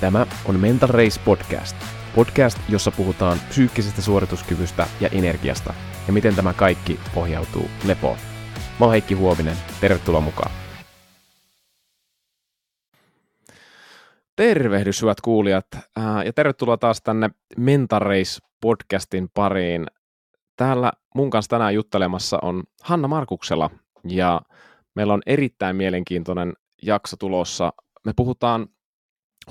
[0.00, 1.76] Tämä on Mental Race Podcast.
[2.14, 5.74] Podcast, jossa puhutaan psyykkisestä suorituskyvystä ja energiasta
[6.06, 8.16] ja miten tämä kaikki pohjautuu lepoon.
[8.80, 10.50] Mä oon Heikki Huovinen, tervetuloa mukaan.
[14.36, 15.66] Tervehdys hyvät kuulijat
[16.24, 19.86] ja tervetuloa taas tänne Mental Race Podcastin pariin.
[20.56, 23.70] Täällä mun kanssa tänään juttelemassa on Hanna Markuksela
[24.04, 24.40] ja
[24.94, 27.72] meillä on erittäin mielenkiintoinen jakso tulossa.
[28.04, 28.66] Me puhutaan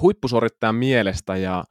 [0.01, 1.63] huippusuorittajan mielestä ja,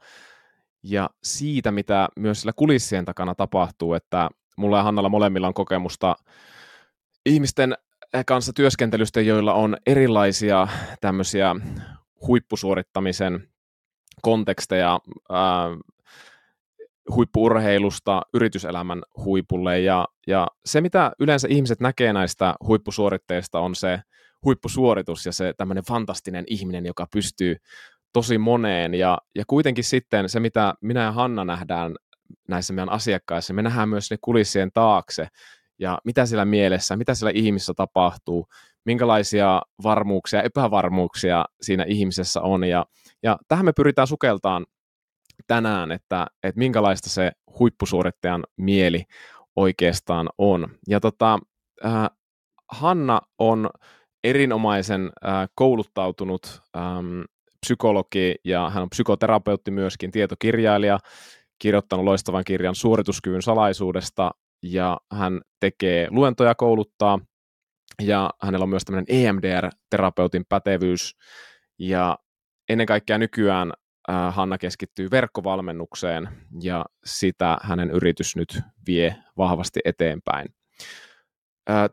[0.83, 6.15] ja siitä, mitä myös sillä kulissien takana tapahtuu, että mulla ja Hannalla molemmilla on kokemusta
[7.25, 7.75] ihmisten
[8.25, 10.67] kanssa työskentelystä, joilla on erilaisia
[11.01, 11.55] tämmöisiä
[12.27, 13.47] huippusuorittamisen
[14.21, 14.99] konteksteja
[15.29, 15.69] ää,
[17.15, 19.79] huippuurheilusta yrityselämän huipulle.
[19.79, 24.01] Ja, ja se, mitä yleensä ihmiset näkee näistä huippusuoritteista, on se
[24.45, 27.55] huippusuoritus ja se tämmöinen fantastinen ihminen, joka pystyy
[28.13, 28.93] tosi moneen.
[28.93, 31.95] Ja, ja kuitenkin sitten se, mitä minä ja Hanna nähdään
[32.47, 35.27] näissä meidän asiakkaissa, me nähdään myös ne kulissien taakse
[35.79, 38.47] ja mitä sillä mielessä, mitä sillä ihmisessä tapahtuu,
[38.85, 42.63] minkälaisia varmuuksia, epävarmuuksia siinä ihmisessä on.
[42.63, 42.85] Ja,
[43.23, 44.65] ja tähän me pyritään sukeltaan
[45.47, 49.03] tänään, että, että minkälaista se huippusuorittajan mieli
[49.55, 50.67] oikeastaan on.
[50.87, 51.39] Ja tota,
[51.85, 52.09] äh,
[52.71, 53.69] Hanna on
[54.23, 57.21] erinomaisen äh, kouluttautunut ähm,
[57.65, 60.99] psykologi ja hän on psykoterapeutti myöskin, tietokirjailija,
[61.59, 64.31] kirjoittanut loistavan kirjan suorituskyvyn salaisuudesta
[64.63, 67.19] ja hän tekee luentoja kouluttaa
[68.01, 71.15] ja hänellä on myös tämmöinen EMDR-terapeutin pätevyys
[71.79, 72.17] ja
[72.69, 73.73] ennen kaikkea nykyään
[74.31, 76.29] Hanna keskittyy verkkovalmennukseen
[76.61, 80.47] ja sitä hänen yritys nyt vie vahvasti eteenpäin.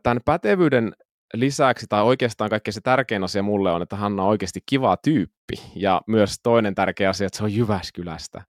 [0.03, 0.93] Tämän pätevyyden
[1.33, 5.55] lisäksi, tai oikeastaan kaikkein se tärkein asia mulle on, että Hanna on oikeasti kiva tyyppi.
[5.75, 8.43] Ja myös toinen tärkeä asia, että se on Jyväskylästä.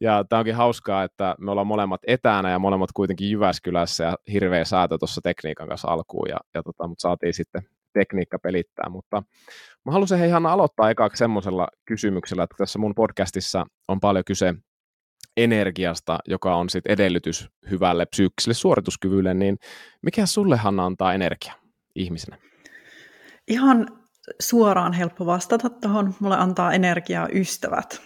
[0.00, 4.64] Ja tämä onkin hauskaa, että me ollaan molemmat etänä ja molemmat kuitenkin Jyväskylässä ja hirveä
[4.64, 8.88] säätö tuossa tekniikan kanssa alkuun, ja, ja tota, mutta saatiin sitten tekniikka pelittää.
[8.88, 9.22] Mutta
[9.84, 14.54] mä haluaisin hei Hanna aloittaa eka semmoisella kysymyksellä, että tässä mun podcastissa on paljon kyse
[15.36, 19.58] energiasta, joka on sitten edellytys hyvälle psyykkiselle suorituskyvylle, niin
[20.02, 21.65] mikä sulle Hanna antaa energiaa?
[21.96, 22.38] Ihmisenä?
[23.48, 23.86] Ihan
[24.40, 26.14] suoraan helppo vastata tuohon.
[26.20, 28.02] Mulle antaa energiaa ystävät.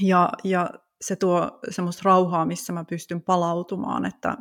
[0.00, 4.36] Ja, ja se tuo semmoista rauhaa, missä mä pystyn palautumaan, että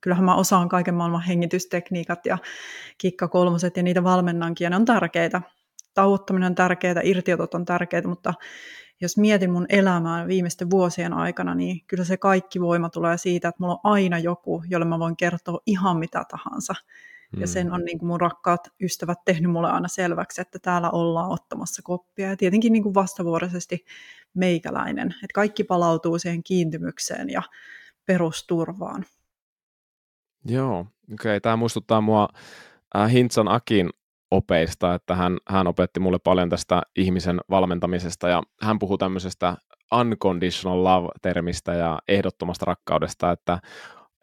[0.00, 2.38] kyllähän mä osaan kaiken maailman hengitystekniikat ja
[2.98, 5.42] kikkakolmoset ja niitä valmennankin, ja ne on tärkeitä.
[5.94, 8.34] Tauottaminen on tärkeää, irtiotot on tärkeitä, mutta
[9.00, 13.62] jos mietin mun elämää viimeisten vuosien aikana, niin kyllä se kaikki voima tulee siitä, että
[13.62, 16.74] mulla on aina joku, jolle mä voin kertoa ihan mitä tahansa.
[17.36, 17.72] Ja sen mm.
[17.72, 22.28] on niin kuin mun rakkaat ystävät tehnyt mulle aina selväksi, että täällä ollaan ottamassa koppia.
[22.28, 23.84] Ja tietenkin niin kuin vastavuoroisesti
[24.34, 25.06] meikäläinen.
[25.08, 27.42] Että kaikki palautuu siihen kiintymykseen ja
[28.06, 29.04] perusturvaan.
[30.44, 31.14] Joo, okei.
[31.14, 31.40] Okay.
[31.40, 32.28] Tämä muistuttaa mua
[32.96, 33.90] äh, Hintsan Akin
[34.30, 39.56] opeista, että hän, hän opetti mulle paljon tästä ihmisen valmentamisesta ja hän puhuu tämmöisestä
[40.00, 43.58] unconditional love-termistä ja ehdottomasta rakkaudesta, että,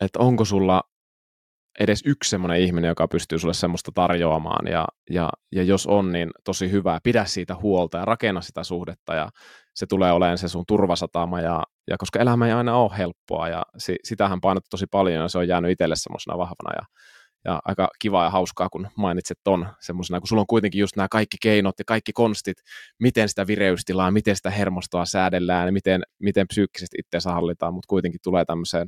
[0.01, 0.84] että onko sulla
[1.79, 6.31] edes yksi semmoinen ihminen, joka pystyy sulle semmoista tarjoamaan, ja, ja, ja jos on, niin
[6.43, 9.29] tosi hyvä, pidä siitä huolta ja rakenna sitä suhdetta, ja
[9.75, 13.63] se tulee olemaan se sun turvasatama, ja, ja koska elämä ei aina ole helppoa, ja
[13.77, 16.81] si, sitähän painottu tosi paljon, ja se on jäänyt itselle semmoisena vahvana, ja,
[17.45, 21.07] ja aika kivaa ja hauskaa, kun mainitset ton semmoisena, kun sulla on kuitenkin just nämä
[21.11, 22.57] kaikki keinot ja kaikki konstit,
[22.99, 28.19] miten sitä vireystilaa, miten sitä hermostoa säädellään, ja miten, miten psyykkisesti itseänsä hallitaan, mutta kuitenkin
[28.23, 28.87] tulee tämmöiseen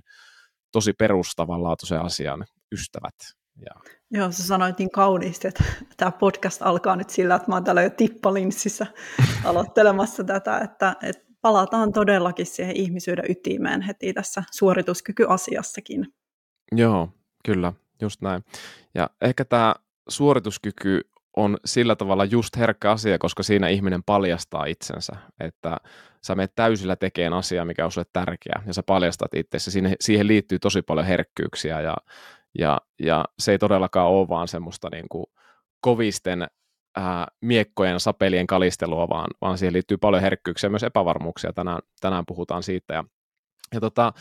[0.72, 3.16] tosi perustavanlaatuiseen asiaan ystävät.
[3.66, 3.94] Ja...
[4.12, 5.64] Joo, sä sanoit niin kauniisti, että
[5.98, 8.88] tämä podcast alkaa nyt sillä, että mä oon täällä jo tippalinssissä
[9.44, 16.08] aloittelemassa tätä, että, että palataan todellakin siihen ihmisyyden ytimeen heti tässä suorituskykyasiassakin.
[16.72, 17.10] Joo,
[17.46, 18.44] kyllä, just näin.
[18.96, 19.76] Ja ehkä tämä
[20.10, 21.02] suorituskyky
[21.38, 25.78] on sillä tavalla just herkkä asia, koska siinä ihminen paljastaa itsensä, että
[26.24, 29.72] sä menet täysillä tekemään asiaa, mikä on sulle tärkeä, ja sä paljastat itsesi.
[29.72, 31.98] Siihen, siihen liittyy tosi paljon herkkyyksiä, ja,
[32.60, 35.26] ja, ja se ei todellakaan ole vaan semmoista niin kuin
[35.82, 36.48] kovisten
[36.96, 41.54] ää, miekkojen sapelien kalistelua, vaan, vaan siihen liittyy paljon herkkyyksiä ja myös epävarmuuksia.
[41.54, 42.94] Tänään, tänään puhutaan siitä.
[42.94, 43.04] Ja,
[43.74, 44.14] ja tota,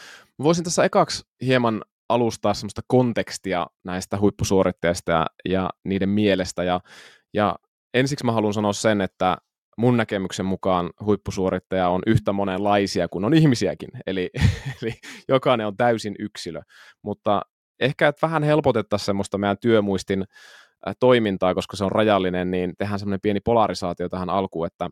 [0.43, 6.65] voisin tässä ekaksi hieman alustaa semmoista kontekstia näistä huippusuoritteista ja, ja niiden mielestä.
[6.65, 6.81] Ja,
[7.35, 7.57] ja
[7.95, 9.37] ensiksi mä haluan sanoa sen, että
[9.79, 14.31] mun näkemyksen mukaan huippusuorittaja on yhtä monenlaisia kuin on ihmisiäkin, eli,
[14.83, 14.95] eli
[15.29, 16.61] jokainen on täysin yksilö,
[17.03, 17.43] mutta
[17.81, 20.25] ehkä että vähän helpotettaisiin semmoista meidän työmuistin
[21.01, 24.89] toimintaa, koska se on rajallinen, niin tehdään semmoinen pieni polarisaatio tähän alkuun, että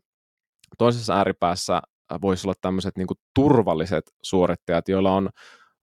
[0.78, 1.82] toisessa ääripäässä
[2.22, 5.30] voisi olla tämmöiset niin turvalliset suorittajat, joilla on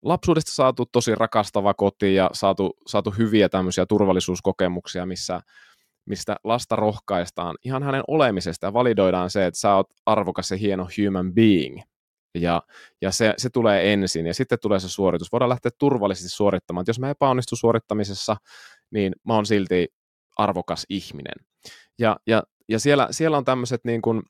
[0.04, 5.42] lapsuudesta saatu tosi rakastava koti ja saatu, saatu hyviä tämmöisiä turvallisuuskokemuksia, missä,
[6.06, 10.88] mistä lasta rohkaistaan ihan hänen olemisesta ja validoidaan se, että sä oot arvokas ja hieno
[10.98, 11.82] human being.
[12.38, 12.62] Ja,
[13.02, 15.32] ja se, se tulee ensin ja sitten tulee se suoritus.
[15.32, 16.84] Voidaan lähteä turvallisesti suorittamaan.
[16.88, 18.36] Jos mä epäonnistun suorittamisessa,
[18.92, 19.88] niin mä oon silti
[20.38, 21.46] arvokas ihminen.
[22.00, 24.22] Ja, ja, ja siellä, siellä on tämmöiset niin kuin,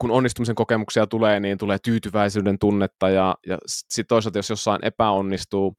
[0.00, 5.76] kun onnistumisen kokemuksia tulee, niin tulee tyytyväisyyden tunnetta ja, ja sitten toisaalta, jos jossain epäonnistuu,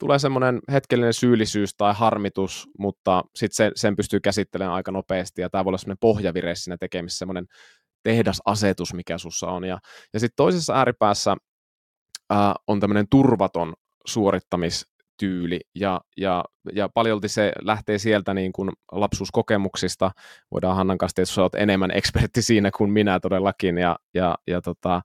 [0.00, 5.50] tulee semmoinen hetkellinen syyllisyys tai harmitus, mutta sitten sen, sen pystyy käsittelemään aika nopeasti ja
[5.50, 7.46] tämä voi olla semmoinen pohjavire siinä tekemisessä, semmoinen
[8.02, 9.64] tehdasasetus, mikä sussa on.
[9.64, 9.78] Ja,
[10.12, 11.36] ja sitten toisessa ääripäässä
[12.30, 13.74] ää, on tämmöinen turvaton
[14.06, 14.86] suorittamis,
[15.20, 20.10] tyyli ja, ja, ja paljolti se lähtee sieltä niin kuin lapsuuskokemuksista.
[20.50, 25.02] Voidaan Hannan kanssa tietysti olet enemmän ekspertti siinä kuin minä todellakin, ja, ja, ja tota,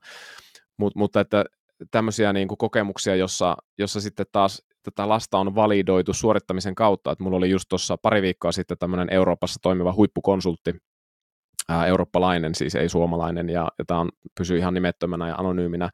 [0.76, 1.44] mutta, mutta että
[1.90, 7.24] tämmöisiä niin kuin kokemuksia, jossa, jossa sitten taas tätä lasta on validoitu suorittamisen kautta, että
[7.24, 10.74] mulla oli just tuossa pari viikkoa sitten tämmöinen Euroopassa toimiva huippukonsultti,
[11.68, 14.06] ää, eurooppalainen, siis ei suomalainen, ja, ja tämä
[14.38, 15.90] pysyy ihan nimettömänä ja anonyyminä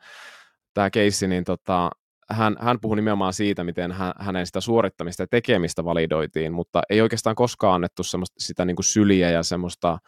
[0.74, 1.90] tämä keissi, niin tota,
[2.30, 7.00] hän, hän puhui nimenomaan siitä, miten hän, hänen sitä suorittamista ja tekemistä validoitiin, mutta ei
[7.00, 9.98] oikeastaan koskaan annettu semmoista, sitä niin kuin syliä ja semmoista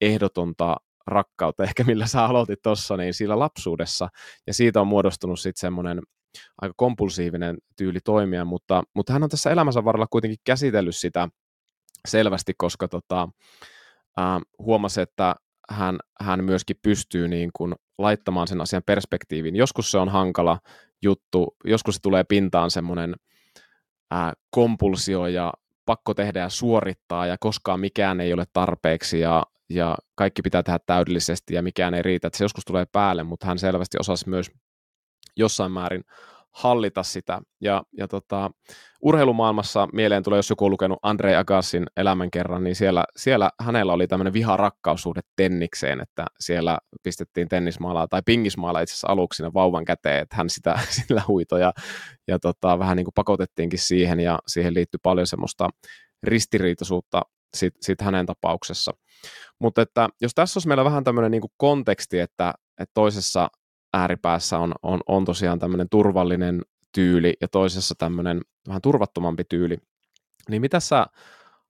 [0.00, 0.76] ehdotonta
[1.06, 4.08] rakkautta, ehkä millä sä aloitit tuossa, niin sillä lapsuudessa,
[4.46, 6.00] ja siitä on muodostunut sitten semmoinen
[6.62, 11.28] aika kompulsiivinen tyyli toimia, mutta, mutta hän on tässä elämänsä varrella kuitenkin käsitellyt sitä
[12.08, 13.28] selvästi, koska tota,
[14.18, 15.34] äh, huomasi, että
[15.70, 19.56] hän, hän myöskin pystyy niin kuin laittamaan sen asian perspektiiviin.
[19.56, 20.58] Joskus se on hankala,
[21.02, 21.56] juttu.
[21.64, 23.14] Joskus se tulee pintaan semmoinen
[24.10, 25.52] ää, kompulsio ja
[25.86, 30.78] pakko tehdä ja suorittaa ja koskaan mikään ei ole tarpeeksi ja, ja kaikki pitää tehdä
[30.86, 32.26] täydellisesti ja mikään ei riitä.
[32.26, 34.50] Että se joskus tulee päälle, mutta hän selvästi osasi myös
[35.36, 36.04] jossain määrin
[36.54, 37.40] hallita sitä.
[37.60, 38.50] Ja, ja tota,
[39.02, 43.92] urheilumaailmassa mieleen tulee, jos joku on lukenut Andre Agassin elämän kerran, niin siellä, siellä hänellä
[43.92, 49.84] oli tämmöinen viha-rakkaussuhde tennikseen, että siellä pistettiin tennismaalaa tai pingismaalaa itse asiassa aluksi sinne vauvan
[49.84, 51.72] käteen, että hän sitä sillä huito ja,
[52.28, 55.68] ja tota, vähän niin kuin pakotettiinkin siihen ja siihen liittyy paljon semmoista
[56.22, 57.22] ristiriitaisuutta
[57.54, 58.92] sit, sit hänen tapauksessa.
[59.60, 63.48] Mutta että jos tässä olisi meillä vähän tämmöinen niin konteksti, että, että toisessa
[63.94, 66.62] ääripäässä on, on, on tosiaan tämmöinen turvallinen
[66.92, 69.78] tyyli ja toisessa tämmöinen vähän turvattomampi tyyli.
[70.48, 71.06] Niin mitä sä,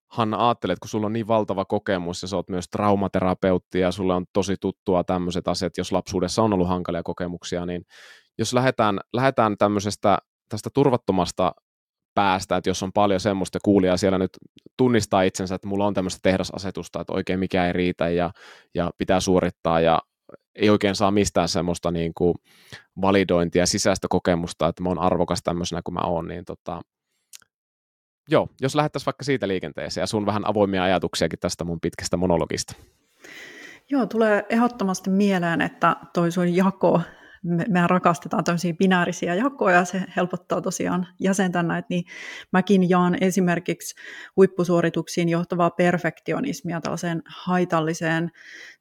[0.07, 4.13] Hanna, ajattelet, kun sulla on niin valtava kokemus ja sä oot myös traumaterapeutti ja sulle
[4.13, 7.85] on tosi tuttua tämmöiset asiat, jos lapsuudessa on ollut hankalia kokemuksia, niin
[8.37, 10.17] jos lähdetään, lähdetään tämmöisestä
[10.49, 11.51] tästä turvattomasta
[12.13, 14.31] päästä, että jos on paljon semmoista kuulijaa siellä nyt
[14.77, 18.31] tunnistaa itsensä, että mulla on tämmöistä tehdasasetusta, että oikein mikä ei riitä ja,
[18.75, 20.01] ja pitää suorittaa ja
[20.55, 22.35] ei oikein saa mistään semmoista niin kuin
[23.01, 26.81] validointia, sisäistä kokemusta, että mä oon arvokas tämmöisenä kuin mä oon, niin tota,
[28.29, 32.75] joo, jos lähdettäisiin vaikka siitä liikenteeseen ja sun vähän avoimia ajatuksiakin tästä mun pitkästä monologista.
[33.89, 37.01] Joo, tulee ehdottomasti mieleen, että toi sun jako
[37.45, 42.03] me, mehän rakastetaan tämmöisiä binäärisiä jakoja, se helpottaa tosiaan jäsentä näitä, niin
[42.51, 43.95] mäkin jaan esimerkiksi
[44.37, 48.31] huippusuorituksiin johtavaa perfektionismia tällaiseen haitalliseen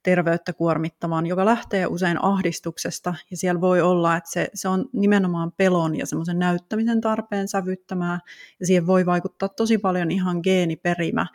[0.02, 5.52] terveyttä kuormittamaan, joka lähtee usein ahdistuksesta, ja siellä voi olla, että se, se on nimenomaan
[5.56, 8.18] pelon ja semmoisen näyttämisen tarpeen sävyttämää,
[8.60, 11.26] ja siihen voi vaikuttaa tosi paljon ihan geeniperimä,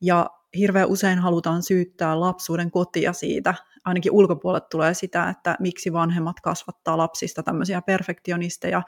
[0.00, 6.40] ja hirveän usein halutaan syyttää lapsuuden kotia siitä, ainakin ulkopuolelle tulee sitä, että miksi vanhemmat
[6.40, 8.82] kasvattaa lapsista tämmöisiä perfektionisteja,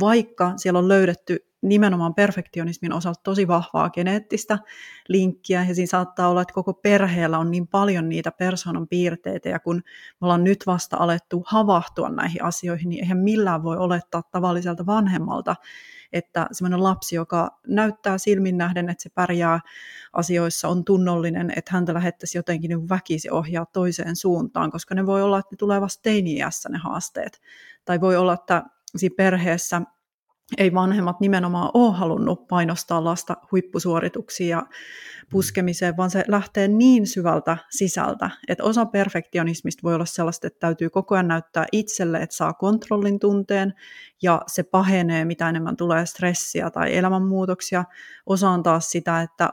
[0.00, 4.58] vaikka siellä on löydetty nimenomaan perfektionismin osalta tosi vahvaa geneettistä
[5.08, 9.58] linkkiä, ja siinä saattaa olla, että koko perheellä on niin paljon niitä persoonan piirteitä, ja
[9.58, 14.86] kun me ollaan nyt vasta alettu havahtua näihin asioihin, niin eihän millään voi olettaa tavalliselta
[14.86, 15.56] vanhemmalta,
[16.12, 19.60] että semmoinen lapsi, joka näyttää silmin nähden, että se pärjää
[20.12, 25.22] asioissa, on tunnollinen, että häntä lähettäisiin jotenkin niin väkisi ohjaa toiseen suuntaan, koska ne voi
[25.22, 26.10] olla, että ne tulee vasta
[26.68, 27.40] ne haasteet.
[27.84, 28.62] Tai voi olla, että
[28.96, 29.82] siinä perheessä
[30.58, 34.66] ei vanhemmat nimenomaan ole halunnut painostaa lasta huippusuorituksiin ja
[35.30, 40.90] puskemiseen, vaan se lähtee niin syvältä sisältä, että osa perfektionismista voi olla sellaista, että täytyy
[40.90, 43.74] koko ajan näyttää itselle, että saa kontrollin tunteen,
[44.22, 47.84] ja se pahenee, mitä enemmän tulee stressiä tai elämänmuutoksia.
[48.26, 49.50] Osa on taas sitä, että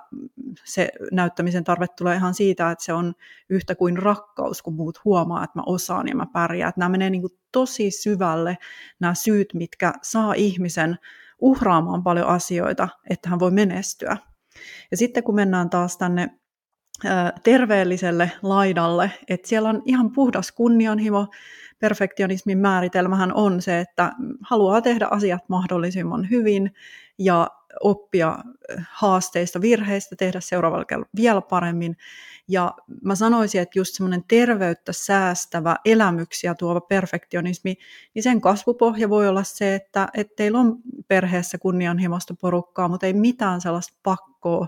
[0.65, 3.13] se näyttämisen tarve tulee ihan siitä, että se on
[3.49, 6.69] yhtä kuin rakkaus, kun muut huomaa, että mä osaan ja mä pärjään.
[6.69, 8.57] Että nämä menee niin kuin tosi syvälle,
[8.99, 10.97] nämä syyt, mitkä saa ihmisen
[11.39, 14.17] uhraamaan paljon asioita, että hän voi menestyä.
[14.91, 16.29] Ja sitten kun mennään taas tänne
[17.43, 21.27] terveelliselle laidalle, että siellä on ihan puhdas kunnianhimo,
[21.79, 26.71] perfektionismin määritelmähän on se, että haluaa tehdä asiat mahdollisimman hyvin
[27.19, 27.47] ja
[27.83, 28.37] oppia
[28.91, 31.97] haasteista, virheistä, tehdä seuraavalla kerralla vielä paremmin.
[32.47, 37.75] Ja mä sanoisin, että just semmoinen terveyttä säästävä, elämyksiä tuova perfektionismi,
[38.13, 40.77] niin sen kasvupohja voi olla se, että, että teillä on
[41.07, 44.67] perheessä kunnianhimoista porukkaa, mutta ei mitään sellaista pakkoa,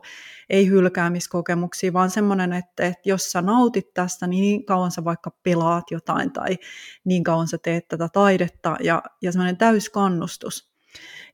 [0.49, 5.31] ei hylkäämiskokemuksia, vaan semmoinen, että, että jos sä nautit tästä, niin niin kauan sä vaikka
[5.43, 6.57] pelaat jotain tai
[7.05, 10.76] niin kauan sä teet tätä taidetta ja, ja semmoinen täyskannustus.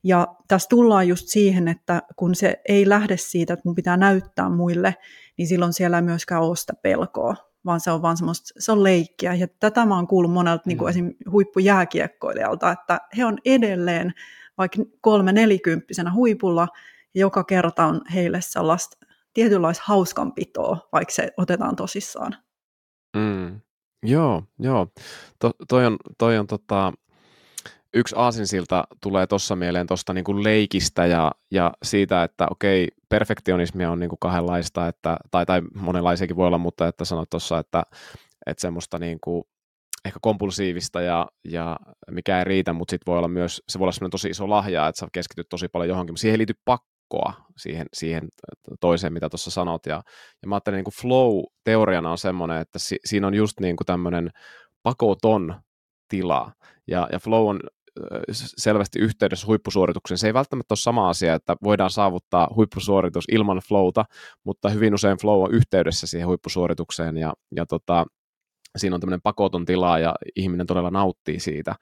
[0.02, 4.48] Ja tässä tullaan just siihen, että kun se ei lähde siitä, että mun pitää näyttää
[4.48, 4.94] muille,
[5.38, 8.82] niin silloin siellä ei myöskään ole sitä pelkoa, vaan se on vaan semmoista, se on
[8.82, 9.34] leikkiä.
[9.34, 10.90] Ja tätä mä oon kuullut monelta niin kuin mm.
[10.90, 11.14] esim.
[11.30, 14.12] huippujääkiekkoilijalta, että he on edelleen
[14.58, 16.68] vaikka kolme nelikymppisenä huipulla,
[17.14, 22.36] ja joka kerta on heille sellaista tietynlaista hauskanpitoa, vaikka se otetaan tosissaan.
[23.16, 23.60] Mm.
[24.02, 24.88] Joo, joo.
[25.38, 26.92] To, toi on, toi on tota,
[27.94, 34.00] yksi aasinsilta tulee tuossa mieleen tuosta niinku leikistä ja, ja siitä, että okei, perfektionismia on
[34.00, 37.82] niinku kahdenlaista, että, tai, tai monenlaisiakin voi olla, mutta että sanoit tuossa, että,
[38.46, 39.48] että semmoista niinku,
[40.04, 41.76] ehkä kompulsiivista ja, ja
[42.10, 44.98] mikä ei riitä, mutta sitten voi olla myös, se voi olla tosi iso lahja, että
[44.98, 48.28] sä keskityt tosi paljon johonkin, mutta siihen ei liity pakkoa siihen, siihen
[48.80, 49.86] toiseen, mitä tuossa sanot.
[49.86, 50.02] Ja,
[50.42, 53.86] ja mä ajattelen, niin kuin flow-teoriana on semmoinen, että si, siinä on just niin kuin
[53.86, 54.30] tämmöinen
[54.82, 55.54] pakoton
[56.08, 56.52] tila.
[56.86, 57.60] Ja, ja flow on
[58.32, 60.18] selvästi yhteydessä huippusuoritukseen.
[60.18, 64.04] Se ei välttämättä ole sama asia, että voidaan saavuttaa huippusuoritus ilman flowta,
[64.44, 68.06] mutta hyvin usein flow on yhteydessä siihen huippusuoritukseen ja, ja tota,
[68.76, 71.74] siinä on tämmöinen pakoton tila ja ihminen todella nauttii siitä.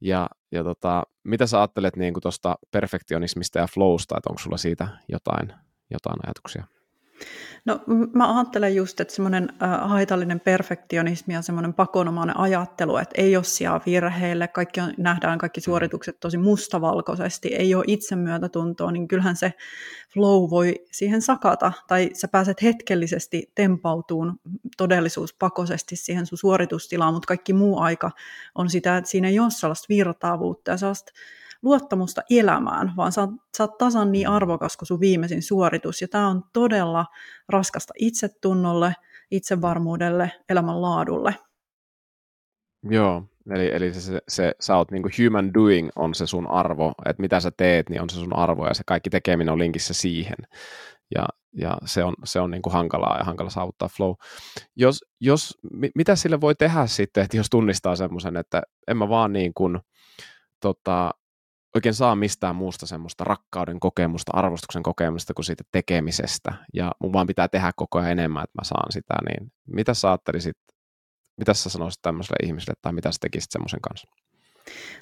[0.00, 4.88] Ja, ja tota, mitä sä ajattelet niin tuosta perfektionismista ja flowsta, että onko sulla siitä
[5.08, 5.52] jotain,
[5.90, 6.77] jotain ajatuksia?
[7.64, 7.80] No
[8.14, 9.48] mä ajattelen just, että semmoinen
[9.80, 15.60] haitallinen perfektionismi ja semmoinen pakonomainen ajattelu, että ei ole sijaa virheille, kaikki on, nähdään kaikki
[15.60, 19.52] suoritukset tosi mustavalkoisesti, ei ole itsemyötätuntoa, niin kyllähän se
[20.12, 24.40] flow voi siihen sakata, tai sä pääset hetkellisesti tempautuun
[24.76, 28.10] todellisuuspakoisesti siihen sun suoritustilaan, mutta kaikki muu aika
[28.54, 31.12] on sitä, että siinä ei ole sellaista virtaavuutta ja sellaista
[31.62, 36.02] luottamusta elämään, vaan sä, sä oot tasan niin arvokas kuin sun viimeisin suoritus.
[36.02, 37.06] Ja tämä on todella
[37.48, 38.94] raskasta itsetunnolle,
[39.30, 41.34] itsevarmuudelle, elämänlaadulle.
[42.82, 46.92] Joo, eli, eli se, se, se, sä oot niin human doing on se sun arvo,
[47.06, 49.94] että mitä sä teet, niin on se sun arvo ja se kaikki tekeminen on linkissä
[49.94, 50.36] siihen.
[51.14, 54.14] Ja, ja se on, se on niin kuin hankalaa ja hankala saavuttaa flow.
[54.76, 55.58] Jos, jos,
[55.94, 59.78] mitä sille voi tehdä sitten, että jos tunnistaa semmoisen, että en mä vaan niin kuin,
[60.60, 61.10] tota,
[61.78, 66.54] oikein saa mistään muusta semmoista rakkauden kokemusta, arvostuksen kokemusta kuin siitä tekemisestä.
[66.74, 69.14] Ja mun vaan pitää tehdä koko ajan enemmän, että mä saan sitä.
[69.28, 70.56] Niin mitä sä ajattelisit,
[71.38, 74.08] mitä sä sanoisit tämmöiselle ihmiselle tai mitä sä tekisit semmoisen kanssa?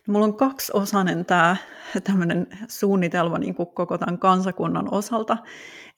[0.08, 1.56] No, mulla on kaksiosainen tämä
[2.04, 5.36] tämmöinen suunnitelma niin kuin koko tämän kansakunnan osalta.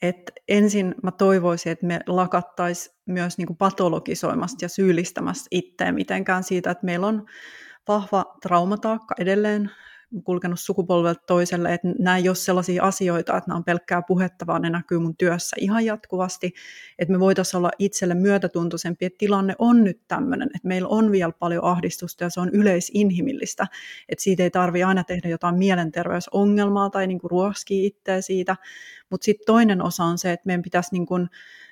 [0.03, 6.45] Et ensin mä toivoisin, että me lakattaisiin myös niin kuin patologisoimasta ja syyllistämästä itseä mitenkään
[6.45, 7.27] siitä, että meillä on
[7.89, 9.71] vahva traumataakka edelleen
[10.25, 14.63] kulkenut sukupolvelta toiselle, että nämä ei ole sellaisia asioita, että nämä on pelkkää puhetta, vaan
[14.63, 16.55] ne näkyy mun työssä ihan jatkuvasti,
[16.99, 21.33] että me voitaisiin olla itselle myötätuntoisempi, että tilanne on nyt tämmöinen, että meillä on vielä
[21.33, 23.67] paljon ahdistusta ja se on yleisinhimillistä,
[24.09, 28.57] että siitä ei tarvitse aina tehdä jotain mielenterveysongelmaa tai niin kuin ruoskia itseä siitä,
[29.11, 31.29] mutta sitten toinen osa on se, että meidän pitäisi niin kuin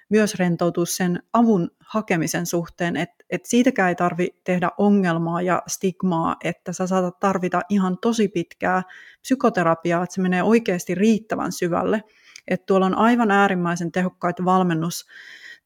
[0.09, 6.37] myös rentoutua sen avun hakemisen suhteen, että et siitäkään ei tarvi tehdä ongelmaa ja stigmaa,
[6.45, 8.83] että sä saatat tarvita ihan tosi pitkää
[9.21, 12.03] psykoterapiaa, että se menee oikeasti riittävän syvälle.
[12.49, 15.07] Että tuolla on aivan äärimmäisen tehokkaita valmennus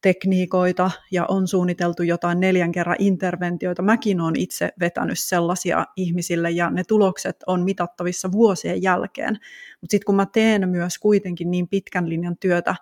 [0.01, 3.81] tekniikoita ja on suunniteltu jotain neljän kerran interventioita.
[3.81, 9.33] Mäkin olen itse vetänyt sellaisia ihmisille ja ne tulokset on mitattavissa vuosien jälkeen.
[9.81, 12.75] Mutta sitten kun mä teen myös kuitenkin niin pitkän linjan työtä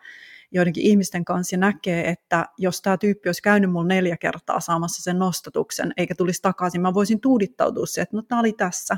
[0.51, 5.03] joidenkin ihmisten kanssa ja näkee, että jos tämä tyyppi olisi käynyt mulla neljä kertaa saamassa
[5.03, 8.97] sen nostatuksen, eikä tulisi takaisin, mä voisin tuudittautua se, että no tämä oli tässä.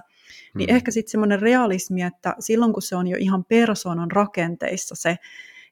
[0.56, 0.76] Niin hmm.
[0.76, 5.18] ehkä sitten semmoinen realismi, että silloin kun se on jo ihan persoonan rakenteissa se,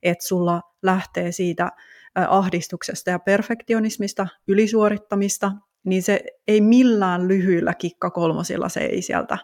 [0.04, 1.72] että sulla lähtee siitä
[2.16, 5.52] ahdistuksesta ja perfektionismista, ylisuorittamista,
[5.84, 9.38] niin se ei millään lyhyillä kikkakolmosilla, se ei sieltä,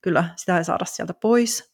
[0.00, 1.71] kyllä sitä ei saada sieltä pois,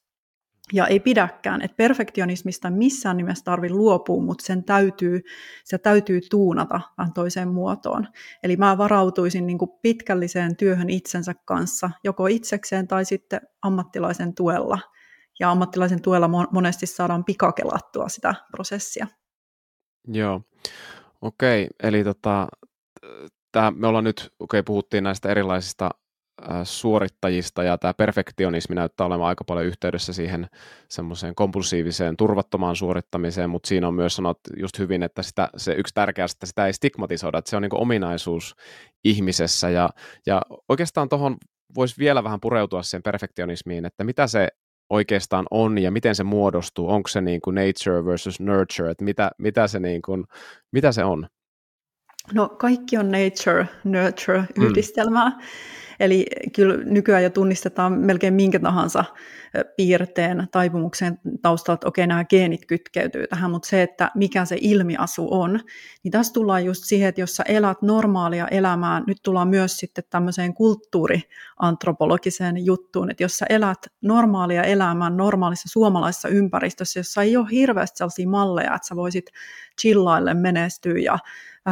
[0.73, 5.23] ja ei pidäkään, että perfektionismista missään nimessä tarvitse luopua, mutta sen täytyy,
[5.65, 8.09] se täytyy tuunata vähän toiseen muotoon.
[8.43, 14.79] Eli mä varautuisin niin kuin pitkälliseen työhön itsensä kanssa, joko itsekseen tai sitten ammattilaisen tuella.
[15.41, 19.07] Ja ammattilaisen tuella monesti saadaan pikakelattua sitä prosessia.
[20.09, 20.43] Joo,
[21.23, 21.65] okei.
[21.65, 21.89] Okay.
[21.89, 22.49] Eli tota,
[23.53, 25.91] tää, me ollaan nyt, okei, okay, puhuttiin näistä erilaisista
[26.65, 30.47] suorittajista ja tämä perfektionismi näyttää olevan aika paljon yhteydessä siihen
[30.89, 35.95] semmoiseen kompulsiiviseen, turvattomaan suorittamiseen, mutta siinä on myös sanot just hyvin, että sitä, se yksi
[35.95, 38.55] tärkeä, että sitä ei stigmatisoida, että se on niin ominaisuus
[39.05, 39.91] ihmisessä ja,
[40.27, 41.37] ja oikeastaan tuohon
[41.75, 44.49] voisi vielä vähän pureutua sen perfektionismiin, että mitä se
[44.91, 49.31] oikeastaan on ja miten se muodostuu, onko se niin kuin nature versus nurture, että mitä,
[49.39, 50.25] mitä, se niin kuin,
[50.73, 51.27] mitä se on?
[52.35, 54.65] No kaikki on nature, nurture mm.
[54.65, 55.29] yhdistelmää.
[55.29, 55.37] Mm.
[56.01, 59.05] Eli kyllä nykyään jo tunnistetaan melkein minkä tahansa
[59.77, 65.29] piirteen taipumuksen taustalla, että okei, nämä geenit kytkeytyy tähän, mutta se, että mikä se ilmiasu
[65.31, 65.61] on,
[66.03, 70.05] niin tässä tullaan just siihen, että jos sä elät normaalia elämää, nyt tullaan myös sitten
[70.11, 77.47] tämmöiseen kulttuuriantropologiseen juttuun, että jos sä elät normaalia elämää normaalissa suomalaisessa ympäristössä, jossa ei ole
[77.51, 79.27] hirveästi sellaisia malleja, että sä voisit
[79.81, 81.19] chillaille menestyä ja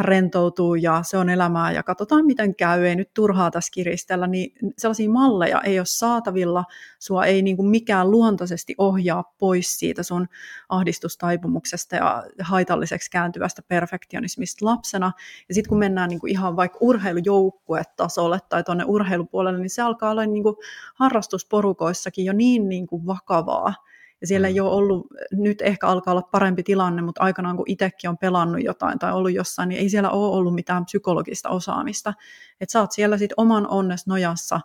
[0.01, 4.53] rentoutuu ja se on elämää ja katsotaan miten käy, ei nyt turhaa tässä kiristellä, niin
[4.79, 6.65] sellaisia malleja ei ole saatavilla,
[6.99, 10.27] sua ei niin kuin mikään luontaisesti ohjaa pois siitä sun
[10.69, 15.13] ahdistustaipumuksesta ja haitalliseksi kääntyvästä perfektionismista lapsena.
[15.49, 20.11] Ja sitten kun mennään niin kuin ihan vaikka urheilujoukkuetasolle tai tuonne urheilupuolelle, niin se alkaa
[20.11, 20.57] olla niin kuin
[20.95, 23.75] harrastusporukoissakin jo niin, niin kuin vakavaa,
[24.21, 24.61] ja siellä ei mm.
[24.61, 28.99] ole ollut, nyt ehkä alkaa olla parempi tilanne, mutta aikanaan kun itsekin on pelannut jotain
[28.99, 32.15] tai ollut jossain, niin ei siellä ole ollut mitään psykologista osaamista.
[32.61, 34.61] Että sä oot siellä sit oman onnes nojassa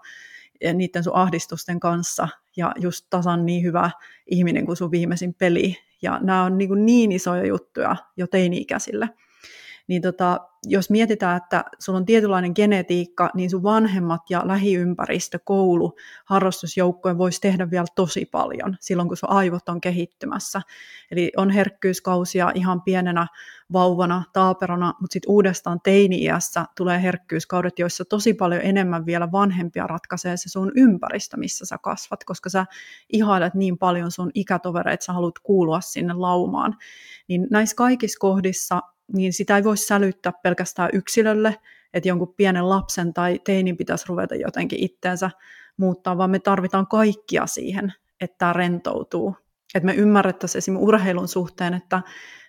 [0.73, 2.27] niiden sun ahdistusten kanssa
[2.57, 3.91] ja just tasan niin hyvä
[4.27, 5.75] ihminen kuin sun viimeisin peli.
[6.01, 9.09] Ja nämä on niin, niin isoja juttuja jo teini-ikäisille
[9.91, 15.95] niin tota, jos mietitään, että sulla on tietynlainen genetiikka, niin sun vanhemmat ja lähiympäristö, koulu,
[16.25, 20.61] harrastusjoukkojen voisi tehdä vielä tosi paljon silloin, kun sun aivot on kehittymässä.
[21.11, 23.27] Eli on herkkyyskausia ihan pienenä
[23.73, 30.37] vauvana, taaperona, mutta sitten uudestaan teini-iässä tulee herkkyyskaudet, joissa tosi paljon enemmän vielä vanhempia ratkaisee
[30.37, 32.65] se sun ympäristö, missä sä kasvat, koska sä
[33.13, 36.75] ihailet niin paljon sun ikätovereita, sä haluat kuulua sinne laumaan.
[37.27, 38.81] Niin näissä kaikissa kohdissa
[39.13, 41.57] niin sitä ei voi sälyttää pelkästään yksilölle,
[41.93, 45.31] että jonkun pienen lapsen tai teinin pitäisi ruveta jotenkin itteensä
[45.77, 49.35] muuttaa, vaan me tarvitaan kaikkia siihen, että tämä rentoutuu.
[49.75, 52.01] Että me ymmärrettäisiin esimerkiksi urheilun suhteen, että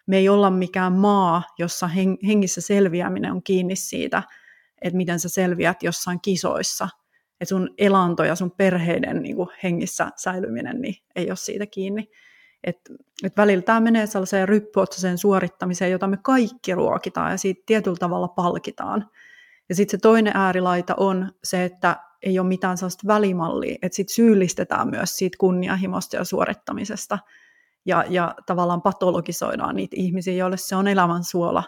[0.06, 1.90] me ei olla mikään maa, jossa
[2.26, 4.22] hengissä selviäminen on kiinni siitä,
[4.82, 6.88] että miten sä selviät jossain kisoissa.
[7.40, 12.10] Että sun elanto ja sun perheiden niin kuin hengissä säilyminen niin ei ole siitä kiinni.
[12.64, 12.92] Että
[13.24, 18.28] et välillä tämä menee sellaiseen ryppyotsaiseen suorittamiseen, jota me kaikki ruokitaan ja siitä tietyllä tavalla
[18.28, 19.10] palkitaan.
[19.68, 24.14] Ja sitten se toinen äärilaita on se, että ei ole mitään sellaista välimallia, että sitten
[24.14, 27.18] syyllistetään myös siitä kunnianhimosta ja suorittamisesta.
[27.86, 31.62] Ja, ja tavallaan patologisoidaan niitä ihmisiä, joille se on elämän suola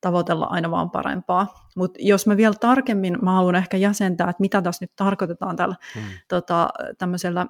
[0.00, 1.68] tavoitella aina vaan parempaa.
[1.76, 5.74] Mutta jos mä vielä tarkemmin, mä haluan ehkä jäsentää, että mitä tässä nyt tarkoitetaan tällä
[5.94, 6.04] hmm.
[6.28, 7.46] tota, tämmöisellä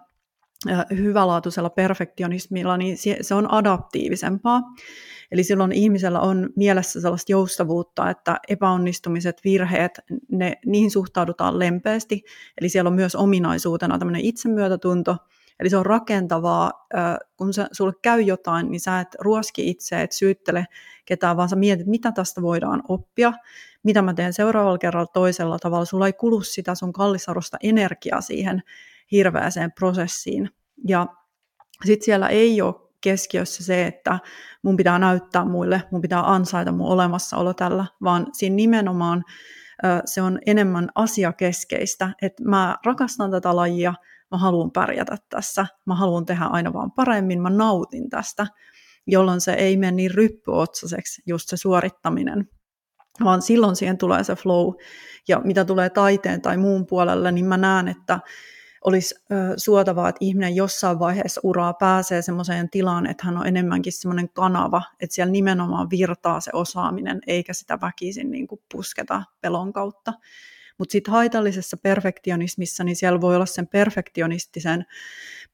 [0.97, 4.63] hyvälaatuisella perfektionismilla, niin se on adaptiivisempaa.
[5.33, 10.01] Eli silloin ihmisellä on mielessä sellaista joustavuutta, että epäonnistumiset, virheet,
[10.33, 12.23] ne, niihin suhtaudutaan lempeästi.
[12.61, 15.17] Eli siellä on myös ominaisuutena tämmöinen itsemyötätunto.
[15.61, 16.87] Eli se on rakentavaa,
[17.37, 20.67] kun sä, sulle käy jotain, niin sä et ruoski itse, et syyttele
[21.05, 23.33] ketään, vaan sä mietit, mitä tästä voidaan oppia,
[23.83, 25.85] mitä mä teen seuraavalla kerralla toisella tavalla.
[25.85, 28.63] Sulla ei kulu sitä sun kallisarvosta energiaa siihen
[29.13, 30.51] hirveäseen prosessiin.
[30.89, 31.07] Ja
[31.85, 34.19] sitten siellä ei ole keskiössä se, että
[34.63, 39.25] mun pitää näyttää muille, mun pitää ansaita mun olemassaolo tällä, vaan siinä nimenomaan
[40.05, 43.95] se on enemmän asiakeskeistä, että mä rakastan tätä lajia,
[44.31, 48.47] mä haluan pärjätä tässä, mä haluan tehdä aina vaan paremmin, mä nautin tästä,
[49.07, 52.49] jolloin se ei mene niin ryppyotsaseksi just se suorittaminen,
[53.25, 54.75] vaan silloin siihen tulee se flow.
[55.29, 58.21] Ja mitä tulee taiteen tai muun puolelle, niin mä näen, että
[58.85, 59.15] olisi
[59.57, 64.83] suotavaa, että ihminen jossain vaiheessa uraa pääsee semmoiseen tilaan, että hän on enemmänkin semmoinen kanava,
[65.01, 70.13] että siellä nimenomaan virtaa se osaaminen, eikä sitä väkisin niin kuin pusketa pelon kautta.
[70.79, 74.85] Mutta sitten haitallisessa perfektionismissa, niin siellä voi olla sen perfektionistisen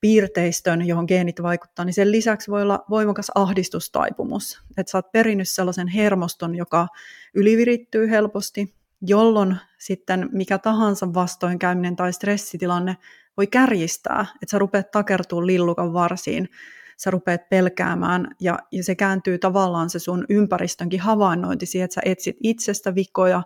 [0.01, 4.62] piirteistön, johon geenit vaikuttaa, niin sen lisäksi voi olla voimakas ahdistustaipumus.
[4.77, 6.89] Että sä oot perinnyt sellaisen hermoston, joka
[7.35, 12.97] ylivirittyy helposti, jolloin sitten mikä tahansa vastoinkäyminen tai stressitilanne
[13.37, 16.49] voi kärjistää, että sä rupeat takertumaan lillukan varsiin,
[16.97, 22.01] sä rupeat pelkäämään ja, ja se kääntyy tavallaan se sun ympäristönkin havainnointi siihen, että sä
[22.05, 23.43] etsit itsestä vikoja,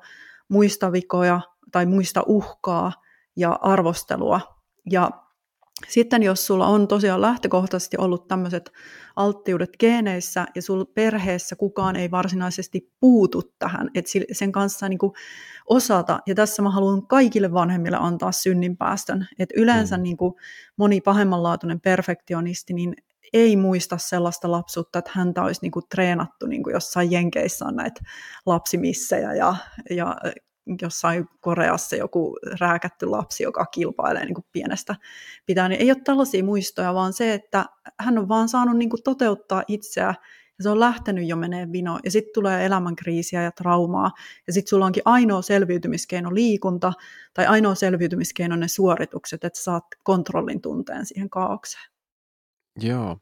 [0.48, 1.40] muista vikoja
[1.72, 2.92] tai muista uhkaa
[3.36, 4.40] ja arvostelua.
[4.90, 5.10] Ja
[5.88, 8.72] Sitten jos sulla on tosiaan lähtökohtaisesti ollut tämmöiset
[9.16, 15.12] alttiudet geeneissä ja sulla perheessä kukaan ei varsinaisesti puutu tähän, että sen kanssa niin kuin
[15.68, 20.02] osata, ja tässä mä haluan kaikille vanhemmille antaa synninpäästön, että yleensä mm.
[20.02, 20.34] niin kuin
[20.76, 22.94] moni pahemmanlaatuinen perfektionisti, niin
[23.32, 27.76] ei muista sellaista lapsuutta, että häntä olisi niin kuin treenattu niin kuin jossain Jenkeissä on
[27.76, 28.00] näitä
[28.46, 29.54] lapsimissejä ja,
[29.90, 30.16] ja
[30.82, 34.96] jossain Koreassa joku rääkätty lapsi, joka kilpailee niin kuin pienestä
[35.46, 37.64] pitää, niin ei ole tällaisia muistoja, vaan se, että
[38.00, 40.14] hän on vaan saanut niin kuin toteuttaa itseä
[40.58, 44.10] ja se on lähtenyt jo menee vino, ja sitten tulee elämänkriisiä ja traumaa,
[44.46, 46.92] ja sitten sulla onkin ainoa selviytymiskeino liikunta,
[47.34, 51.90] tai ainoa selviytymiskeino ne suoritukset, että saat kontrollin tunteen siihen kaaukseen.
[52.80, 53.16] Joo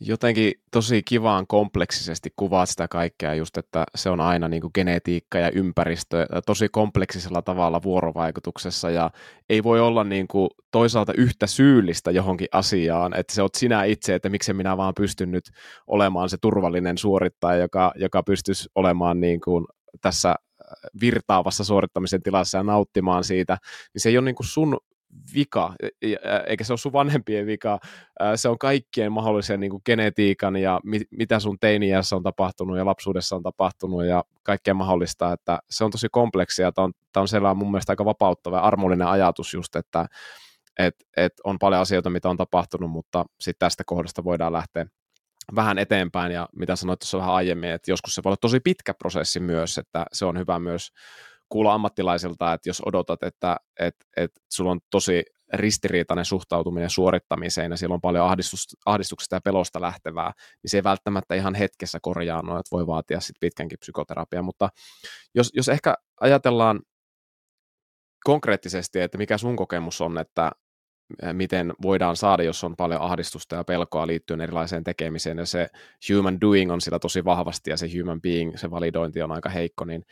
[0.00, 5.38] jotenkin tosi kivaan kompleksisesti kuvaat sitä kaikkea just, että se on aina niin kuin genetiikka
[5.38, 9.10] ja ympäristö tosi kompleksisella tavalla vuorovaikutuksessa ja
[9.48, 14.14] ei voi olla niin kuin toisaalta yhtä syyllistä johonkin asiaan, että se oot sinä itse,
[14.14, 15.44] että miksi minä vaan pystyn nyt
[15.86, 19.64] olemaan se turvallinen suorittaja, joka, joka pystyisi olemaan niin kuin
[20.00, 20.34] tässä
[21.00, 23.58] virtaavassa suorittamisen tilassa ja nauttimaan siitä,
[23.94, 24.78] niin se ei ole niin kuin sun
[25.34, 25.74] vika,
[26.46, 27.78] eikä se ole sun vanhempien vika,
[28.36, 33.36] se on kaikkien mahdollisen niin genetiikan ja mit, mitä sun teiniässä on tapahtunut ja lapsuudessa
[33.36, 37.58] on tapahtunut ja kaikkea mahdollista, että se on tosi kompleksia, tämä on, tämä on sellainen
[37.58, 40.06] mun mielestä aika vapauttava ja armollinen ajatus just, että
[40.78, 44.86] et, et on paljon asioita, mitä on tapahtunut, mutta sitten tästä kohdasta voidaan lähteä
[45.54, 48.94] vähän eteenpäin, ja mitä sanoit tuossa vähän aiemmin, että joskus se voi olla tosi pitkä
[48.94, 50.88] prosessi myös, että se on hyvä myös
[51.54, 57.76] kuulla ammattilaisilta, että jos odotat, että et, et sulla on tosi ristiriitainen suhtautuminen suorittamiseen ja
[57.76, 58.26] siellä on paljon
[58.86, 63.36] ahdistuksesta ja pelosta lähtevää, niin se ei välttämättä ihan hetkessä korjaannu, että voi vaatia sit
[63.40, 64.68] pitkänkin psykoterapiaa, mutta
[65.34, 66.80] jos, jos ehkä ajatellaan
[68.24, 70.50] konkreettisesti, että mikä sun kokemus on, että
[71.32, 75.68] miten voidaan saada, jos on paljon ahdistusta ja pelkoa liittyen erilaiseen tekemiseen, ja se
[76.14, 79.84] human doing on sillä tosi vahvasti, ja se human being, se validointi on aika heikko,
[79.84, 80.04] niin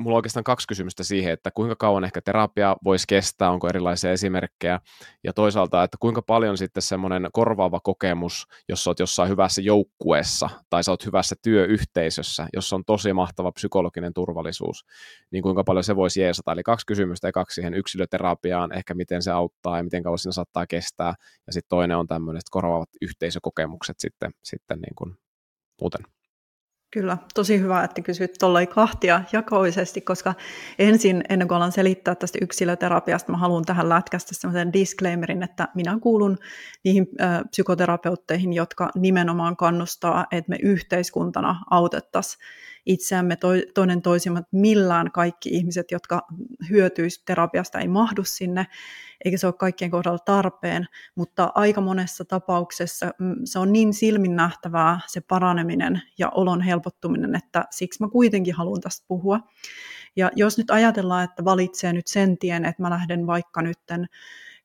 [0.00, 4.12] mulla on oikeastaan kaksi kysymystä siihen, että kuinka kauan ehkä terapia voisi kestää, onko erilaisia
[4.12, 4.80] esimerkkejä,
[5.24, 10.84] ja toisaalta, että kuinka paljon sitten semmoinen korvaava kokemus, jos olet jossain hyvässä joukkueessa tai
[10.84, 14.84] sä oot hyvässä työyhteisössä, jossa on tosi mahtava psykologinen turvallisuus,
[15.30, 16.52] niin kuinka paljon se voisi jeesata.
[16.52, 20.32] Eli kaksi kysymystä ja kaksi siihen yksilöterapiaan, ehkä miten se auttaa ja miten kauan siinä
[20.32, 21.14] saattaa kestää,
[21.46, 25.16] ja sitten toinen on tämmöiset korvaavat yhteisökokemukset sitten, sitten niin kuin
[25.80, 26.19] muuten.
[26.92, 30.34] Kyllä, tosi hyvä, että kysyt tuolla kahtia jakoisesti, koska
[30.78, 35.98] ensin, ennen kuin alan selittää tästä yksilöterapiasta, mä haluan tähän lätkästä sellaisen disclaimerin, että minä
[36.02, 36.38] kuulun
[36.84, 37.06] niihin
[37.50, 42.42] psykoterapeutteihin, jotka nimenomaan kannustaa, että me yhteiskuntana autettaisiin
[42.86, 43.36] itseämme
[43.74, 46.26] toinen toisimme, millään kaikki ihmiset, jotka
[46.70, 48.66] hyötyisivät terapiasta, ei mahdu sinne,
[49.24, 54.36] eikä se ole kaikkien kohdalla tarpeen, mutta aika monessa tapauksessa mm, se on niin silmin
[54.36, 59.40] nähtävää se paraneminen ja olon helpottuminen, että siksi mä kuitenkin haluan tästä puhua.
[60.16, 64.06] Ja jos nyt ajatellaan, että valitsee nyt sen tien, että mä lähden vaikka nytten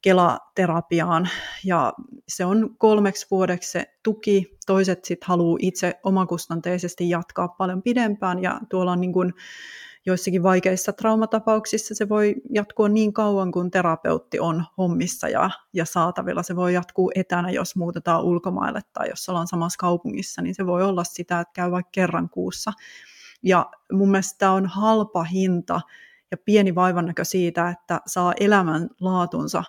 [0.05, 1.29] kelaterapiaan
[1.63, 1.93] ja
[2.27, 4.57] se on kolmeksi vuodeksi se tuki.
[4.65, 9.33] Toiset sitten haluaa itse omakustanteisesti jatkaa paljon pidempään ja tuolla on niin
[10.05, 16.43] joissakin vaikeissa traumatapauksissa se voi jatkua niin kauan kuin terapeutti on hommissa ja, ja saatavilla.
[16.43, 20.83] Se voi jatkuu etänä, jos muutetaan ulkomaille tai jos ollaan samassa kaupungissa, niin se voi
[20.83, 22.71] olla sitä, että käy vaikka kerran kuussa.
[23.43, 25.81] Ja mun mielestä tämä on halpa hinta
[26.31, 29.63] ja pieni vaivannäkö siitä, että saa elämän laatunsa,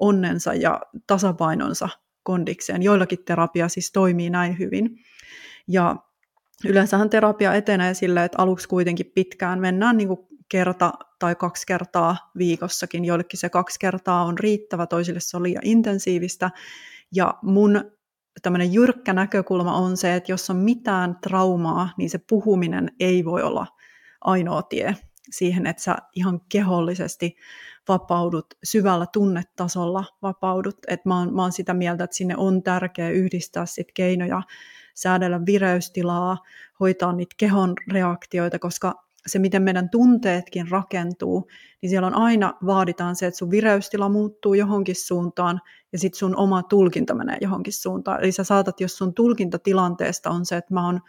[0.00, 1.88] onnensa ja tasapainonsa
[2.22, 2.82] kondikseen.
[2.82, 4.90] Joillakin terapia siis toimii näin hyvin.
[5.68, 5.96] Ja
[6.64, 12.30] yleensähän terapia etenee silleen, että aluksi kuitenkin pitkään mennään niin kuin kerta tai kaksi kertaa
[12.38, 13.04] viikossakin.
[13.04, 16.50] Joillekin se kaksi kertaa on riittävä, toisille se on liian intensiivistä.
[17.14, 17.84] Ja mun
[18.42, 23.42] tämmöinen jyrkkä näkökulma on se, että jos on mitään traumaa, niin se puhuminen ei voi
[23.42, 23.66] olla
[24.20, 24.96] ainoa tie
[25.30, 27.36] siihen, että sä ihan kehollisesti
[27.88, 30.76] vapaudut, syvällä tunnetasolla vapaudut.
[30.88, 34.42] Et mä, oon, mä oon sitä mieltä, että sinne on tärkeää yhdistää sit keinoja
[34.94, 36.38] säädellä vireystilaa,
[36.80, 38.94] hoitaa niitä kehon reaktioita, koska
[39.26, 41.48] se, miten meidän tunteetkin rakentuu,
[41.82, 45.60] niin siellä on aina vaaditaan se, että sun vireystila muuttuu johonkin suuntaan
[45.92, 48.20] ja sitten sun oma tulkinta menee johonkin suuntaan.
[48.20, 51.00] Eli sä saatat, jos sun tulkinta tilanteesta on se, että mä oon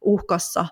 [0.00, 0.66] uhkassa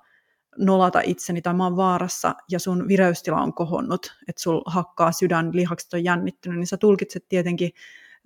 [0.58, 5.50] nolata itseni tai mä oon vaarassa ja sun vireystila on kohonnut, että sul hakkaa sydän,
[5.52, 7.70] lihakset on jännittynyt, niin sä tulkitset tietenkin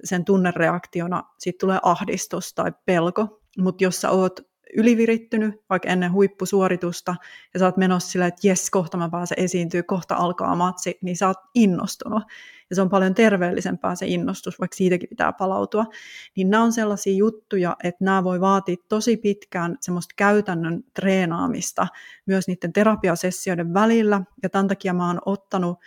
[0.04, 4.40] sen tunnereaktiona, siitä tulee ahdistus tai pelko, mutta jos sä oot
[4.76, 7.14] ylivirittynyt vaikka ennen huippusuoritusta
[7.54, 11.16] ja sä oot menossa silleen, että jes, kohta mä pääsen esiintyä, kohta alkaa matsi, niin
[11.16, 12.22] sä oot innostunut.
[12.70, 15.84] Ja se on paljon terveellisempää se innostus, vaikka siitäkin pitää palautua.
[16.36, 21.86] Niin nämä on sellaisia juttuja, että nämä voi vaatia tosi pitkään semmoista käytännön treenaamista
[22.26, 24.20] myös niiden terapiasessioiden välillä.
[24.42, 25.78] Ja tämän takia mä oon ottanut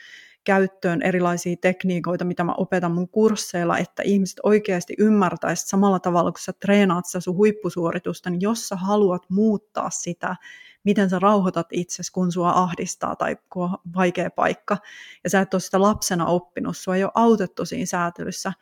[0.44, 6.42] käyttöön erilaisia tekniikoita, mitä mä opetan mun kursseilla, että ihmiset oikeasti ymmärtäisivät samalla tavalla, kun
[6.42, 10.36] sä treenaat sitä sun huippusuoritusta, niin jos sä haluat muuttaa sitä,
[10.84, 14.78] miten sä rauhoitat itsesi, kun sua ahdistaa tai kun on vaikea paikka,
[15.24, 18.54] ja sä et ole sitä lapsena oppinut, sua ei ole autettu siinä säätelyssä,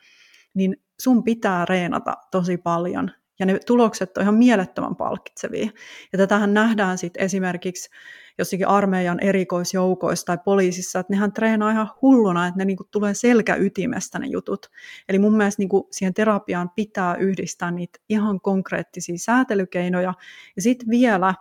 [0.54, 5.70] niin sun pitää reenata tosi paljon, ja ne tulokset on ihan mielettömän palkitsevia.
[6.12, 7.90] Ja tätähän nähdään sitten esimerkiksi
[8.38, 14.18] jossakin armeijan erikoisjoukoissa tai poliisissa, että nehän treenaa ihan hulluna, että ne niinku tulee selkäytimestä
[14.18, 14.70] ne jutut.
[15.08, 20.14] Eli mun mielestä niinku siihen terapiaan pitää yhdistää niitä ihan konkreettisia säätelykeinoja.
[20.56, 21.34] Ja sitten vielä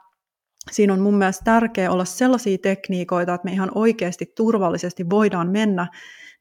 [0.72, 5.88] siinä on mun mielestä tärkeää olla sellaisia tekniikoita, että me ihan oikeasti turvallisesti voidaan mennä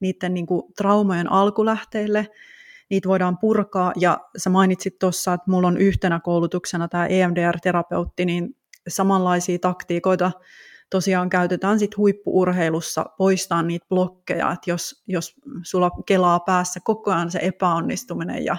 [0.01, 2.29] niiden niin kuin traumojen alkulähteille,
[2.91, 8.57] niitä voidaan purkaa, ja sä mainitsit tuossa, että mulla on yhtenä koulutuksena tämä EMDR-terapeutti, niin
[8.89, 10.33] samanlaisia taktiikoita
[10.91, 17.31] tosiaan käytetään sit huippuurheilussa poistaa niitä blokkeja, että jos, jos sulla kelaa päässä koko ajan
[17.31, 18.57] se epäonnistuminen ja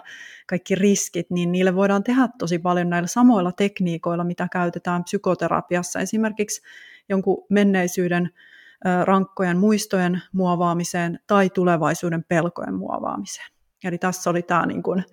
[0.48, 6.62] kaikki riskit, niin niille voidaan tehdä tosi paljon näillä samoilla tekniikoilla, mitä käytetään psykoterapiassa, esimerkiksi
[7.10, 8.30] jonkun menneisyyden
[9.04, 13.48] rankkojen muistojen muovaamiseen tai tulevaisuuden pelkojen muovaamiseen.
[13.84, 15.04] Eli tässä oli tämä niin kuin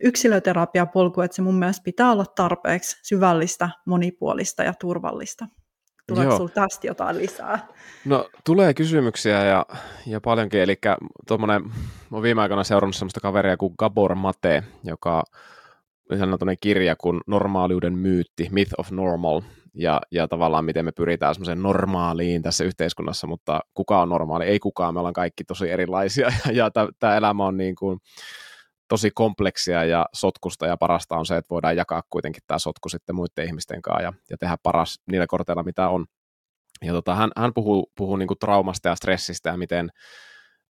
[0.00, 5.46] yksilöterapiapolku, että se mun mielestä pitää olla tarpeeksi syvällistä, monipuolista ja turvallista.
[6.14, 7.68] Tuleeko sinulla tästä jotain lisää?
[8.04, 9.66] No tulee kysymyksiä ja,
[10.06, 10.78] ja paljonkin, eli
[11.28, 11.62] tuommoinen,
[12.12, 15.22] olen viime aikoina seurannut sellaista kaveria kuin Gabor Mate, joka
[16.10, 19.40] on kirja kuin Normaaliuden myytti, Myth of Normal,
[19.74, 24.44] ja, ja tavallaan miten me pyritään semmoiseen normaaliin tässä yhteiskunnassa, mutta kuka on normaali?
[24.44, 27.98] Ei kukaan, me ollaan kaikki tosi erilaisia, ja, ja tämä elämä on niin kuin,
[28.92, 33.14] tosi kompleksia ja sotkusta, ja parasta on se, että voidaan jakaa kuitenkin tämä sotku sitten
[33.14, 36.06] muiden ihmisten kanssa ja, ja tehdä paras niillä korteilla, mitä on.
[36.84, 39.90] Ja tota, hän, hän puhuu, puhuu niin kuin traumasta ja stressistä ja miten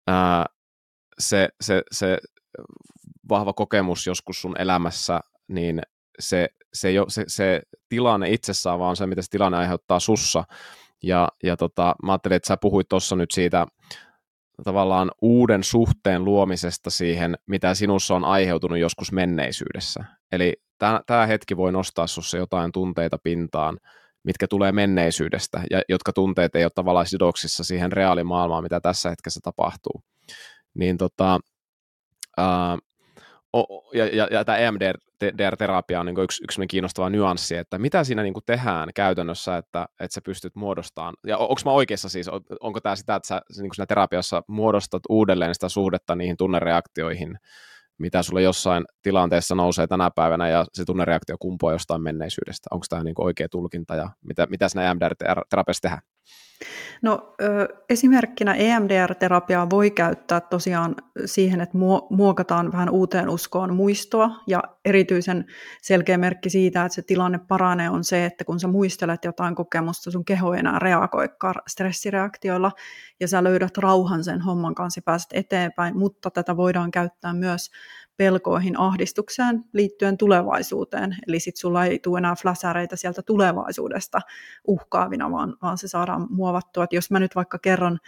[0.07, 0.47] ää,
[1.19, 2.19] se, se, se
[3.29, 5.81] vahva kokemus joskus sun elämässä, niin
[6.19, 10.45] se, se, jo, se, se tilanne itsessään, vaan se, mitä se tilanne aiheuttaa sussa.
[11.03, 13.67] Ja, ja tota, mä ajattelin, että sä puhuit tuossa nyt siitä
[14.63, 20.05] tavallaan uuden suhteen luomisesta siihen, mitä sinussa on aiheutunut joskus menneisyydessä.
[20.33, 20.57] Eli
[21.07, 23.79] tämä hetki voi nostaa sinussa jotain tunteita pintaan,
[24.25, 29.41] mitkä tulee menneisyydestä, ja jotka tunteet ei ole tavallaan sidoksissa siihen reaalimaailmaan, mitä tässä hetkessä
[29.43, 30.03] tapahtuu.
[30.75, 31.41] Niin tota,
[32.37, 32.79] ää,
[33.95, 38.35] ja, ja, ja tämä EMDR-terapia on niin yksi, yksi kiinnostava nyanssi, että mitä siinä niin
[38.47, 42.29] tehdään käytännössä, että, että sä pystyt muodostamaan, ja onko mä oikeassa siis,
[42.61, 47.39] onko tämä sitä, että sä niin siinä terapiassa muodostat uudelleen sitä suhdetta niihin tunnereaktioihin,
[47.99, 52.69] mitä sulle jossain tilanteessa nousee tänä päivänä, ja se tunnereaktio kumpuaa jostain menneisyydestä.
[52.71, 56.03] Onko tämä niin oikea tulkinta, ja mitä, mitä siinä EMDR-terapiassa tehdään?
[57.03, 57.35] No
[57.89, 60.95] esimerkkinä EMDR-terapiaa voi käyttää tosiaan
[61.25, 61.79] siihen, että
[62.11, 65.47] muokataan vähän uuteen uskoon muistoa ja erityisen
[65.83, 70.11] selkeä merkki siitä, että se tilanne paranee on se, että kun sä muistelet jotain kokemusta,
[70.11, 71.29] sun keho ei enää reagoi
[71.69, 72.73] stressireaktioilla
[73.21, 77.71] ja sä löydät rauhan sen homman kanssa ja pääset eteenpäin, mutta tätä voidaan käyttää myös
[78.21, 81.17] pelkoihin, ahdistukseen liittyen tulevaisuuteen.
[81.27, 84.21] Eli sitten sulla ei tule enää fläsäreitä sieltä tulevaisuudesta
[84.67, 86.85] uhkaavina, vaan, vaan se saadaan muovattua.
[86.85, 87.99] Et jos mä nyt vaikka kerron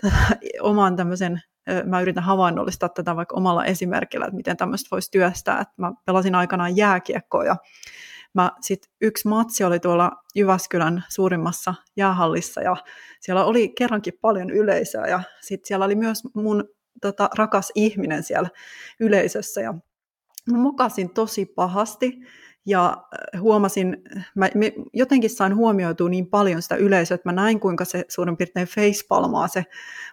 [0.00, 0.16] tätä
[0.60, 1.42] oman tämmöisen
[1.84, 5.60] mä yritän havainnollistaa tätä vaikka omalla esimerkillä, että miten tämmöistä voisi työstää.
[5.60, 7.56] Että mä pelasin aikanaan jääkiekkoa ja
[8.34, 12.76] mä sit yksi matsi oli tuolla Jyväskylän suurimmassa jäähallissa ja
[13.20, 16.64] siellä oli kerrankin paljon yleisöä ja sitten siellä oli myös mun
[17.00, 18.48] tota, rakas ihminen siellä
[19.00, 19.60] yleisössä.
[19.60, 19.74] Ja
[20.50, 22.20] mä mokasin tosi pahasti
[22.66, 22.96] ja
[23.34, 23.96] äh, huomasin,
[24.34, 24.48] mä
[24.92, 29.48] jotenkin sain huomioitua niin paljon sitä yleisöä, että mä näin kuinka se suurin piirtein facepalmaa
[29.48, 29.64] se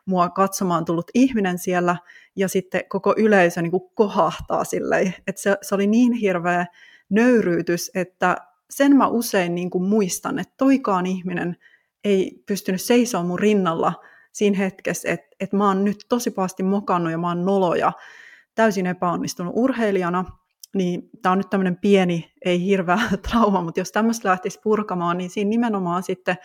[0.05, 1.97] mua katsomaan tullut ihminen siellä.
[2.35, 6.65] Ja sitten koko yleisö niin kuin kohahtaa silleen, että se, se oli niin hirveä
[7.09, 8.37] nöyryytys, että
[8.69, 11.57] sen mä usein niin kuin muistan, että toikaan ihminen
[12.03, 13.93] ei pystynyt seisomaan mun rinnalla
[14.37, 17.91] siinä hetkessä, että, että mä oon nyt tosi pahasti mokannut ja mä oon nolo ja
[18.55, 20.25] täysin epäonnistunut urheilijana,
[20.75, 25.29] niin tämä on nyt tämmöinen pieni, ei hirveä trauma, mutta jos tämmöistä lähtisi purkamaan, niin
[25.29, 26.35] siinä nimenomaan sitten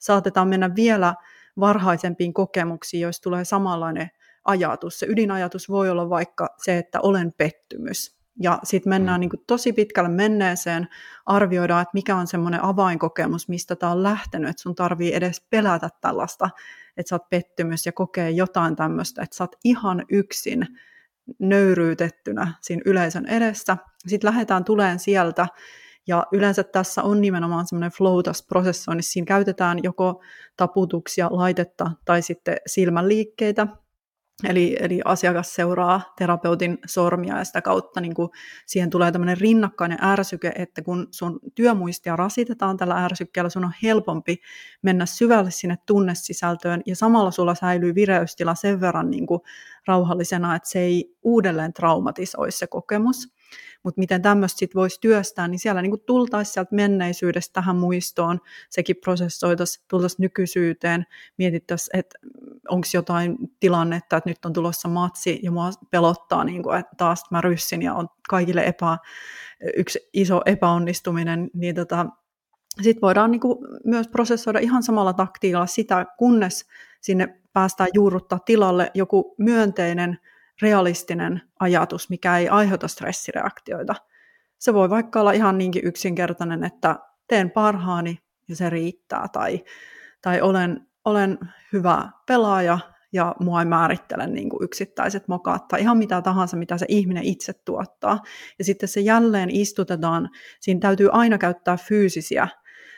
[0.00, 1.14] saatetaan mennä vielä
[1.60, 4.10] varhaisempiin kokemuksiin, joista tulee samanlainen
[4.44, 4.98] ajatus.
[4.98, 8.23] Se ydinajatus voi olla vaikka se, että olen pettymys.
[8.42, 9.20] Ja sitten mennään mm.
[9.20, 10.88] niin kuin tosi pitkälle menneeseen,
[11.26, 15.88] arvioidaan, että mikä on semmoinen avainkokemus, mistä tämä on lähtenyt, että sun tarvii edes pelätä
[16.00, 16.50] tällaista,
[16.96, 20.66] että sä oot pettymys ja kokee jotain tämmöistä, että sä oot ihan yksin
[21.38, 23.76] nöyryytettynä siinä yleisön edessä.
[24.06, 25.46] Sitten lähdetään tuleen sieltä,
[26.06, 29.12] ja yleensä tässä on nimenomaan semmoinen flow prosessoinnissa.
[29.12, 30.22] Siinä käytetään joko
[30.56, 33.66] taputuksia, laitetta tai sitten silmänliikkeitä,
[34.42, 38.28] Eli, eli asiakas seuraa terapeutin sormia ja sitä kautta niin kuin
[38.66, 44.36] siihen tulee tämmöinen rinnakkainen ärsyke, että kun sun työmuistia rasitetaan tällä ärsykkeellä, sun on helpompi
[44.82, 49.40] mennä syvälle sinne tunnesisältöön ja samalla sulla säilyy vireystila sen verran niin kuin
[49.86, 53.34] rauhallisena, että se ei uudelleen traumatisoi se kokemus.
[53.82, 58.96] Mutta miten tämmöistä sitten voisi työstää, niin siellä niinku tultaisiin sieltä menneisyydestä tähän muistoon, sekin
[58.96, 61.06] prosessoitaisiin, tultaisiin nykyisyyteen,
[61.38, 62.18] mietittäisiin, että
[62.68, 67.24] onko jotain tilannetta, että nyt on tulossa matsi ja mua pelottaa, niin kuin, että taas
[67.30, 68.98] mä ryssin ja on kaikille epä,
[69.76, 72.06] yksi iso epäonnistuminen, niin tota,
[72.82, 76.66] sitten voidaan niin kuin myös prosessoida ihan samalla taktiikalla sitä, kunnes
[77.00, 80.18] sinne päästään juurruttaa tilalle joku myönteinen
[80.62, 83.94] realistinen ajatus, mikä ei aiheuta stressireaktioita.
[84.58, 89.64] Se voi vaikka olla ihan niinkin yksinkertainen, että teen parhaani ja se riittää, tai,
[90.22, 91.38] tai olen, olen
[91.72, 92.78] hyvä pelaaja
[93.12, 97.24] ja mua ei määrittele niin kuin yksittäiset mokaat tai ihan mitä tahansa, mitä se ihminen
[97.24, 98.22] itse tuottaa.
[98.58, 102.48] Ja sitten se jälleen istutetaan, siinä täytyy aina käyttää fyysisiä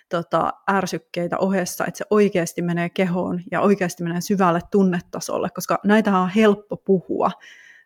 [0.09, 6.19] tota, ärsykkeitä ohessa, että se oikeasti menee kehoon ja oikeasti menee syvälle tunnetasolle, koska näitä
[6.19, 7.31] on helppo puhua.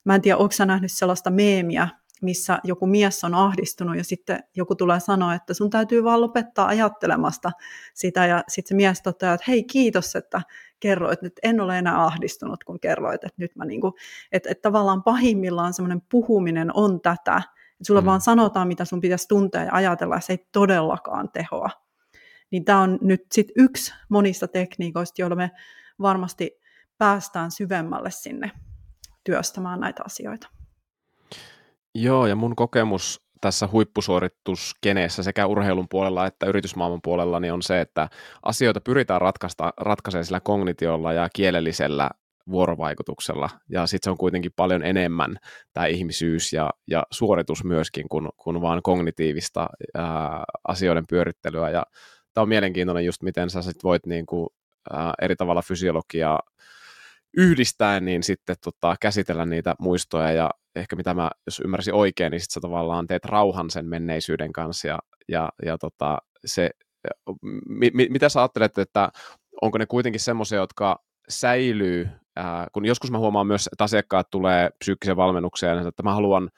[0.04, 1.88] Mä en tiedä, onko sä nähnyt sellaista meemiä,
[2.22, 6.66] missä joku mies on ahdistunut ja sitten joku tulee sanoa, että sun täytyy vaan lopettaa
[6.66, 7.50] ajattelemasta
[7.94, 10.42] sitä ja sitten se mies toteaa, että hei kiitos, että
[10.80, 13.96] kerroit, että en ole enää ahdistunut, kun kerroit, että nyt mä niinku,
[14.32, 18.06] että, että tavallaan pahimmillaan semmoinen puhuminen on tätä, että sulla mm.
[18.06, 21.70] vaan sanotaan, mitä sun pitäisi tuntea ja ajatella, ja se ei todellakaan tehoa
[22.50, 25.50] niin tämä on nyt sit yksi monista tekniikoista, joilla me
[26.00, 26.60] varmasti
[26.98, 28.50] päästään syvemmälle sinne
[29.24, 30.48] työstämään näitä asioita.
[31.94, 37.80] Joo, ja mun kokemus tässä huippusuorituskeneessä sekä urheilun puolella että yritysmaailman puolella niin on se,
[37.80, 38.08] että
[38.42, 42.10] asioita pyritään ratkaista, ratkaisemaan sillä kognitiolla ja kielellisellä
[42.50, 45.36] vuorovaikutuksella, ja sitten se on kuitenkin paljon enemmän
[45.72, 51.82] tämä ihmisyys ja, ja suoritus myöskin kuin, kuin vaan kognitiivista ää, asioiden pyörittelyä, ja
[52.34, 54.48] tämä on mielenkiintoinen just, miten sä sit voit niin kuin,
[54.92, 56.40] ää, eri tavalla fysiologiaa
[57.36, 60.32] yhdistäen, niin sitten tota, käsitellä niitä muistoja.
[60.32, 64.52] Ja ehkä mitä mä, jos ymmärsin oikein, niin sitten sä tavallaan teet rauhan sen menneisyyden
[64.52, 66.70] kanssa ja, ja, ja tota, se,
[67.68, 69.08] mi, mi, mitä sä ajattelet, että
[69.62, 74.70] onko ne kuitenkin semmoisia, jotka säilyy, ää, kun joskus mä huomaan myös, että asiakkaat tulee
[74.78, 76.50] psyykkisen valmennukseen, että mä haluan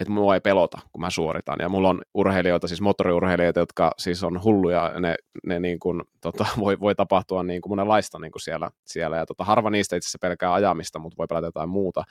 [0.00, 1.56] että mua ei pelota, kun mä suoritan.
[1.60, 5.14] Ja mulla on urheilijoita, siis moottoriurheilijoita, jotka siis on hulluja, ja ne,
[5.46, 9.16] ne niin kuin, tota, voi, voi tapahtua niin kuin monenlaista niin kuin siellä, siellä.
[9.16, 12.04] Ja tota, harva niistä itse asiassa pelkää ajamista, mutta voi pelätä jotain muuta.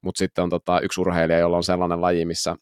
[0.00, 2.56] Mutta sitten on tota, yksi urheilija, jolla on sellainen laji, missä,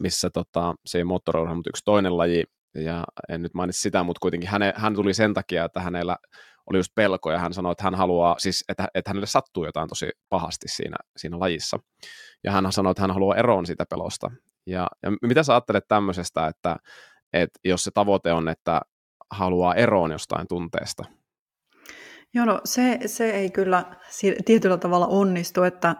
[0.00, 4.20] missä tota, se ei moottoriurheilu, mutta yksi toinen laji, ja en nyt mainitsi sitä, mutta
[4.20, 6.16] kuitenkin häne, hän tuli sen takia, että hänellä
[6.66, 9.88] oli just pelko, ja hän sanoi, että hän haluaa, siis, että, että hänelle sattuu jotain
[9.88, 11.78] tosi pahasti siinä, siinä lajissa.
[12.44, 14.30] Ja hän sanoi, että hän haluaa eroon siitä pelosta.
[14.66, 16.76] Ja, ja mitä sä ajattelet tämmöisestä, että,
[17.32, 18.80] että jos se tavoite on, että
[19.30, 21.04] haluaa eroon jostain tunteesta,
[22.34, 23.84] Joo, no se, se ei kyllä
[24.44, 25.96] tietyllä tavalla onnistu, että,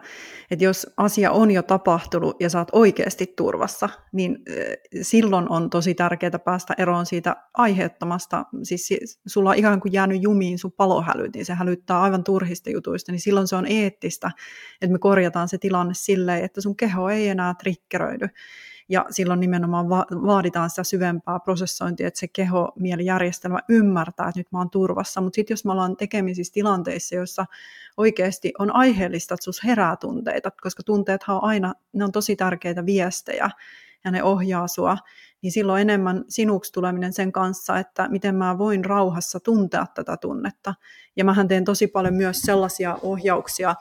[0.51, 4.37] että jos asia on jo tapahtunut ja saat oikeasti turvassa, niin
[5.01, 10.59] silloin on tosi tärkeää päästä eroon siitä aiheuttamasta, siis sulla on ikään kuin jäänyt jumiin
[10.59, 14.31] sun palohälyt, niin se hälyttää aivan turhista jutuista, niin silloin se on eettistä,
[14.81, 18.27] että me korjataan se tilanne silleen, että sun keho ei enää trikkeröidy
[18.89, 24.39] ja silloin nimenomaan va- vaaditaan sitä syvempää prosessointia, että se keho, mieli, järjestelmä ymmärtää, että
[24.39, 25.21] nyt mä oon turvassa.
[25.21, 27.45] Mutta sitten jos me ollaan tekemisissä tilanteissa, joissa
[27.97, 32.85] oikeasti on aiheellista, että sus herää tunteita, koska tunteethan on aina, ne on tosi tärkeitä
[32.85, 33.49] viestejä,
[34.05, 34.97] ja ne ohjaa sua,
[35.41, 40.75] niin silloin enemmän sinuksi tuleminen sen kanssa, että miten mä voin rauhassa tuntea tätä tunnetta.
[41.15, 43.75] Ja mähän teen tosi paljon myös sellaisia ohjauksia,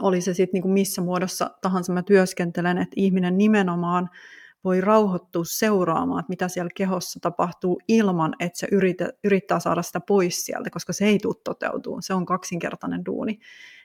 [0.00, 4.10] oli se sitten niinku missä muodossa tahansa mä työskentelen, että ihminen nimenomaan
[4.64, 10.00] voi rauhoittua seuraamaan, että mitä siellä kehossa tapahtuu ilman, että se yrittää, yrittää saada sitä
[10.00, 12.02] pois sieltä, koska se ei tule toteutumaan.
[12.02, 13.38] Se on kaksinkertainen duuni.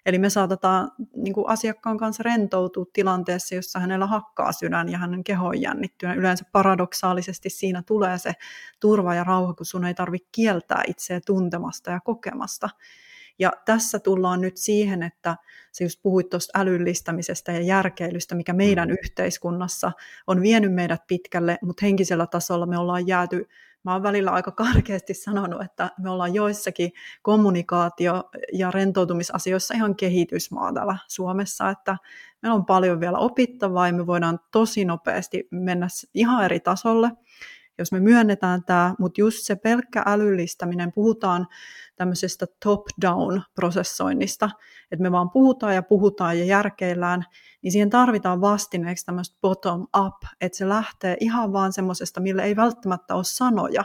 [0.06, 5.24] Eli me saatetaan niin kuin asiakkaan kanssa rentoutua tilanteessa, jossa hänellä hakkaa sydän ja hänen
[5.24, 6.18] keho on jännittynyt.
[6.18, 8.34] Yleensä paradoksaalisesti siinä tulee se
[8.80, 12.70] turva ja rauha, kun sun ei tarvitse kieltää itseä tuntemasta ja kokemasta.
[13.40, 15.36] Ja tässä tullaan nyt siihen, että
[15.72, 18.96] se just puhuit tuosta älyllistämisestä ja järkeilystä, mikä meidän mm.
[19.04, 19.92] yhteiskunnassa
[20.28, 23.48] on vienyt meidät pitkälle, mutta henkisellä tasolla me ollaan jääty
[23.84, 30.74] mä oon välillä aika karkeasti sanonut, että me ollaan joissakin kommunikaatio- ja rentoutumisasioissa ihan kehitysmaa
[30.74, 31.98] täällä Suomessa, että
[32.42, 37.12] meillä on paljon vielä opittavaa ja me voidaan tosi nopeasti mennä ihan eri tasolle
[37.78, 41.48] jos me myönnetään tämä, mutta just se pelkkä älyllistäminen, puhutaan
[41.96, 44.50] tämmöisestä top-down prosessoinnista,
[44.92, 47.24] että me vaan puhutaan ja puhutaan ja järkeillään,
[47.62, 53.16] niin siihen tarvitaan vastineeksi tämmöistä bottom-up, että se lähtee ihan vaan semmoisesta, millä ei välttämättä
[53.16, 53.84] ole sanoja,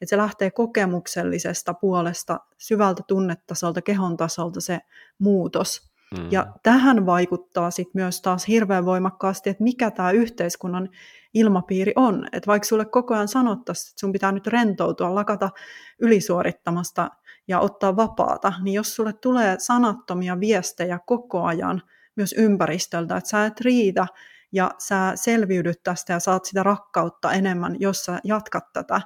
[0.00, 4.78] että se lähtee kokemuksellisesta puolesta, syvältä tunnetasolta, kehon tasolta se
[5.18, 5.95] muutos.
[6.14, 6.28] Mm.
[6.30, 10.88] Ja tähän vaikuttaa sitten myös taas hirveän voimakkaasti, että mikä tämä yhteiskunnan
[11.34, 12.28] ilmapiiri on.
[12.32, 15.50] Että vaikka sulle koko ajan sanottaisiin, että sun pitää nyt rentoutua, lakata
[15.98, 17.10] ylisuorittamasta
[17.48, 21.82] ja ottaa vapaata, niin jos sulle tulee sanattomia viestejä koko ajan
[22.16, 24.06] myös ympäristöltä, että sä et riitä
[24.52, 29.00] ja sä selviydyt tästä ja saat sitä rakkautta enemmän, jos sä jatkat tätä,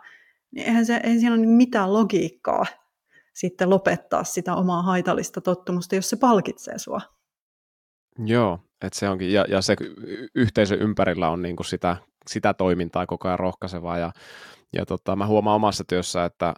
[0.55, 2.67] niin eihän, se, eihän siinä ole mitään logiikkaa
[3.41, 7.01] sitten lopettaa sitä omaa haitallista tottumusta, jos se palkitsee sua.
[8.27, 9.77] Joo, että se onkin, ja, ja se
[10.35, 11.97] yhteisö ympärillä on niin kuin sitä,
[12.31, 14.13] sitä toimintaa koko ajan rohkaisevaa, ja,
[14.73, 16.55] ja tota, mä huomaan omassa työssä, että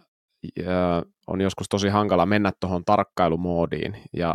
[0.57, 4.33] ja on joskus tosi hankala mennä tuohon tarkkailumoodiin, ja,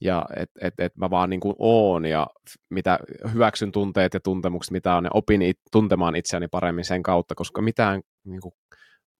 [0.00, 2.26] ja että et, et mä vaan niin kuin oon, ja
[2.70, 2.98] mitä
[3.32, 7.62] hyväksyn tunteet ja tuntemukset, mitä on, ja opin it, tuntemaan itseäni paremmin sen kautta, koska
[7.62, 8.54] mitään niin kuin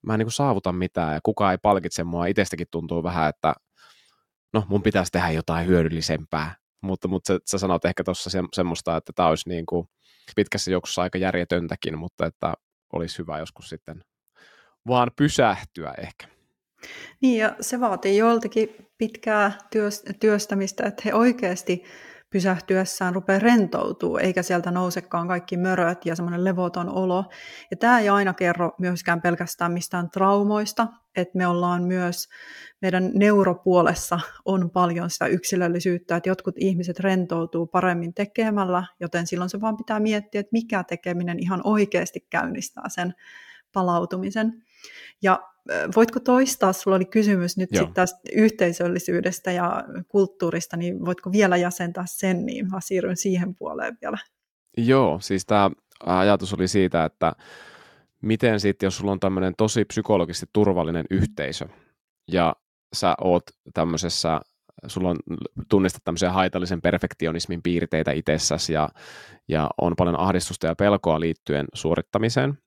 [0.06, 2.26] mä en niin kuin saavuta mitään ja kukaan ei palkitse mua.
[2.26, 3.54] Itsestäkin tuntuu vähän, että
[4.52, 6.54] no mun pitäisi tehdä jotain hyödyllisempää.
[6.80, 9.88] Mutta, mutta sä, sä sanot ehkä tuossa se, semmoista, että tämä olisi niin kuin
[10.36, 12.54] pitkässä juoksussa aika järjetöntäkin, mutta että
[12.92, 14.04] olisi hyvä joskus sitten
[14.88, 16.28] vaan pysähtyä ehkä.
[17.20, 19.52] Niin ja se vaatii joiltakin pitkää
[20.20, 21.84] työstämistä, että he oikeasti
[22.32, 27.24] pysähtyessään rupeaa rentoutuu, eikä sieltä nousekaan kaikki möröt ja semmoinen levoton olo.
[27.70, 32.28] Ja tämä ei aina kerro myöskään pelkästään mistään traumoista, että me ollaan myös,
[32.82, 39.60] meidän neuropuolessa on paljon sitä yksilöllisyyttä, että jotkut ihmiset rentoutuu paremmin tekemällä, joten silloin se
[39.60, 43.14] vaan pitää miettiä, että mikä tekeminen ihan oikeasti käynnistää sen
[43.72, 44.62] palautumisen.
[45.22, 45.51] Ja
[45.96, 52.04] voitko toistaa, sulla oli kysymys nyt sit tästä yhteisöllisyydestä ja kulttuurista, niin voitko vielä jäsentää
[52.06, 54.18] sen, niin mä siirryn siihen puoleen vielä.
[54.76, 55.70] Joo, siis tämä
[56.06, 57.32] ajatus oli siitä, että
[58.22, 61.68] miten sitten, jos sulla on tämmöinen tosi psykologisesti turvallinen yhteisö,
[62.32, 62.56] ja
[62.94, 63.42] sä oot
[63.74, 64.40] tämmöisessä,
[64.86, 65.16] sulla on
[65.68, 68.88] tunnistat tämmöisiä haitallisen perfektionismin piirteitä itsessäsi, ja,
[69.48, 72.58] ja on paljon ahdistusta ja pelkoa liittyen suorittamiseen,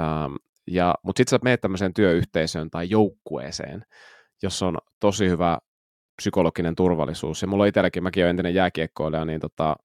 [0.00, 0.34] ähm,
[0.66, 3.84] ja, mutta sitten sä menet tämmöiseen työyhteisöön tai joukkueeseen,
[4.42, 5.58] jossa on tosi hyvä
[6.16, 7.42] psykologinen turvallisuus.
[7.42, 9.76] Ja mulla itselläkin, mäkin olen entinen jääkiekkoilija, niin tota,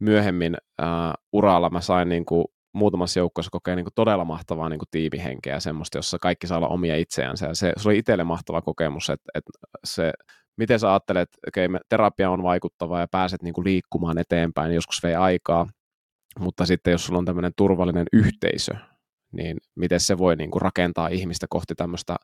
[0.00, 4.78] myöhemmin ää, uralla mä sain niin kuin, muutamassa joukkueessa kokea niin kuin, todella mahtavaa niin
[4.78, 7.46] kuin, tiimihenkeä, semmoista, jossa kaikki saa olla omia itseänsä.
[7.46, 9.50] Ja se, se oli itselle mahtava kokemus, että, että
[9.84, 10.12] se,
[10.56, 15.02] miten sä ajattelet, että okay, terapia on vaikuttava ja pääset niin kuin, liikkumaan eteenpäin, joskus
[15.02, 15.66] vei aikaa,
[16.38, 18.74] mutta sitten jos sulla on tämmöinen turvallinen yhteisö,
[19.32, 22.16] niin miten se voi niin kuin rakentaa ihmistä kohti tämmöistä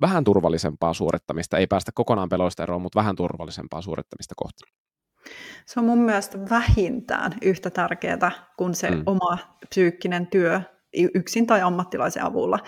[0.00, 4.62] vähän turvallisempaa suorittamista, ei päästä kokonaan peloista eroon, mutta vähän turvallisempaa suorittamista kohti.
[5.66, 9.02] Se on mun mielestä vähintään yhtä tärkeää kuin se mm.
[9.06, 9.38] oma
[9.68, 10.60] psyykkinen työ
[11.14, 12.58] yksin tai ammattilaisen avulla.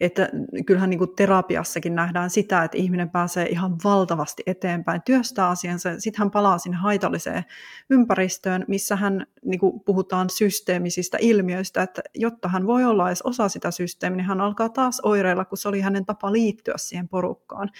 [0.00, 0.28] Että
[0.66, 6.18] kyllähän niin kuin terapiassakin nähdään sitä, että ihminen pääsee ihan valtavasti eteenpäin, työstää asiansa, sitten
[6.18, 7.44] hän palaa sinne haitalliseen
[7.90, 13.48] ympäristöön, missä hän niin kuin puhutaan systeemisistä ilmiöistä, että jotta hän voi olla edes osa
[13.48, 17.70] sitä systeemiä, niin hän alkaa taas oireilla, kun se oli hänen tapa liittyä siihen porukkaan.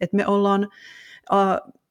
[0.00, 0.68] Että me ollaan,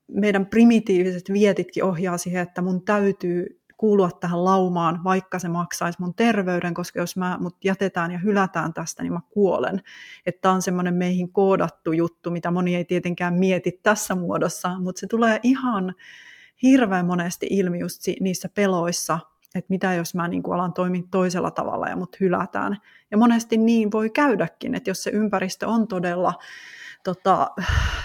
[0.07, 6.13] meidän primitiiviset vietitkin ohjaa siihen, että mun täytyy kuulua tähän laumaan, vaikka se maksaisi mun
[6.15, 9.81] terveyden, koska jos mä mut jätetään ja hylätään tästä, niin mä kuolen.
[10.25, 15.07] Että on semmoinen meihin koodattu juttu, mitä moni ei tietenkään mieti tässä muodossa, mutta se
[15.07, 15.95] tulee ihan
[16.63, 19.19] hirveän monesti ilmi just niissä peloissa,
[19.55, 22.77] että mitä jos mä niin alan toimia toisella tavalla ja mut hylätään.
[23.11, 26.33] Ja monesti niin voi käydäkin, että jos se ympäristö on todella
[27.03, 27.51] tota,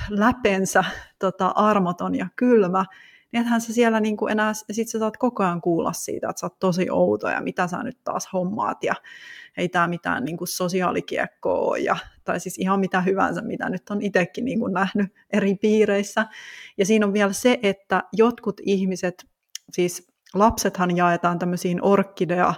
[0.08, 0.84] läpensä
[1.18, 2.84] tota, armoton ja kylmä,
[3.32, 6.40] niin ethän sä siellä niin kuin enää, sit sä saat koko ajan kuulla siitä, että
[6.40, 8.94] sä oot tosi outo ja mitä sä nyt taas hommaat ja
[9.56, 14.02] ei tämä mitään niin kuin sosiaalikiekkoa ja, tai siis ihan mitä hyvänsä, mitä nyt on
[14.02, 16.26] itsekin niin kuin nähnyt eri piireissä.
[16.78, 19.26] Ja siinä on vielä se, että jotkut ihmiset,
[19.72, 22.54] siis lapsethan jaetaan tämmöisiin orkidea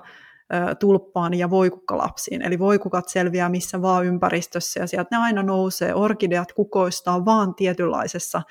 [0.79, 2.43] tulppaan ja voikukkalapsiin.
[2.43, 5.95] Eli voikukat selviää missä vaan ympäristössä ja sieltä ne aina nousee.
[5.95, 8.43] Orkideat kukoistaa vaan tietynlaisessa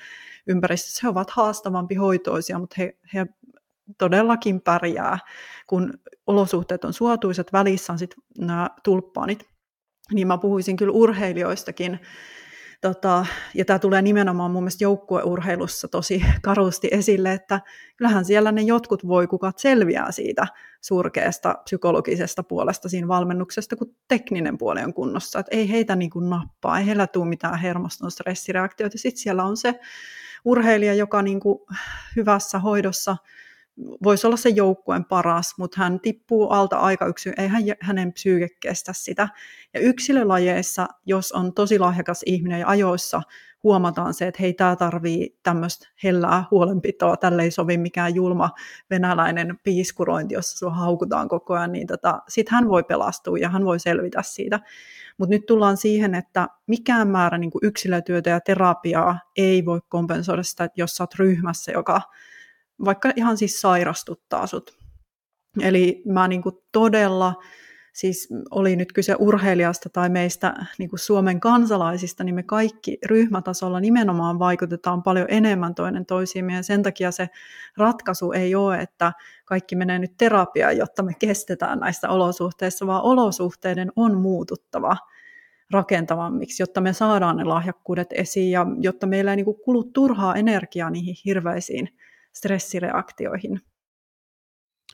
[0.46, 1.00] ympäristössä.
[1.02, 3.26] He ovat haastavampi hoitoisia, mutta he, he
[3.98, 5.18] todellakin pärjää,
[5.66, 5.92] kun
[6.26, 9.46] olosuhteet on suotuisat, välissä on sitten nämä tulppaanit.
[10.12, 12.00] Niin mä puhuisin kyllä urheilijoistakin,
[12.82, 17.60] Tota, ja tämä tulee nimenomaan mun mielestä joukkueurheilussa tosi karusti esille, että
[17.96, 20.46] kyllähän siellä ne jotkut voi kukat selviää siitä
[20.80, 25.38] surkeasta psykologisesta puolesta siinä valmennuksesta, kun tekninen puoli on kunnossa.
[25.38, 28.98] Et ei heitä niin kuin nappaa, ei heillä tule mitään hermoston stressireaktioita.
[28.98, 29.80] Sitten siellä on se
[30.44, 31.58] urheilija, joka niin kuin
[32.16, 33.16] hyvässä hoidossa–
[34.02, 38.48] voisi olla se joukkueen paras, mutta hän tippuu alta aika yksin, ei hän, hänen psyyke
[38.60, 39.28] kestä sitä.
[39.74, 43.22] Ja yksilölajeissa, jos on tosi lahjakas ihminen ja ajoissa
[43.62, 48.50] huomataan se, että hei, tämä tarvii tämmöistä hellää huolenpitoa, tälle ei sovi mikään julma
[48.90, 53.64] venäläinen piiskurointi, jossa sua haukutaan koko ajan, niin tota, sitten hän voi pelastua ja hän
[53.64, 54.60] voi selvitä siitä.
[55.18, 60.64] Mutta nyt tullaan siihen, että mikään määrä niin yksilötyötä ja terapiaa ei voi kompensoida sitä,
[60.64, 62.00] että jos sä oot ryhmässä, joka
[62.84, 64.78] vaikka ihan siis sairastuttaa sut.
[65.60, 66.42] Eli mä niin
[66.72, 67.34] todella,
[67.92, 73.80] siis oli nyt kyse urheilijasta tai meistä niin kuin Suomen kansalaisista, niin me kaikki ryhmätasolla
[73.80, 77.28] nimenomaan vaikutetaan paljon enemmän toinen toisiimme, ja sen takia se
[77.76, 79.12] ratkaisu ei ole, että
[79.44, 84.96] kaikki menee nyt terapiaan, jotta me kestetään näistä olosuhteissa, vaan olosuhteiden on muututtava
[85.70, 90.34] rakentavammiksi, jotta me saadaan ne lahjakkuudet esiin ja jotta meillä ei niin kuin kulu turhaa
[90.34, 91.88] energiaa niihin hirveisiin
[92.32, 93.60] stressireaktioihin.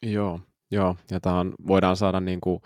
[0.03, 0.41] Joo,
[0.71, 0.97] joo.
[1.11, 2.61] ja tähän voidaan saada niin kuin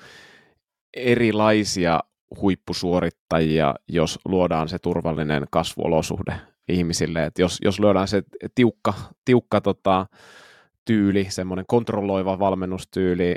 [0.96, 2.00] erilaisia
[2.40, 6.34] huippusuorittajia, jos luodaan se turvallinen kasvuolosuhde
[6.68, 7.24] ihmisille.
[7.24, 8.22] Et jos, jos luodaan se
[8.55, 8.94] tiukka,
[9.24, 10.07] tiukka tota,
[10.84, 13.34] tyyli, semmoinen kontrolloiva valmennustyyli,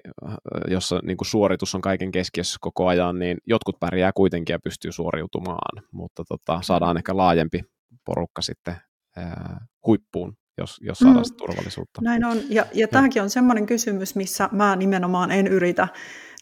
[0.68, 4.92] jossa niin kuin suoritus on kaiken keskiössä koko ajan, niin jotkut pärjää kuitenkin ja pystyy
[4.92, 7.62] suoriutumaan, mutta tota, saadaan ehkä laajempi
[8.06, 8.76] porukka sitten
[9.16, 11.38] ää, huippuun jos, jos saadaan mm.
[11.38, 12.02] turvallisuutta.
[12.02, 15.88] Näin on, ja, ja tämäkin on semmoinen kysymys, missä mä nimenomaan en yritä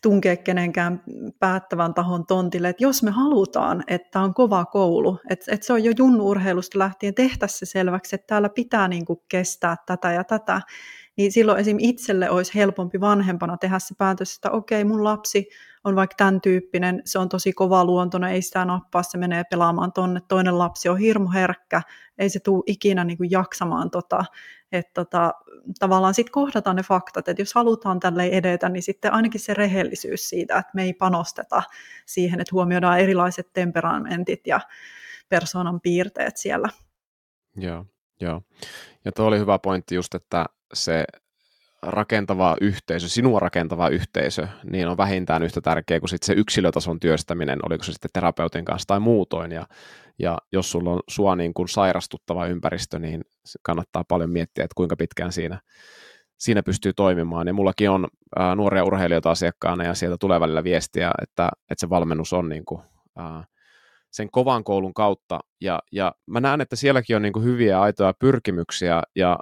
[0.01, 1.03] tunkea kenenkään
[1.39, 5.83] päättävän tahon tontille, että jos me halutaan, että on kova koulu, että, että se on
[5.83, 10.61] jo junnuurheilusta lähtien tehtä se selväksi, että täällä pitää niin kuin kestää tätä ja tätä,
[11.17, 11.77] niin silloin esim.
[11.79, 15.47] itselle olisi helpompi vanhempana tehdä se päätös, että okei, mun lapsi
[15.83, 19.93] on vaikka tämän tyyppinen, se on tosi kova luontoinen, ei sitä nappaa, se menee pelaamaan
[19.93, 21.81] tonne, toinen lapsi on hirmu herkkä,
[22.17, 24.25] ei se tule ikinä niin kuin jaksamaan tota,
[24.71, 25.33] että tota,
[25.79, 30.29] tavallaan sitten kohdataan ne faktat, että jos halutaan tälle edetä, niin sitten ainakin se rehellisyys
[30.29, 31.63] siitä, että me ei panosteta
[32.05, 34.59] siihen, että huomioidaan erilaiset temperamentit ja
[35.29, 36.69] persoonan piirteet siellä.
[37.55, 37.85] Joo,
[38.21, 38.41] joo.
[39.05, 41.05] Ja tuo oli hyvä pointti just, että se
[41.81, 47.59] rakentava yhteisö, sinua rakentava yhteisö, niin on vähintään yhtä tärkeä kuin sit se yksilötason työstäminen,
[47.65, 49.51] oliko se sitten terapeutin kanssa tai muutoin.
[49.51, 49.67] Ja,
[50.19, 53.21] ja jos sulla on sua niin kuin sairastuttava ympäristö, niin
[53.61, 55.59] kannattaa paljon miettiä, että kuinka pitkään siinä,
[56.37, 57.47] siinä pystyy toimimaan.
[57.47, 61.89] Ja mullakin on ää, nuoria urheilijoita asiakkaana ja sieltä tulee välillä viestiä, että, että se
[61.89, 62.81] valmennus on niin kuin,
[63.17, 63.43] ää,
[64.11, 65.39] sen kovan koulun kautta.
[65.61, 69.39] Ja, ja mä näen, että sielläkin on niin kuin hyviä aitoja pyrkimyksiä ja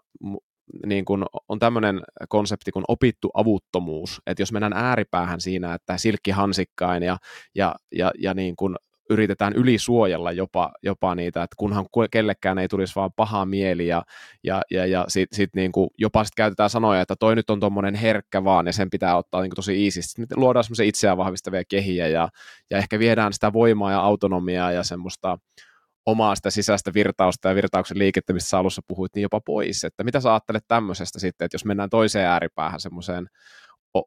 [0.85, 6.31] niin kuin on tämmöinen konsepti kuin opittu avuttomuus, että jos mennään ääripäähän siinä, että silkki
[6.31, 7.17] hansikkain ja,
[7.55, 8.75] ja, ja, ja niin kuin
[9.11, 14.03] yritetään ylisuojella jopa, jopa niitä, että kunhan kellekään ei tulisi vaan paha mieli ja,
[14.43, 17.95] ja, ja, ja sit niin kuin jopa sit käytetään sanoja, että toi nyt on tuommoinen
[17.95, 20.21] herkkä vaan ja sen pitää ottaa niin kuin tosi iisisti.
[20.21, 22.29] Sitten luodaan semmoisia itseään vahvistavia kehiä ja,
[22.69, 25.37] ja ehkä viedään sitä voimaa ja autonomiaa ja semmoista
[26.05, 29.83] omaa sitä sisäistä virtausta ja virtauksen liikettä, mistä sä alussa puhuit, niin jopa pois.
[29.83, 33.27] Että mitä sä ajattelet tämmöisestä sitten, että jos mennään toiseen ääripäähän semmoiseen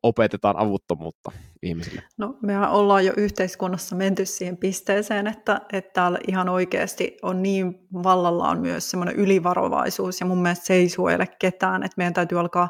[0.02, 1.32] opetetaan avuttomuutta
[1.62, 2.02] ihmisille?
[2.18, 7.86] No mehän ollaan jo yhteiskunnassa menty siihen pisteeseen, että, että täällä ihan oikeasti on niin
[8.02, 12.68] vallallaan myös semmoinen ylivarovaisuus ja mun mielestä se ei suojele ketään, että meidän täytyy alkaa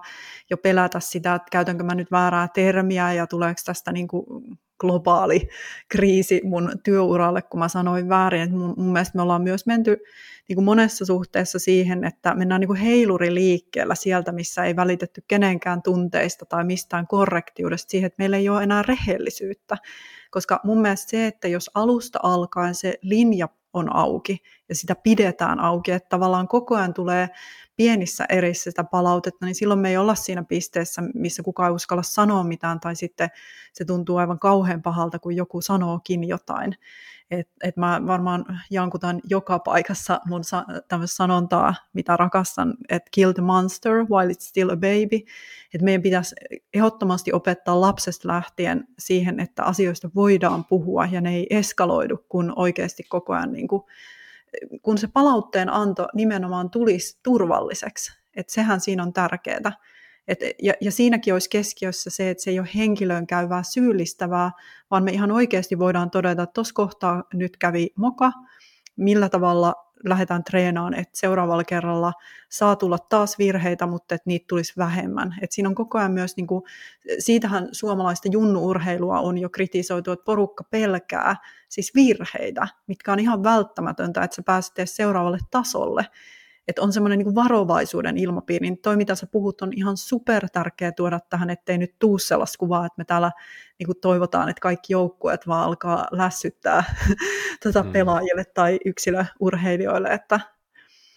[0.51, 4.25] jo pelätä sitä, että käytänkö mä nyt väärää termiä ja tuleeko tästä niin kuin
[4.79, 5.49] globaali
[5.89, 8.43] kriisi mun työuralle, kun mä sanoin väärin.
[8.43, 9.97] Että mun, mun mielestä me ollaan myös menty
[10.49, 15.25] niin kuin monessa suhteessa siihen, että mennään niin kuin heiluri liikkeellä sieltä, missä ei välitetty
[15.29, 19.77] kenenkään tunteista tai mistään korrektiudesta siihen, että meillä ei ole enää rehellisyyttä.
[20.31, 25.61] Koska mun mielestä se, että jos alusta alkaen se linja on auki, ja sitä pidetään
[25.61, 27.29] auki, että tavallaan koko ajan tulee
[27.77, 32.03] pienissä erissä sitä palautetta, niin silloin me ei olla siinä pisteessä, missä kukaan ei uskalla
[32.03, 33.29] sanoa mitään, tai sitten
[33.73, 36.77] se tuntuu aivan kauhean pahalta, kun joku sanookin jotain.
[37.31, 40.65] Et, et mä varmaan jankutan joka paikassa mun sa-
[41.05, 45.17] sanontaa, mitä rakastan, että kill the monster while it's still a baby.
[45.75, 46.35] Et meidän pitäisi
[46.75, 53.03] ehdottomasti opettaa lapsesta lähtien siihen, että asioista voidaan puhua ja ne ei eskaloidu, kun oikeasti
[53.03, 53.83] koko ajan niin kuin,
[54.83, 58.13] kun se palautteen anto nimenomaan tulisi turvalliseksi.
[58.37, 59.73] Et sehän siinä on tärkeää.
[60.29, 64.51] Et, ja, ja siinäkin olisi keskiössä se, että se ei ole henkilöön käyvää syyllistävää,
[64.91, 68.33] vaan me ihan oikeasti voidaan todeta, että tuossa kohtaa nyt kävi moka,
[68.97, 72.13] millä tavalla lähdetään treenaan, että seuraavalla kerralla
[72.49, 75.35] saa tulla taas virheitä, mutta että niitä tulisi vähemmän.
[75.43, 76.63] Et siinä on koko ajan myös, niin kuin,
[77.19, 81.37] siitähän suomalaista junnuurheilua on jo kritisoitu, että porukka pelkää
[81.69, 86.07] siis virheitä, mitkä on ihan välttämätöntä, että sä pääset seuraavalle tasolle
[86.69, 90.93] että on semmoinen niin varovaisuuden ilmapiiri, niin toi mitä sä puhut on ihan super tärkeä
[90.93, 93.33] tuoda tähän, ettei nyt tuu sellaista kuvaa, että me täällä
[93.79, 96.85] niin kuin toivotaan, että kaikki joukkueet vaan alkaa lässyttää
[97.63, 97.93] tota mm.
[97.93, 100.41] pelaajille tai yksilöurheilijoille, että,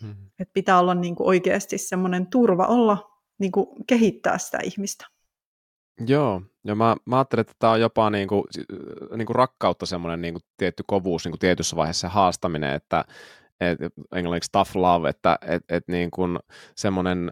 [0.03, 0.15] mm.
[0.39, 5.05] että pitää olla niin kuin oikeasti semmoinen turva olla, niin kuin kehittää sitä ihmistä.
[6.07, 8.43] Joo, ja mä, mä ajattelen, että tämä on jopa niin kuin,
[9.17, 13.05] niin kuin rakkautta semmoinen niin kuin tietty kovuus niin kuin tietyssä vaiheessa haastaminen, että
[13.61, 13.79] et,
[14.15, 16.39] englanniksi tough love, että et, et niin kuin
[16.75, 17.31] semmoinen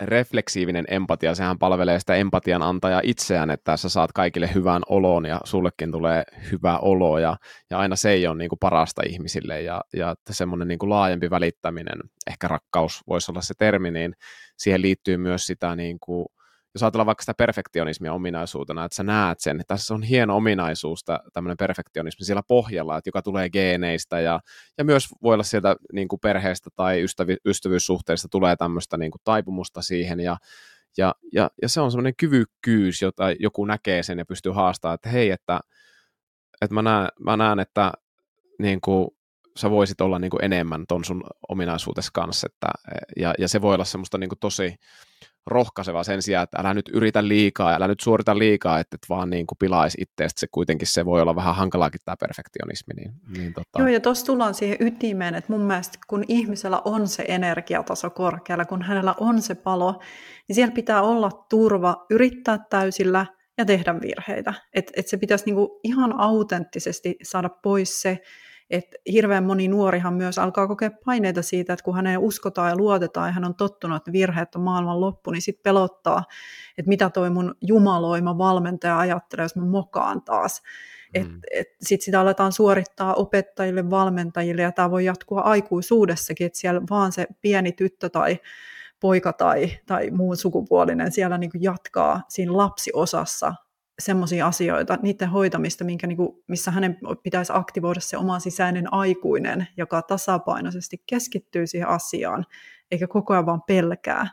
[0.00, 5.40] refleksiivinen empatia, sehän palvelee sitä empatian antajaa itseään, että sä saat kaikille hyvän olon ja
[5.44, 7.36] sullekin tulee hyvä olo ja,
[7.70, 11.30] ja aina se ei ole niin kuin parasta ihmisille ja, ja semmoinen niin kuin laajempi
[11.30, 11.98] välittäminen,
[12.30, 14.14] ehkä rakkaus voisi olla se termi, niin
[14.58, 16.26] siihen liittyy myös sitä niin kuin
[16.74, 21.04] jos ajatellaan vaikka sitä perfektionismia ominaisuutena, että sä näet sen, että tässä on hieno ominaisuus,
[21.32, 24.40] tämmöinen perfektionismi siellä pohjalla, että joka tulee geeneistä ja,
[24.78, 29.20] ja myös voi olla sieltä niin kuin perheestä tai ystävi, ystävyyssuhteista tulee tämmöistä niin kuin
[29.24, 30.36] taipumusta siihen ja,
[30.96, 35.08] ja, ja, ja se on semmoinen kyvykkyys, jota joku näkee sen ja pystyy haastamaan, että
[35.08, 35.60] hei, että,
[36.60, 37.92] että mä, näen, mä näen, että
[38.58, 39.08] niin kuin,
[39.56, 42.68] sä voisit olla niin kuin enemmän ton sun ominaisuutes kanssa, että,
[43.16, 44.74] ja, ja se voi olla semmoista niin kuin tosi
[45.46, 49.30] rohkaiseva sen sijaan, että älä nyt yritä liikaa, älä nyt suorita liikaa, että et vaan
[49.30, 52.94] niin kuin pilaisi itseäsi, se kuitenkin se voi olla vähän hankalaakin tämä perfektionismi.
[52.94, 53.78] Niin, niin tota...
[53.78, 58.64] Joo, ja tuossa tullaan siihen ytimeen, että mun mielestä kun ihmisellä on se energiataso korkealla,
[58.64, 60.00] kun hänellä on se palo,
[60.48, 63.26] niin siellä pitää olla turva yrittää täysillä
[63.58, 64.54] ja tehdä virheitä.
[64.74, 68.20] Että et se pitäisi niinku ihan autenttisesti saada pois se,
[68.70, 73.28] että hirveän moni nuorihan myös alkaa kokea paineita siitä, että kun häneen uskotaan ja luotetaan
[73.28, 76.24] ja hän on tottunut, että virheet on maailman loppu, niin sitten pelottaa,
[76.78, 80.62] että mitä toi mun jumaloima valmentaja ajattelee, jos mä mokaan taas.
[80.62, 81.20] Mm.
[81.20, 86.82] Et, et sitten sitä aletaan suorittaa opettajille, valmentajille ja tämä voi jatkua aikuisuudessakin, että siellä
[86.90, 88.38] vaan se pieni tyttö tai
[89.00, 93.54] poika tai, tai muun sukupuolinen siellä niin jatkaa siinä lapsiosassa
[94.00, 99.66] semmoisia asioita, niiden hoitamista, minkä, niin kuin, missä hänen pitäisi aktivoida se oma sisäinen aikuinen,
[99.76, 102.46] joka tasapainoisesti keskittyy siihen asiaan,
[102.90, 104.28] eikä koko ajan vaan pelkää.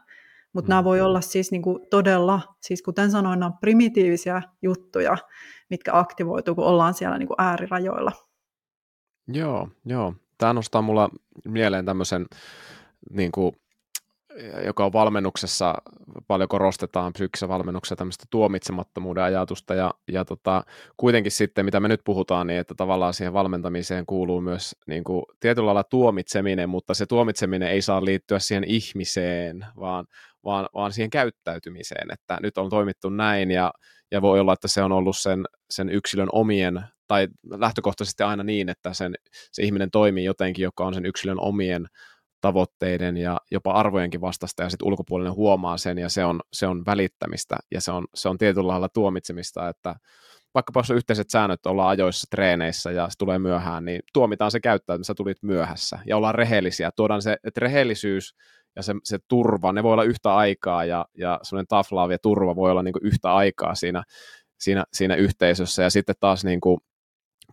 [0.54, 0.70] Mutta mm.
[0.70, 5.18] nämä voi olla siis niin kuin todella, siis kuten sanoin, nämä on primitiivisiä juttuja,
[5.70, 8.12] mitkä aktivoituu, kun ollaan siellä niin kuin äärirajoilla.
[9.28, 10.14] Joo, joo.
[10.38, 11.10] Tämä nostaa mulla
[11.46, 12.26] mieleen tämmöisen
[13.12, 13.56] niin kuin
[14.66, 15.76] joka on valmennuksessa,
[16.28, 20.64] paljon korostetaan psyykkisessä valmennuksessa tämmöistä tuomitsemattomuuden ajatusta, ja, ja tota,
[20.98, 25.24] kuitenkin sitten, mitä me nyt puhutaan, niin että tavallaan siihen valmentamiseen kuuluu myös niin kuin,
[25.40, 30.06] tietyllä lailla tuomitseminen, mutta se tuomitseminen ei saa liittyä siihen ihmiseen, vaan,
[30.44, 33.74] vaan, vaan siihen käyttäytymiseen, että nyt on toimittu näin, ja,
[34.12, 38.70] ja voi olla, että se on ollut sen, sen yksilön omien, tai lähtökohtaisesti aina niin,
[38.70, 39.16] että sen,
[39.52, 41.88] se ihminen toimii jotenkin, joka on sen yksilön omien
[42.42, 46.86] tavoitteiden ja jopa arvojenkin vastasta ja sitten ulkopuolinen huomaa sen ja se on, se on
[46.86, 49.96] välittämistä ja se on, se on tietyllä lailla tuomitsemista, että
[50.54, 54.94] vaikkapa jos yhteiset säännöt, ollaan ajoissa treeneissä ja se tulee myöhään, niin tuomitaan se käyttää,
[54.94, 56.92] että sä tulit myöhässä ja ollaan rehellisiä.
[56.96, 58.36] Tuodaan se, että rehellisyys
[58.76, 62.20] ja se, se turva, ne voi olla yhtä aikaa ja, ja semmoinen tough love ja
[62.20, 64.04] turva voi olla niin kuin yhtä aikaa siinä,
[64.60, 66.78] siinä, siinä yhteisössä ja sitten taas niin kuin,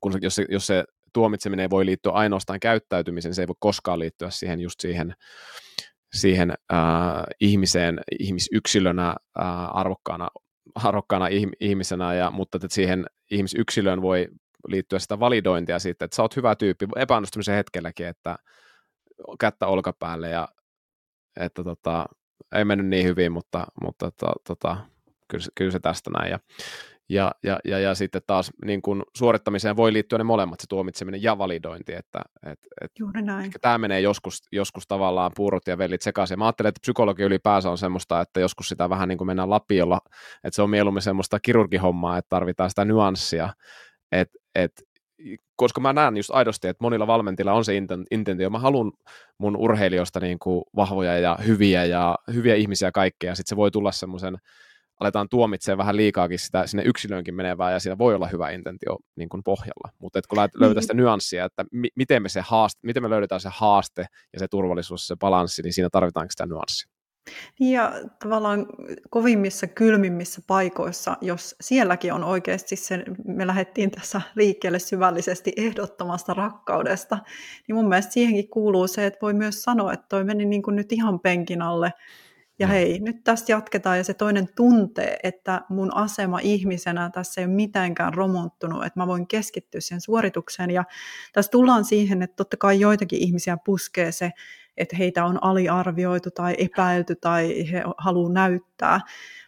[0.01, 3.99] kun se, jos, se, jos se tuomitseminen voi liittyä ainoastaan käyttäytymiseen, se ei voi koskaan
[3.99, 5.15] liittyä siihen just siihen,
[6.15, 6.79] siihen äh,
[7.41, 10.29] ihmiseen, ihmisyksilönä, äh, arvokkaana,
[10.75, 11.27] arvokkaana
[11.61, 14.29] ihmisenä, ja, mutta että siihen ihmisyksilöön voi
[14.69, 18.37] liittyä sitä validointia siitä, että sä oot hyvä tyyppi epäonnistumisen hetkelläkin, että
[19.41, 20.49] kättä olkapäälle ja
[21.37, 22.07] että tota,
[22.55, 24.77] ei mennyt niin hyvin, mutta, mutta to, tota,
[25.29, 26.31] kyllä, kyllä se tästä näin.
[26.31, 26.39] Ja,
[27.09, 31.23] Ja, ja, ja, ja sitten taas niin kun suorittamiseen voi liittyä ne molemmat, se tuomitseminen
[31.23, 31.93] ja validointi.
[31.93, 33.53] Että, et, et Juuri näin.
[33.61, 36.39] Tämä menee joskus, joskus tavallaan puurot ja vellit sekaisin.
[36.39, 40.01] Mä ajattelen, että psykologi ylipäänsä on semmoista, että joskus sitä vähän niin kuin mennään lapiolla,
[40.45, 43.55] että se on mieluummin semmoista kirurgihommaa, että tarvitaan sitä nyanssia.
[44.13, 44.73] Et, et,
[45.57, 47.73] koska mä näen just aidosti, että monilla valmentilla on se
[48.11, 48.51] intentio.
[48.51, 48.93] Mä haluan
[49.39, 53.93] mun urheilijoista niin kuin vahvoja ja hyviä ja hyviä ihmisiä kaikkea, sitten se voi tulla
[53.93, 54.39] semmoisen
[55.01, 59.29] aletaan tuomitsemaan vähän liikaakin sitä sinne yksilöönkin menevää, ja siinä voi olla hyvä intentio niin
[59.29, 59.91] kuin pohjalla.
[59.99, 60.83] Mutta kun löytää niin.
[60.83, 64.49] sitä nyanssia, että mi- miten, me se haaste, miten me löydetään se haaste ja se
[64.49, 66.95] turvallisuus, se balanssi, niin siinä tarvitaan sitä nyanssia.
[67.61, 67.93] Ja
[68.23, 68.67] tavallaan
[69.11, 77.19] kovimmissa, kylmimmissä paikoissa, jos sielläkin on oikeasti se, me lähdettiin tässä liikkeelle syvällisesti ehdottomasta rakkaudesta,
[77.69, 80.77] niin mun mielestä siihenkin kuuluu se, että voi myös sanoa, että toi meni niin kuin
[80.77, 81.93] nyt ihan penkin alle,
[82.59, 87.47] ja hei, nyt tästä jatketaan ja se toinen tuntee, että mun asema ihmisenä tässä ei
[87.47, 90.71] ole mitenkään romonttunut, että mä voin keskittyä sen suoritukseen.
[90.71, 90.85] Ja
[91.33, 94.31] tässä tullaan siihen, että totta kai joitakin ihmisiä puskee se,
[94.77, 99.01] että heitä on aliarvioitu tai epäilty tai he haluaa näyttää.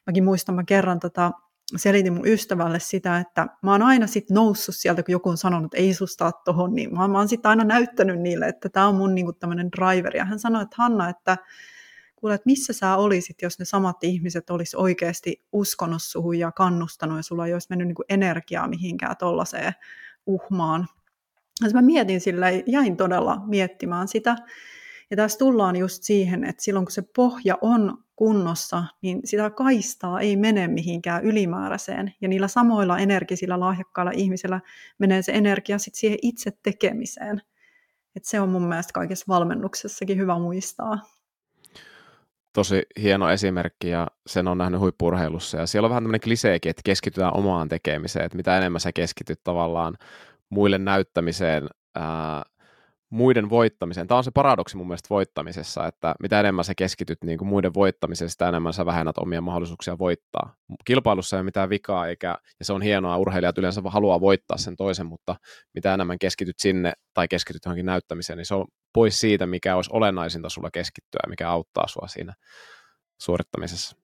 [0.06, 1.32] Mäkin muistan, mä kerran tota,
[1.76, 5.74] selitin mun ystävälle sitä, että mä oon aina sit noussut sieltä, kun joku on sanonut,
[5.74, 8.86] että ei susta ole tohon, niin mä, mä oon sitten aina näyttänyt niille, että tämä
[8.88, 10.16] on mun niinku tämmöinen driver.
[10.16, 11.36] Ja hän sanoi, että Hanna, että
[12.26, 17.16] kuule, että missä sä olisit, jos ne samat ihmiset olisi oikeasti uskonut suhun ja kannustanut
[17.16, 19.72] ja sulla ei olisi mennyt niin kuin energiaa mihinkään tuollaiseen
[20.26, 20.86] uhmaan.
[21.62, 24.36] Ja mä mietin sillä, jäin todella miettimään sitä.
[25.10, 30.20] Ja tässä tullaan just siihen, että silloin kun se pohja on kunnossa, niin sitä kaistaa
[30.20, 32.14] ei mene mihinkään ylimääräiseen.
[32.20, 34.60] Ja niillä samoilla energisillä lahjakkailla ihmisillä
[34.98, 37.42] menee se energia sitten siihen itse tekemiseen.
[38.16, 41.15] Et se on mun mielestä kaikessa valmennuksessakin hyvä muistaa
[42.56, 45.58] tosi hieno esimerkki ja sen on nähnyt huippurheilussa.
[45.58, 49.40] Ja siellä on vähän tämmöinen kliseekin, että keskitytään omaan tekemiseen, että mitä enemmän sä keskityt
[49.44, 49.94] tavallaan
[50.50, 52.42] muille näyttämiseen, ää,
[53.10, 54.06] muiden voittamiseen.
[54.06, 57.74] Tämä on se paradoksi mun mielestä voittamisessa, että mitä enemmän sä keskityt niin kuin muiden
[57.74, 60.54] voittamiseen, sitä enemmän sä vähennät omia mahdollisuuksia voittaa.
[60.84, 64.76] Kilpailussa ei ole mitään vikaa, eikä, ja se on hienoa, urheilijat yleensä haluaa voittaa sen
[64.76, 65.36] toisen, mutta
[65.74, 69.90] mitä enemmän keskityt sinne tai keskityt johonkin näyttämiseen, niin se on pois siitä, mikä olisi
[69.92, 72.34] olennaisinta sulla keskittyä ja mikä auttaa sua siinä
[73.20, 73.96] suorittamisessa.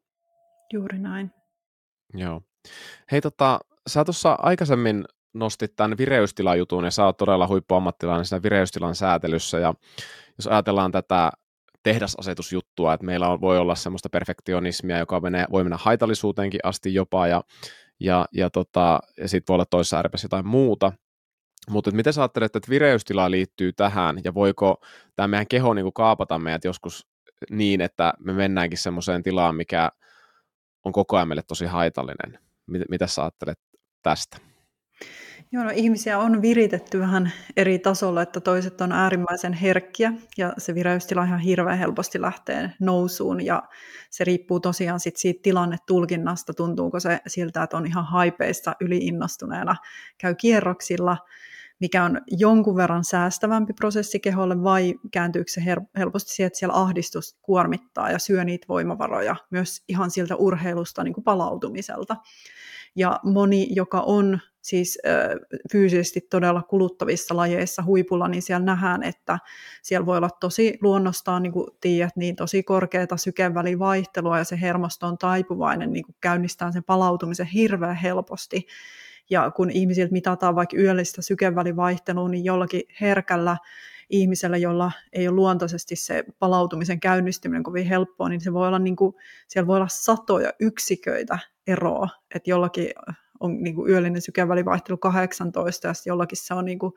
[0.72, 1.30] Juuri näin.
[2.14, 2.40] Joo.
[3.12, 5.04] Hei tota, sä tuossa aikaisemmin
[5.34, 9.74] nostit tämän vireystilajutun ja sä oot todella huippuammattilainen siinä vireystilan säätelyssä ja
[10.38, 11.32] jos ajatellaan tätä
[11.82, 17.26] tehdasasetusjuttua, että meillä on, voi olla semmoista perfektionismia, joka menee, voi mennä haitallisuuteenkin asti jopa
[17.26, 17.42] ja,
[18.00, 20.92] ja, ja, tota, ja sitten voi olla toisessa ääripässä jotain muuta,
[21.70, 24.76] mutta miten sä ajattelet, että vireystila liittyy tähän ja voiko
[25.16, 27.06] tämä meidän keho niin kaapata meidät joskus
[27.50, 29.90] niin, että me mennäänkin semmoiseen tilaan, mikä
[30.84, 32.38] on koko ajan meille tosi haitallinen.
[32.66, 33.58] Mitä, mitä sä ajattelet
[34.02, 34.51] tästä?
[35.52, 40.74] Joo, no, ihmisiä on viritetty vähän eri tasolla, että toiset on äärimmäisen herkkiä ja se
[40.74, 43.62] vireystila ihan hirveän helposti lähtee nousuun ja
[44.10, 49.76] se riippuu tosiaan sit siitä tilannetulkinnasta, tuntuuko se siltä, että on ihan haipeista yliinnostuneena,
[50.18, 51.16] käy kierroksilla,
[51.80, 55.62] mikä on jonkun verran säästävämpi prosessi keholle vai kääntyykö se
[55.98, 61.14] helposti siihen, että siellä ahdistus kuormittaa ja syö niitä voimavaroja myös ihan siltä urheilusta niin
[61.14, 62.16] kuin palautumiselta.
[62.96, 64.98] Ja moni, joka on siis
[65.72, 69.38] fyysisesti todella kuluttavissa lajeissa huipulla, niin siellä nähdään, että
[69.82, 75.06] siellä voi olla tosi luonnostaan, niin kuin tiedät, niin tosi korkeata sykevälivaihtelua ja se hermosto
[75.06, 78.66] on taipuvainen niin kuin käynnistää sen palautumisen hirveän helposti.
[79.30, 83.56] Ja kun ihmisiltä mitataan vaikka yöllistä sykevälivaihtelua, niin jollakin herkällä
[84.10, 88.96] ihmisellä, jolla ei ole luontaisesti se palautumisen käynnistyminen kovin helppoa, niin se voi olla niin
[88.96, 89.14] kuin,
[89.48, 92.88] siellä voi olla satoja yksiköitä eroa, että jollakin
[93.42, 96.92] on niin kuin yöllinen sykevälivaihtelu 18 ja jollakin se on niin kuin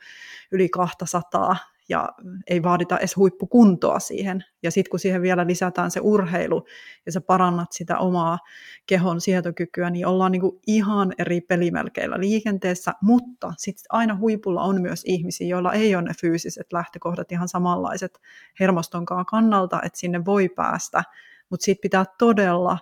[0.52, 1.56] yli 200
[1.90, 2.10] ja
[2.48, 4.44] ei vaadita edes huippukuntoa siihen.
[4.64, 6.66] Ja sitten kun siihen vielä lisätään se urheilu
[7.06, 8.40] ja sä parannat sitä omaa
[8.86, 14.82] kehon sietokykyä, niin ollaan niin kuin ihan eri pelimelkeillä liikenteessä, mutta sitten aina huipulla on
[14.82, 18.20] myös ihmisiä, joilla ei ole ne fyysiset lähtökohdat ihan samanlaiset
[18.60, 21.04] hermostonkaan kannalta, että sinne voi päästä,
[21.50, 22.78] mutta siitä pitää todella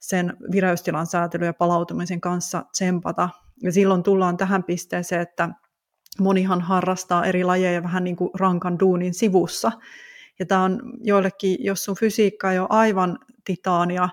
[0.00, 3.28] sen vireystilan säätelyn ja palautumisen kanssa tsempata.
[3.62, 5.48] Ja silloin tullaan tähän pisteeseen, että
[6.20, 9.72] monihan harrastaa eri lajeja vähän niin kuin rankan duunin sivussa.
[10.38, 14.08] Ja tämä on joillekin, jos sun fysiikka ei ole aivan titaania,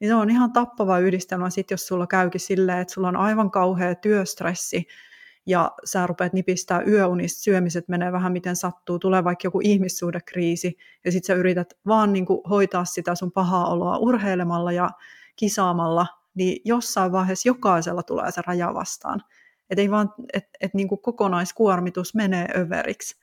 [0.00, 3.50] niin se on ihan tappava yhdistelmä sit, jos sulla käykin silleen, että sulla on aivan
[3.50, 4.86] kauhea työstressi,
[5.46, 11.12] ja sä rupeat nipistää yöunista, syömiset menee vähän miten sattuu, tulee vaikka joku ihmissuhdekriisi, ja
[11.12, 14.90] sitten sä yrität vaan niin kuin hoitaa sitä sun pahaa oloa urheilemalla ja
[15.40, 19.22] kisaamalla, niin jossain vaiheessa jokaisella tulee se raja vastaan.
[19.70, 23.16] Että ei vaan, että et niin kokonaiskuormitus menee överiksi.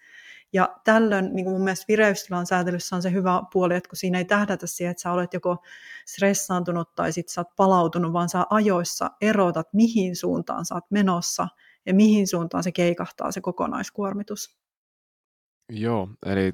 [0.53, 4.17] Ja tällöin niin kuin mun mielestä vireystilan säätelyssä on se hyvä puoli, että kun siinä
[4.17, 5.63] ei tähdätä siihen, että sä olet joko
[6.05, 11.47] stressaantunut tai sitten sä oot palautunut, vaan sä ajoissa erotat, mihin suuntaan sä oot menossa
[11.85, 14.57] ja mihin suuntaan se keikahtaa se kokonaiskuormitus.
[15.69, 16.53] Joo, eli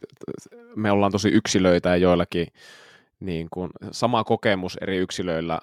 [0.76, 2.48] me ollaan tosi yksilöitä ja joillakin
[3.26, 5.60] niin kuin, sama kokemus eri yksilöillä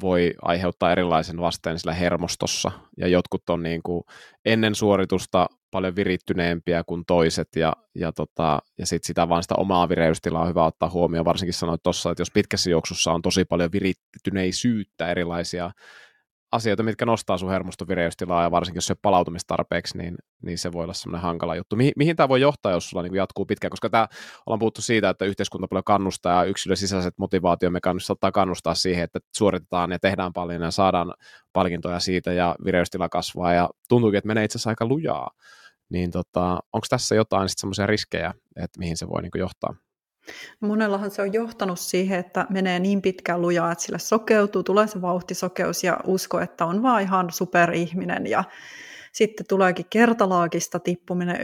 [0.00, 4.02] voi aiheuttaa erilaisen vasteen sillä hermostossa, ja jotkut on niin kuin
[4.44, 9.88] ennen suoritusta paljon virittyneempiä kuin toiset, ja, ja, tota, ja sit sitä vaan sitä omaa
[9.88, 13.72] vireystilaa on hyvä ottaa huomioon, varsinkin sanoit tuossa, että jos pitkässä juoksussa on tosi paljon
[13.72, 15.70] virittyneisyyttä erilaisia
[16.52, 20.92] asioita, mitkä nostaa sun hermostovireystilaa ja varsinkin jos se palautumistarpeeksi, niin, niin se voi olla
[20.92, 21.76] semmoinen hankala juttu.
[21.76, 23.70] Mihin, mihin tämä voi johtaa, jos sulla niin jatkuu pitkään?
[23.70, 24.08] Koska tämä
[24.46, 29.20] ollaan puhuttu siitä, että yhteiskunta paljon kannustaa ja yksilön sisäiset motivaatiomekanismit saattaa kannustaa siihen, että
[29.36, 31.14] suoritetaan ja tehdään paljon ja saadaan
[31.52, 35.30] palkintoja siitä ja vireystila kasvaa ja tuntuukin, että menee itse asiassa aika lujaa.
[35.88, 39.74] Niin tota, onko tässä jotain semmoisia riskejä, että mihin se voi niin johtaa?
[40.60, 45.02] Monellahan se on johtanut siihen, että menee niin pitkään lujaa, että sille sokeutuu, tulee se
[45.02, 48.44] vauhtisokeus ja usko, että on vaan ihan superihminen ja
[49.12, 51.38] sitten tuleekin kertalaakista tippuminen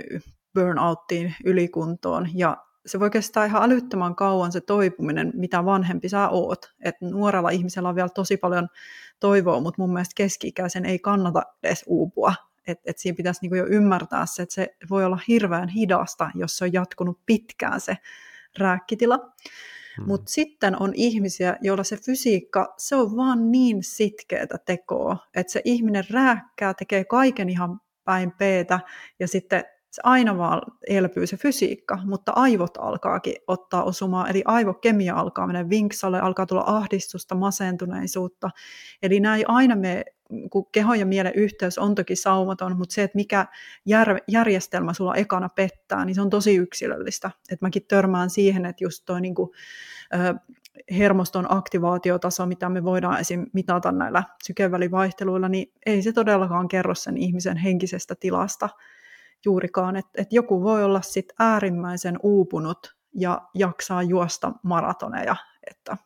[0.55, 2.57] burnouttiin, ylikuntoon ja
[2.87, 6.72] se voi kestää ihan älyttömän kauan se toipuminen, mitä vanhempi sä oot.
[6.81, 8.68] Et nuorella ihmisellä on vielä tosi paljon
[9.20, 12.35] toivoa, mutta mun mielestä keski-ikäisen ei kannata edes uupua.
[12.66, 16.57] Et, et siinä pitäisi niinku jo ymmärtää se, että se voi olla hirveän hidasta, jos
[16.57, 17.97] se on jatkunut pitkään se
[18.59, 19.17] rääkkitila.
[19.97, 20.07] Hmm.
[20.07, 25.63] Mutta sitten on ihmisiä, joilla se fysiikka, se on vaan niin sitkeätä tekoa, että se
[25.65, 28.81] ihminen rääkkää, tekee kaiken ihan päin peetä
[29.21, 35.15] ja sitten se aina vaan elpyy se fysiikka, mutta aivot alkaakin ottaa osumaan, eli aivokemia
[35.15, 38.51] alkaa mennä vinksalle, alkaa tulla ahdistusta, masentuneisuutta.
[39.03, 40.05] Eli nämä ei aina mene
[40.51, 43.47] kun kehon ja mielen yhteys on toki saumaton, mutta se, että mikä
[43.87, 47.31] jär, järjestelmä sulla ekana pettää, niin se on tosi yksilöllistä.
[47.51, 49.51] Että mäkin törmään siihen, että just toi niin kuin,
[50.14, 50.35] ö,
[50.91, 53.47] hermoston aktivaatiotaso, mitä me voidaan esim.
[53.53, 58.68] mitata näillä sykevälivaihteluilla, niin ei se todellakaan kerro sen ihmisen henkisestä tilasta
[59.45, 59.97] juurikaan.
[59.97, 65.37] Että et joku voi olla sit äärimmäisen uupunut ja jaksaa juosta maratoneja,
[65.70, 65.97] että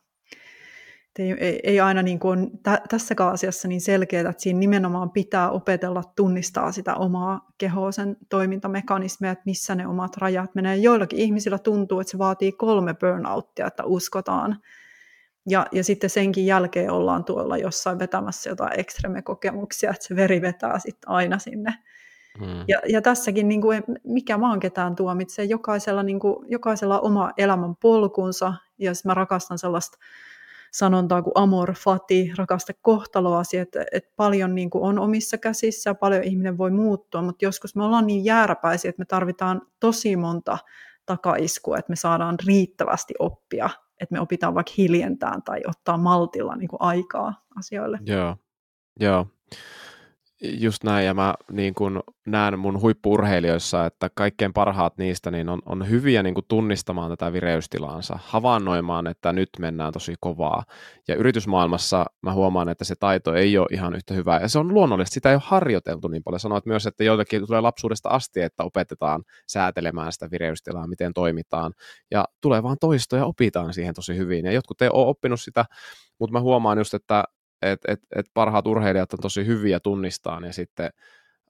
[1.19, 5.49] ei, ei, ei aina niin kuin tä, tässäkään asiassa niin selkeää, että siinä nimenomaan pitää
[5.49, 10.75] opetella tunnistaa sitä omaa kehoa, sen toimintamekanismeja, että missä ne omat rajat menee.
[10.75, 14.57] Joillakin ihmisillä tuntuu, että se vaatii kolme burnouttia, että uskotaan.
[15.49, 20.79] Ja, ja sitten senkin jälkeen ollaan tuolla jossain vetämässä jotain ekstreme-kokemuksia, että se veri vetää
[20.79, 21.73] sitten aina sinne.
[22.39, 22.65] Hmm.
[22.67, 27.75] Ja, ja tässäkin niin kuin, mikä maan ketään tuomitsee, jokaisella, niin kuin, jokaisella oma elämän
[27.75, 29.97] polkunsa, ja mä rakastan sellaista
[30.73, 35.95] sanontaa kuin amor fati, rakasta kohtaloasi, että, että paljon niin kuin on omissa käsissä ja
[35.95, 40.57] paljon ihminen voi muuttua, mutta joskus me ollaan niin jääräpäisiä, että me tarvitaan tosi monta
[41.05, 43.69] takaiskua, että me saadaan riittävästi oppia,
[43.99, 47.99] että me opitaan vaikka hiljentään tai ottaa maltilla niin kuin aikaa asioille.
[48.05, 48.35] Joo,
[48.99, 49.27] joo.
[50.45, 55.61] Just näin, ja mä niin kun näen mun huippuurheilijoissa, että kaikkein parhaat niistä niin on,
[55.65, 60.63] on hyviä niin kun tunnistamaan tätä vireystilaansa, havainnoimaan, että nyt mennään tosi kovaa.
[61.07, 64.73] Ja yritysmaailmassa mä huomaan, että se taito ei ole ihan yhtä hyvää, ja se on
[64.73, 66.39] luonnollista, sitä ei ole harjoiteltu niin paljon.
[66.39, 71.73] Sanoit myös, että joitakin tulee lapsuudesta asti, että opetetaan säätelemään sitä vireystilaa, miten toimitaan,
[72.11, 75.65] ja tulee vaan toistoja, opitaan siihen tosi hyvin, ja jotkut ei ole oppinut sitä,
[76.19, 77.23] mutta mä huomaan just, että
[77.71, 80.89] että et, et parhaat urheilijat on tosi hyviä tunnistaan ja sitten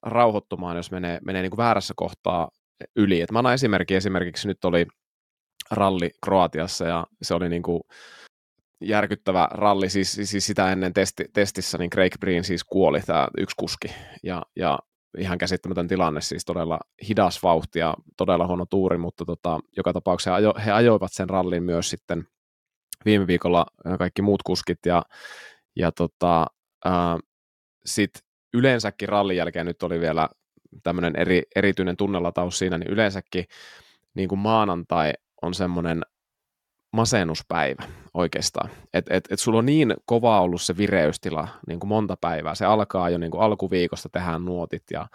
[0.02, 2.50] rauhoittumaan, jos menee, menee niin kuin väärässä kohtaa
[2.96, 3.22] yli.
[3.22, 4.86] Et mä annan esimerkki, esimerkiksi nyt oli
[5.72, 7.82] ralli Kroatiassa ja se oli niin kuin
[8.82, 13.56] järkyttävä ralli, siis, siis sitä ennen testi, testissä niin Craig Breen siis kuoli, tämä yksi
[13.60, 13.88] kuski,
[14.24, 14.80] ja, ja
[15.18, 20.32] ihan käsittämätön tilanne, siis todella hidas vauhti ja todella huono tuuri, mutta tota, joka tapauksessa
[20.32, 22.28] he, ajo, he ajoivat sen rallin myös sitten
[23.06, 23.66] viime viikolla
[23.98, 25.04] kaikki muut kuskit, ja
[25.76, 26.46] ja tota,
[26.86, 27.18] äh,
[27.86, 28.22] sitten
[28.54, 30.30] yleensäkin rallin jälkeen nyt oli vielä
[30.84, 33.46] tämmöinen eri, erityinen tunnelataus siinä, niin yleensäkin
[34.14, 36.02] niin kuin maanantai on semmoinen
[36.94, 38.70] masennuspäivä oikeastaan.
[38.94, 42.56] Että et, et sulla on niin kova ollut se vireystila niin kuin monta päivää.
[42.56, 45.08] Se alkaa jo niin kuin alkuviikosta, tehdään nuotit ja,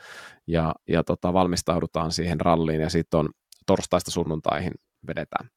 [0.46, 3.28] ja, ja tota, valmistaudutaan siihen ralliin ja sitten on
[3.66, 4.72] torstaista sunnuntaihin
[5.06, 5.50] vedetään.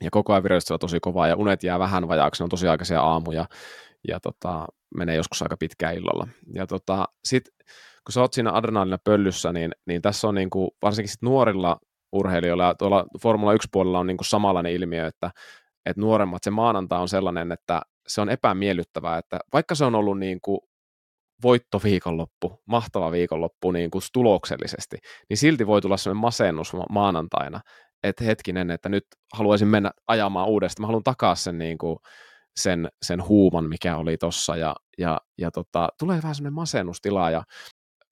[0.00, 3.02] Ja koko ajan vireystila tosi kovaa ja unet jää vähän vajaaksi, ne on tosi aikaisia
[3.02, 3.46] aamuja
[4.08, 6.28] ja tota, menee joskus aika pitkään illalla.
[6.54, 7.44] Ja tota, sit,
[8.06, 11.78] kun sä oot siinä adrenaalina pöllyssä, niin, niin tässä on niin kuin, varsinkin sit nuorilla
[12.12, 15.30] urheilijoilla ja tuolla Formula 1 puolella on niin kuin samanlainen ilmiö, että,
[15.86, 20.18] että nuoremmat, se maanantai on sellainen, että se on epämiellyttävää, että vaikka se on ollut
[20.18, 20.60] niin kuin
[21.42, 24.96] voitto viikonloppu, mahtava viikonloppu niin kuin tuloksellisesti,
[25.28, 27.60] niin silti voi tulla sellainen masennus maanantaina,
[28.02, 29.04] että hetkinen, että nyt
[29.34, 31.98] haluaisin mennä ajamaan uudestaan, mä haluan takaa sen, niin kuin,
[32.56, 37.42] sen, sen huuman, mikä oli tossa, ja, ja, ja tota, tulee vähän sellainen masennustila, ja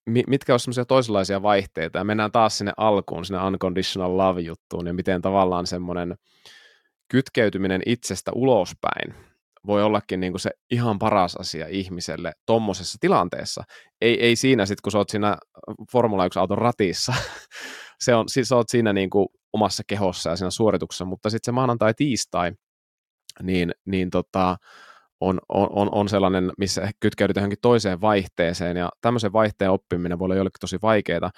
[0.06, 5.22] mitkä on semmoisia toisenlaisia vaihteita, ja mennään taas sinne alkuun, sinne unconditional love-juttuun, ja miten
[5.22, 6.14] tavallaan semmoinen
[7.08, 9.14] kytkeytyminen itsestä ulospäin
[9.66, 13.62] voi ollakin niin kuin se ihan paras asia ihmiselle tuommoisessa tilanteessa.
[14.00, 15.36] Ei, ei siinä sitten, kun sä oot siinä
[15.92, 17.14] Formula 1-auton ratissa,
[18.04, 21.52] se on, sä oot siinä niin kuin omassa kehossa ja siinä suorituksessa, mutta sitten se
[21.52, 22.52] maanantai-tiistai,
[23.42, 24.56] niin, niin tota,
[25.20, 30.34] on, on, on sellainen, missä kytkeydytään johonkin toiseen vaihteeseen, ja tämmöisen vaihteen oppiminen voi olla
[30.34, 31.30] jollekin tosi vaikeaa.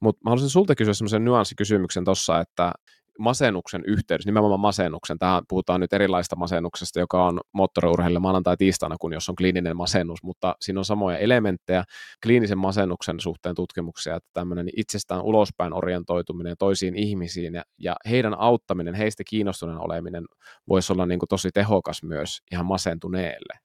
[0.00, 2.72] Mutta mä haluaisin sulta kysyä semmoisen nyanssikysymyksen tuossa, että
[3.18, 9.12] masennuksen yhteydessä, nimenomaan masennuksen, tähän puhutaan nyt erilaista masennuksesta, joka on moottoriurheilijalle maanantai tiistaina, kun
[9.12, 11.84] jos on kliininen masennus, mutta siinä on samoja elementtejä
[12.22, 18.94] kliinisen masennuksen suhteen tutkimuksia, että tämmöinen itsestään ulospäin orientoituminen toisiin ihmisiin ja, ja heidän auttaminen,
[18.94, 20.24] heistä kiinnostuneen oleminen
[20.68, 23.58] voisi olla niin kuin tosi tehokas myös ihan masentuneelle.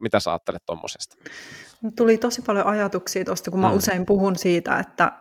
[0.00, 1.16] Mitä sä ajattelet tuommoisesta?
[1.96, 3.76] Tuli tosi paljon ajatuksia tuosta, kun mä mm.
[3.76, 5.12] usein puhun siitä, että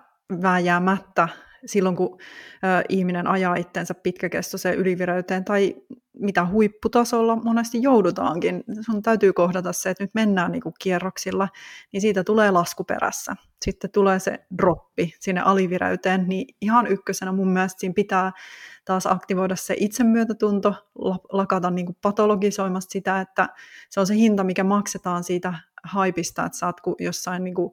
[0.42, 1.30] vääjäämättä
[1.66, 2.20] silloin, kun
[2.64, 5.76] ö, ihminen ajaa itsensä pitkäkestoiseen ylivireyteen tai
[6.20, 8.64] mitä huipputasolla monesti joudutaankin.
[8.82, 11.48] Sun täytyy kohdata se, että nyt mennään niin kuin kierroksilla,
[11.92, 13.36] niin siitä tulee laskuperässä.
[13.66, 18.32] Sitten tulee se droppi sinne alivireyteen, niin ihan ykkösenä mun mielestä siinä pitää
[18.86, 20.74] taas aktivoida se itsemyötätunto,
[21.32, 23.50] lakata niin kuin patologisoimasta sitä, että
[23.90, 25.54] se on se hinta, mikä maksetaan siitä
[25.84, 27.72] haipista, että sä oot jossain niin kuin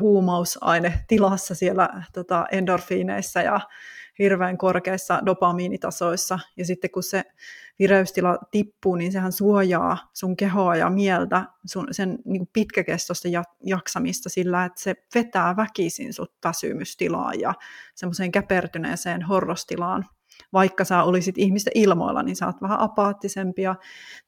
[0.00, 3.60] huumausaine tilassa siellä tota, endorfiineissa ja
[4.18, 6.38] hirveän korkeissa dopamiinitasoissa.
[6.56, 7.24] Ja sitten kun se
[7.78, 13.28] vireystila tippuu, niin sehän suojaa sun kehoa ja mieltä, sun, sen niin kuin pitkäkestoista
[13.64, 17.54] jaksamista sillä, että se vetää väkisin sut väsymystilaan ja
[17.94, 20.04] semmoiseen käpertyneeseen horrostilaan.
[20.52, 23.62] Vaikka sä olisit ihmisten ilmoilla, niin sä oot vähän apaattisempi.
[23.62, 23.76] Ja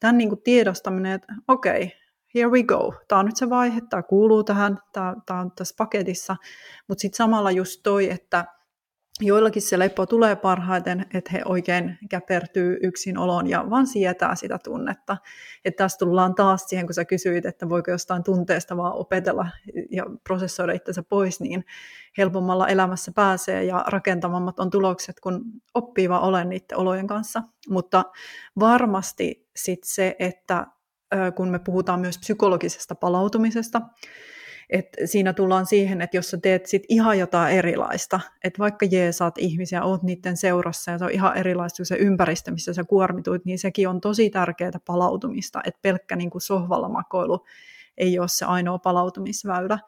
[0.00, 1.99] tämän niin kuin tiedostaminen, että okei,
[2.34, 5.74] here we go, tämä on nyt se vaihe, tämä kuuluu tähän, tämä, tämä on tässä
[5.78, 6.36] paketissa,
[6.88, 8.44] mutta sitten samalla just toi, että
[9.20, 14.58] joillakin se lepo tulee parhaiten, että he oikein käpertyy yksin oloon ja vaan sietää sitä
[14.64, 15.16] tunnetta.
[15.64, 19.46] Että tässä tullaan taas siihen, kun sä kysyit, että voiko jostain tunteesta vaan opetella
[19.90, 21.64] ja prosessoida itsensä pois, niin
[22.18, 27.42] helpommalla elämässä pääsee ja rakentamammat on tulokset, kun oppii vaan olen niiden olojen kanssa.
[27.68, 28.04] Mutta
[28.60, 30.66] varmasti sitten se, että
[31.34, 33.82] kun me puhutaan myös psykologisesta palautumisesta.
[34.70, 39.38] Et siinä tullaan siihen, että jos sä teet sit ihan jotain erilaista, että vaikka jeesaat
[39.38, 43.44] ihmisiä, oot niiden seurassa ja se on ihan erilaista kuin se ympäristö, missä sä kuormituit,
[43.44, 47.44] niin sekin on tosi tärkeää palautumista, että pelkkä niin kuin sohvalla makoilu
[47.98, 49.78] ei ole se ainoa palautumisväylä.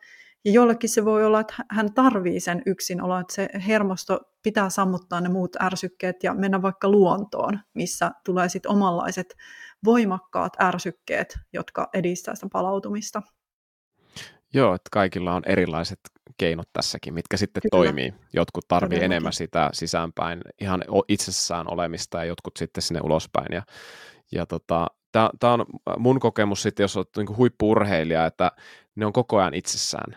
[0.44, 5.20] Ja jollekin se voi olla, että hän tarvii sen yksinolo, että se hermosto pitää sammuttaa
[5.20, 9.36] ne muut ärsykkeet ja mennä vaikka luontoon, missä tulee sitten omanlaiset
[9.84, 13.22] voimakkaat ärsykkeet, jotka edistää sitä palautumista.
[14.54, 16.00] Joo, että kaikilla on erilaiset
[16.38, 17.70] keinot tässäkin, mitkä sitten Kyllä.
[17.70, 18.14] toimii.
[18.32, 23.52] Jotkut tarvii enemmän sitä sisäänpäin ihan itsessään olemista ja jotkut sitten sinne ulospäin.
[23.52, 23.62] Ja,
[24.32, 25.64] ja tota, tämä on
[25.98, 28.52] mun kokemus sitten, jos olet niin huippuurheilija, että
[28.94, 30.16] ne on koko ajan itsessään.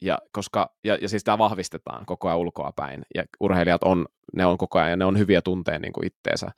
[0.00, 3.02] Ja, koska, ja, ja siis tämä vahvistetaan koko ajan ulkoa päin.
[3.14, 4.06] Ja urheilijat on,
[4.36, 6.50] ne on koko ajan ja ne on hyviä tunteen niin kuin itteensä.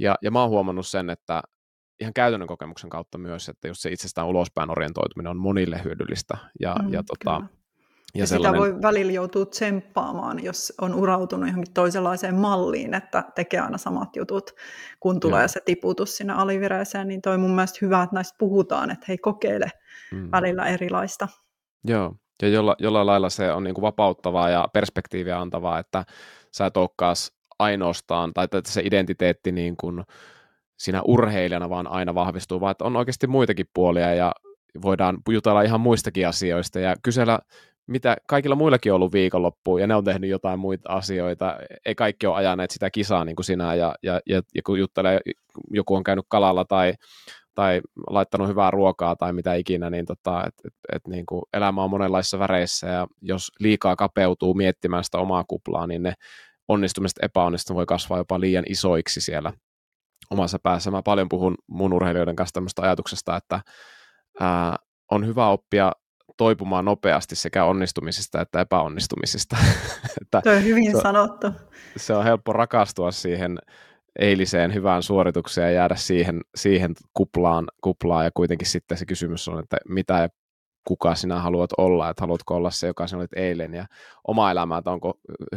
[0.00, 1.42] Ja, ja mä oon huomannut sen, että
[2.00, 6.38] ihan käytännön kokemuksen kautta myös, että just se itsestään ulospäin orientoituminen on monille hyödyllistä.
[6.60, 8.62] Ja, mm, ja, tota, ja, ja sellainen...
[8.62, 14.16] sitä voi välillä joutua tsemppaamaan, jos on urautunut johonkin toisenlaiseen malliin, että tekee aina samat
[14.16, 14.50] jutut,
[15.00, 15.48] kun tulee Joo.
[15.48, 19.70] se tiputus sinne alivireeseen, niin toi mun mielestä hyvä, että näistä puhutaan, että hei kokeile
[20.12, 20.28] mm.
[20.32, 21.28] välillä erilaista.
[21.84, 26.04] Joo, ja jolla, jollain lailla se on niin kuin vapauttavaa ja perspektiiviä antavaa, että
[26.52, 27.16] sä et olekaan
[27.58, 30.04] ainoastaan, tai että se identiteetti niin kuin,
[30.84, 34.32] siinä urheilijana vaan aina vahvistuu, vaan että on oikeasti muitakin puolia ja
[34.82, 37.38] voidaan jutella ihan muistakin asioista ja kysellä,
[37.86, 41.56] mitä kaikilla muillakin on ollut viikonloppu ja ne on tehnyt jotain muita asioita.
[41.86, 45.20] Ei kaikki ole ajaneet sitä kisaa niin kuin sinä ja, ja, ja, ja kun juttelee,
[45.70, 46.94] joku on käynyt kalalla tai,
[47.54, 47.80] tai
[48.10, 51.90] laittanut hyvää ruokaa tai mitä ikinä, niin, tota, et, et, et, niin kuin elämä on
[51.90, 56.14] monenlaisissa väreissä ja jos liikaa kapeutuu miettimään sitä omaa kuplaa, niin ne
[56.68, 59.52] onnistumiset epäonnistumiset voi kasvaa jopa liian isoiksi siellä
[60.30, 60.90] omassa päässä.
[60.90, 63.60] Mä paljon puhun mun urheilijoiden kanssa tämmöistä ajatuksesta, että
[64.40, 64.76] ää,
[65.10, 65.92] on hyvä oppia
[66.36, 69.56] toipumaan nopeasti sekä onnistumisista että epäonnistumisista.
[70.22, 71.46] että Tuo on hyvin se, sanottu.
[71.96, 73.58] Se on helppo rakastua siihen
[74.18, 79.58] eiliseen hyvään suoritukseen ja jäädä siihen, siihen kuplaan, kuplaan, ja kuitenkin sitten se kysymys on,
[79.58, 80.28] että mitä ja
[80.84, 83.86] kuka sinä haluat olla, että haluatko olla se, joka sinä olit eilen, ja
[84.28, 85.14] oma elämä, että onko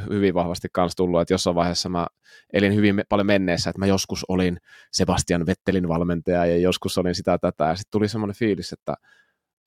[0.10, 2.08] hyvin vahvasti kanssa tullut, että jossain vaiheessa mä
[2.54, 4.58] elin hyvin paljon menneessä, että mä joskus olin
[4.92, 8.96] Sebastian Vettelin valmentaja, ja joskus olin sitä tätä, ja sitten tuli semmoinen fiilis, että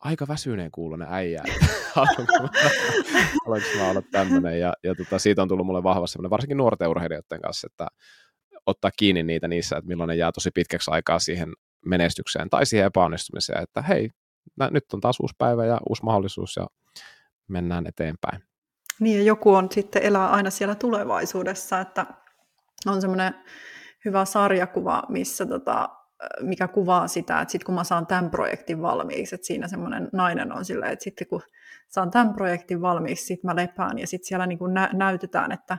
[0.00, 1.42] aika väsyneen kuulonen äijä,
[1.94, 6.88] haluanko mä olla tämmöinen, ja, ja tota, siitä on tullut mulle vahva semmoinen, varsinkin nuorten
[6.88, 7.86] urheilijoiden kanssa, että
[8.66, 11.52] ottaa kiinni niitä niissä, että milloin ne jää tosi pitkäksi aikaa siihen
[11.86, 14.10] menestykseen tai siihen epäonnistumiseen, että hei,
[14.70, 16.66] nyt on taas uusi päivä ja uusi mahdollisuus ja
[17.48, 18.42] mennään eteenpäin.
[19.00, 22.06] Niin ja joku on sitten elää aina siellä tulevaisuudessa, että
[22.86, 23.34] on semmoinen
[24.04, 25.88] hyvä sarjakuva, missä tota,
[26.40, 30.52] mikä kuvaa sitä, että sitten kun mä saan tämän projektin valmiiksi, että siinä semmoinen nainen
[30.52, 31.42] on silleen, että sitten kun
[31.90, 35.78] saan tämän projektin valmiiksi, sitten mä lepään ja sitten siellä niin kuin nä- näytetään, että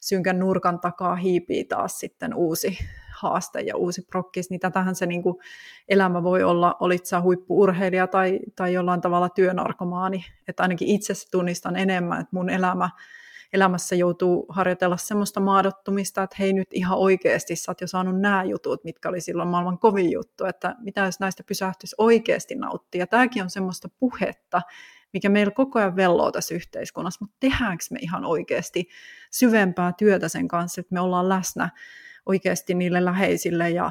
[0.00, 2.78] synkän nurkan takaa hiipii taas sitten uusi
[3.18, 5.36] haaste ja uusi prokkis, niin tätähän se niin kuin
[5.88, 11.76] elämä voi olla, olit sä huippuurheilija tai, tai jollain tavalla työnarkomaani, että ainakin itse tunnistan
[11.76, 12.90] enemmän, että mun elämä
[13.52, 18.44] elämässä joutuu harjoitella semmoista maadottumista, että hei nyt ihan oikeasti sä oot jo saanut nämä
[18.44, 23.06] jutut, mitkä oli silloin maailman kovin juttu, että mitä jos näistä pysähtyisi oikeasti nauttia.
[23.06, 24.62] Tämäkin on semmoista puhetta,
[25.12, 28.88] mikä meillä koko ajan velloo tässä yhteiskunnassa, mutta tehdäänkö me ihan oikeasti
[29.30, 31.70] syvempää työtä sen kanssa, että me ollaan läsnä
[32.26, 33.90] oikeasti niille läheisille ja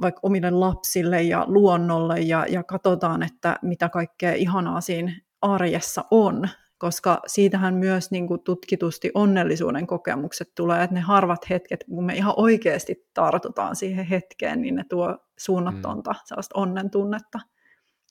[0.00, 6.48] vaikka omille lapsille ja luonnolle ja, ja katsotaan, että mitä kaikkea ihanaa siinä arjessa on,
[6.78, 12.14] koska siitähän myös niin kuin tutkitusti onnellisuuden kokemukset tulee, että ne harvat hetket, kun me
[12.14, 16.18] ihan oikeasti tartutaan siihen hetkeen, niin ne tuo suunnatonta mm.
[16.24, 17.40] sellaista onnen tunnetta.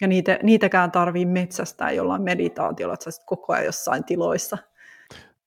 [0.02, 4.58] Ja niitä, niitäkään tarvii metsästää jollain meditaatiolla, että sä koko ajan jossain tiloissa.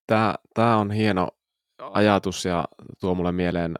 [0.07, 1.28] Tämä, tämä on hieno
[1.78, 2.64] ajatus ja
[3.01, 3.74] tuo mulle mieleen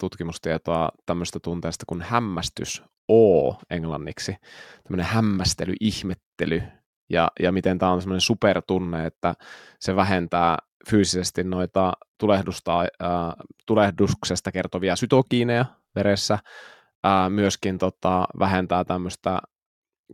[0.00, 4.36] tutkimustietoa tämmöistä tunteesta kuin hämmästys, O englanniksi,
[4.84, 6.62] tämmöinen hämmästely, ihmettely,
[7.10, 9.34] ja, ja miten tämä on semmoinen supertunne, että
[9.80, 10.58] se vähentää
[10.90, 12.88] fyysisesti noita tulehdusta, äh,
[13.66, 15.64] tulehduksesta kertovia sytokiineja
[15.94, 16.34] veressä,
[17.06, 19.38] äh, myöskin tota, vähentää tämmöistä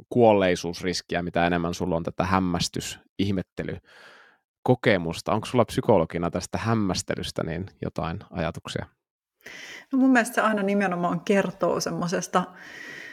[0.09, 3.77] kuolleisuusriskiä, mitä enemmän sulla on tätä hämmästys, ihmettely,
[4.63, 5.33] kokemusta.
[5.33, 8.87] Onko sulla psykologina tästä hämmästelystä niin jotain ajatuksia?
[9.93, 12.45] No mun mielestä se aina nimenomaan kertoo semmoisesta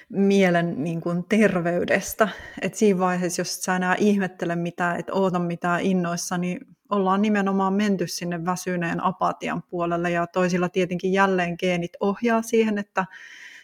[0.10, 2.30] mielen niin kuin terveydestä.
[2.62, 6.60] Et siinä vaiheessa, jos sä enää ihmettele mitään, et oota mitään innoissa, niin
[6.90, 13.06] ollaan nimenomaan menty sinne väsyneen apatian puolelle ja toisilla tietenkin jälleen geenit ohjaa siihen, että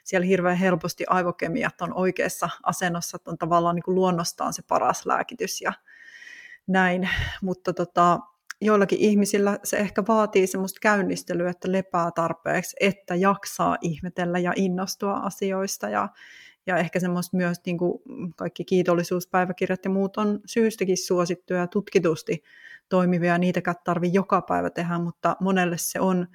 [0.03, 5.05] siellä hirveän helposti aivokemiat on oikeassa asennossa, että on tavallaan niin kuin luonnostaan se paras
[5.05, 5.73] lääkitys ja
[6.67, 7.09] näin.
[7.41, 8.19] Mutta tota,
[8.61, 15.13] joillakin ihmisillä se ehkä vaatii semmoista käynnistelyä, että lepää tarpeeksi, että jaksaa ihmetellä ja innostua
[15.13, 16.09] asioista ja,
[16.65, 17.99] ja ehkä semmoista myös niin kuin
[18.35, 22.43] kaikki kiitollisuuspäiväkirjat ja muut on syystäkin suosittuja ja tutkitusti
[22.89, 26.27] toimivia, niitäkään tarvii joka päivä tehdä, mutta monelle se on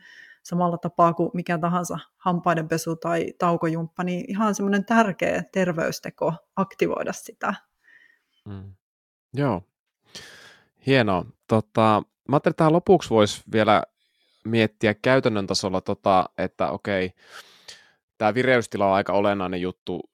[0.48, 7.54] samalla tapaa kuin mikä tahansa hampaidenpesu tai taukojumppa, niin ihan semmoinen tärkeä terveysteko aktivoida sitä.
[8.48, 8.74] Mm.
[9.34, 9.62] Joo,
[10.86, 11.24] hienoa.
[11.48, 13.82] Tota, Mä ajattelin, että tähän lopuksi voisi vielä
[14.44, 17.12] miettiä käytännön tasolla, tota, että okei,
[18.18, 20.10] tämä vireystila on aika olennainen juttu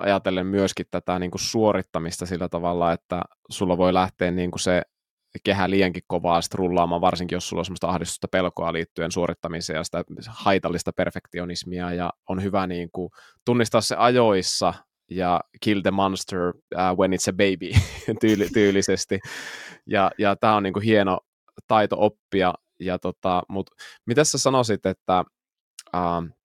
[0.00, 4.82] ajatellen myöskin tätä niin kuin suorittamista sillä tavalla, että sulla voi lähteä niin kuin se
[5.44, 9.84] kehä liiankin kovaa sitten rullaamaan, varsinkin jos sulla on sellaista ahdistusta pelkoa liittyen suorittamiseen ja
[9.84, 13.10] sitä haitallista perfektionismia, ja on hyvä niin kuin
[13.44, 14.74] tunnistaa se ajoissa
[15.10, 17.70] ja kill the monster uh, when it's a baby
[18.20, 19.18] tyyli, tyylisesti.
[19.86, 21.20] Ja, ja tämä on niin kuin hieno,
[21.68, 22.54] taito oppia.
[22.80, 23.70] Ja tota, mut
[24.06, 25.24] mitä sä sanoisit, että
[25.96, 26.36] uh,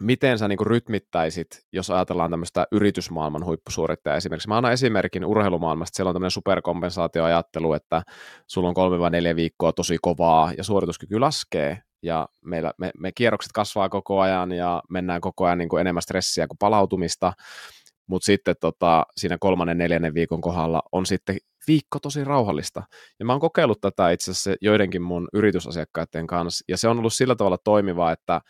[0.00, 4.48] miten sä niinku rytmittäisit, jos ajatellaan tämmöistä yritysmaailman huippusuorittajaa esimerkiksi.
[4.48, 8.02] Mä annan esimerkin urheilumaailmasta, siellä on tämmöinen superkompensaatioajattelu, että
[8.46, 13.12] sulla on kolme vai neljä viikkoa tosi kovaa ja suorituskyky laskee ja meillä, me, me
[13.12, 17.32] kierrokset kasvaa koko ajan ja mennään koko ajan niin kuin enemmän stressiä kuin palautumista,
[18.06, 21.36] mutta sitten tota, siinä kolmannen, neljännen viikon kohdalla on sitten
[21.68, 22.82] viikko tosi rauhallista.
[23.18, 27.12] Ja mä oon kokeillut tätä itse asiassa joidenkin mun yritysasiakkaiden kanssa, ja se on ollut
[27.12, 28.40] sillä tavalla toimivaa, että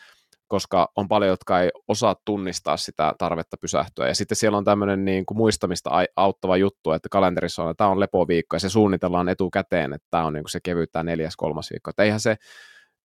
[0.49, 4.09] koska on paljon, jotka ei osaa tunnistaa sitä tarvetta pysähtyä.
[4.09, 7.91] Ja sitten siellä on tämmöinen niin kuin muistamista auttava juttu, että kalenterissa on, että tämä
[7.91, 11.37] on lepoviikko, ja se suunnitellaan etukäteen, että tämä on niin kuin se kevyt tämä neljäs,
[11.37, 11.91] kolmas viikko.
[11.91, 12.37] Että eihän se,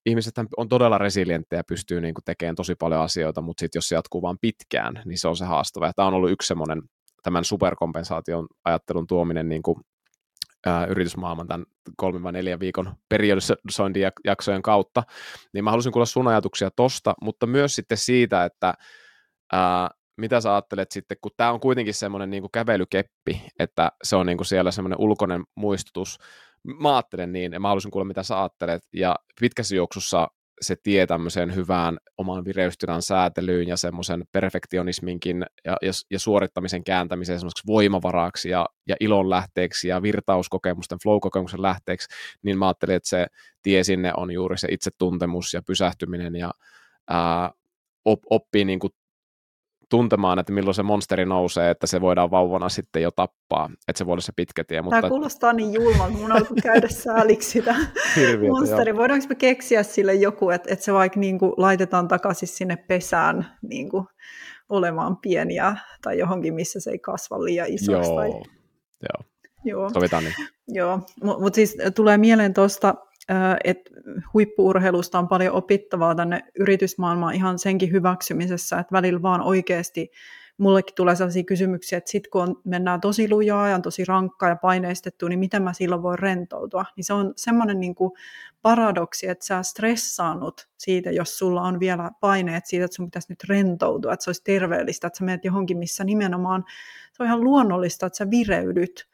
[0.06, 3.88] ihmiset on todella resilienttejä ja pystyy niin kuin tekemään tosi paljon asioita, mutta sitten jos
[3.88, 5.86] se jatkuu vaan pitkään, niin se on se haastava.
[5.86, 6.82] Ja tämä on ollut yksi semmoinen
[7.22, 9.76] tämän superkompensaation ajattelun tuominen niin kuin
[10.66, 11.66] ää, yritysmaailman tämän
[11.96, 15.02] kolmen vai neljän viikon periodisointijaksojen kautta,
[15.52, 18.74] niin mä halusin kuulla sun ajatuksia tosta, mutta myös sitten siitä, että
[19.52, 24.26] ää, mitä sä ajattelet sitten, kun tämä on kuitenkin semmoinen niin kävelykeppi, että se on
[24.26, 26.18] niin kuin siellä semmoinen ulkoinen muistutus,
[26.80, 30.28] mä ajattelen niin, ja mä haluaisin kuulla, mitä sä ajattelet, ja pitkässä juoksussa
[30.60, 37.38] se tie tämmöiseen hyvään oman vireystilan säätelyyn ja semmoisen perfektionisminkin ja, ja, ja suorittamisen kääntämiseen
[37.38, 42.08] semmoiseksi voimavaraksi ja, ja ilon lähteeksi ja virtauskokemusten, flow-kokemuksen lähteeksi,
[42.42, 43.26] niin mä ajattelin, että se
[43.62, 46.50] tie sinne on juuri se itsetuntemus ja pysähtyminen ja
[47.08, 47.50] ää,
[48.04, 48.92] op, oppii niin kuin
[49.92, 54.06] tuntemaan, että milloin se monsteri nousee, että se voidaan vauvana sitten jo tappaa, että se
[54.06, 54.82] voi olla se pitkä tie.
[54.82, 55.00] Mutta...
[55.00, 57.74] Tämä kuulostaa niin julmalta, mun alkoi käydä sääliksi sitä
[58.48, 58.96] monsteri.
[58.96, 63.46] Voidaanko me keksiä sille joku, että, että se vaikka niin kuin laitetaan takaisin sinne pesään
[63.62, 64.06] niin kuin
[64.68, 68.10] olemaan pieniä tai johonkin, missä se ei kasva liian isoksi.
[68.10, 68.30] Joo, tai...
[68.30, 69.32] joo.
[69.64, 69.90] Joo.
[69.90, 70.34] Sovitaan niin.
[70.68, 72.94] Joo, mutta mut siis tulee mieleen tuosta
[73.64, 73.90] että
[74.34, 80.10] huippuurheilusta on paljon opittavaa tänne yritysmaailmaan ihan senkin hyväksymisessä, että välillä vaan oikeasti
[80.58, 84.48] mullekin tulee sellaisia kysymyksiä, että sitten kun on, mennään tosi lujaa ja on tosi rankkaa
[84.48, 86.84] ja paineistettu, niin miten mä silloin voi rentoutua?
[86.96, 87.94] Niin se on semmoinen niin
[88.62, 93.44] paradoksi, että sä stressaannut siitä, jos sulla on vielä paineet siitä, että sun pitäisi nyt
[93.48, 96.64] rentoutua, että se olisi terveellistä, että sä menet johonkin, missä nimenomaan
[97.12, 99.08] se on ihan luonnollista, että sä vireydyt.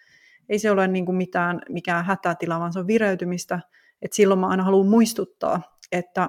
[0.49, 3.61] Ei se ole niin kuin mitään, mikään hätätila, vaan se on vireytymistä,
[4.03, 5.63] et silloin mä aina haluan muistuttaa,
[5.93, 6.29] että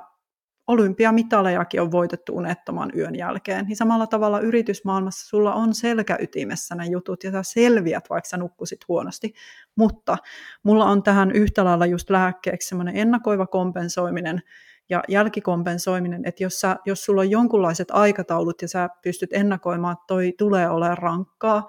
[0.69, 3.65] olympiamitalejakin on voitettu unettoman yön jälkeen.
[3.65, 8.87] Niin samalla tavalla yritysmaailmassa sulla on selkäytimessä nämä jutut ja sä selviät, vaikka sä nukkusit
[8.87, 9.33] huonosti.
[9.75, 10.17] Mutta
[10.63, 14.41] mulla on tähän yhtä lailla just lääkkeeksi semmoinen ennakoiva kompensoiminen
[14.89, 20.05] ja jälkikompensoiminen, että jos, sä, jos sulla on jonkunlaiset aikataulut ja sä pystyt ennakoimaan, että
[20.07, 21.67] toi tulee olemaan rankkaa,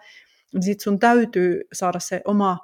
[0.55, 2.59] niin sit sun täytyy saada se oma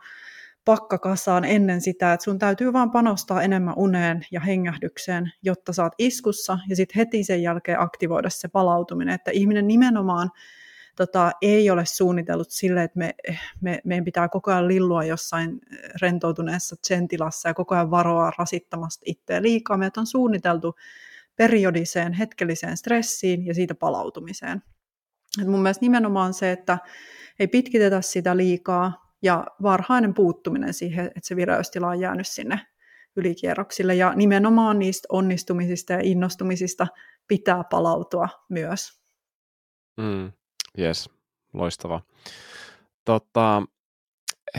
[0.66, 6.59] pakkakasaan ennen sitä, että sun täytyy vaan panostaa enemmän uneen ja hengähdykseen, jotta saat iskussa
[6.68, 10.30] ja sitten heti sen jälkeen aktivoida se palautuminen, että ihminen nimenomaan
[10.97, 13.14] tota, ei ole suunnitellut sille, että me,
[13.60, 15.60] me, meidän pitää koko ajan lillua jossain
[16.02, 16.76] rentoutuneessa
[17.09, 19.76] tilassa ja koko ajan varoa rasittamasta itseä liikaa.
[19.76, 20.74] Meitä on suunniteltu
[21.36, 24.62] periodiseen hetkelliseen stressiin ja siitä palautumiseen.
[25.43, 26.78] Et mun mielestä nimenomaan se, että
[27.38, 32.60] ei pitkitetä sitä liikaa, ja varhainen puuttuminen siihen, että se vireystila on jäänyt sinne
[33.16, 33.94] ylikierroksille.
[33.94, 36.86] Ja nimenomaan niistä onnistumisista ja innostumisista
[37.28, 39.01] pitää palautua myös.
[39.97, 40.32] Mm,
[40.78, 41.10] yes,
[41.52, 42.01] loistava.
[43.05, 43.62] Tota,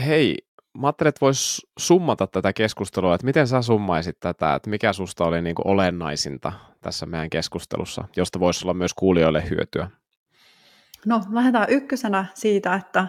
[0.06, 0.36] hei,
[0.78, 5.24] mä ajattelin, että voisi summata tätä keskustelua, että miten sä summaisit tätä, että mikä susta
[5.24, 9.90] oli niin kuin olennaisinta tässä meidän keskustelussa, josta voisi olla myös kuulijoille hyötyä?
[11.06, 13.06] No, lähdetään ykkösenä siitä, että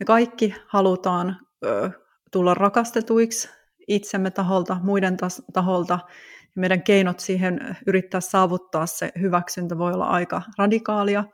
[0.00, 1.90] me kaikki halutaan ö,
[2.32, 3.48] tulla rakastetuiksi
[3.88, 5.98] itsemme taholta, muiden tas- taholta.
[6.42, 11.24] Ja meidän keinot siihen yrittää saavuttaa se hyväksyntä voi olla aika radikaalia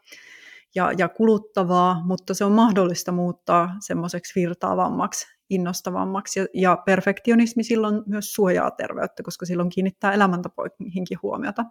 [0.74, 6.40] ja, ja kuluttavaa, mutta se on mahdollista muuttaa semmoiseksi virtaavammaksi, innostavammaksi.
[6.40, 11.64] Ja, ja perfektionismi silloin myös suojaa terveyttä, koska silloin kiinnittää elämäntapoihinkin huomiota.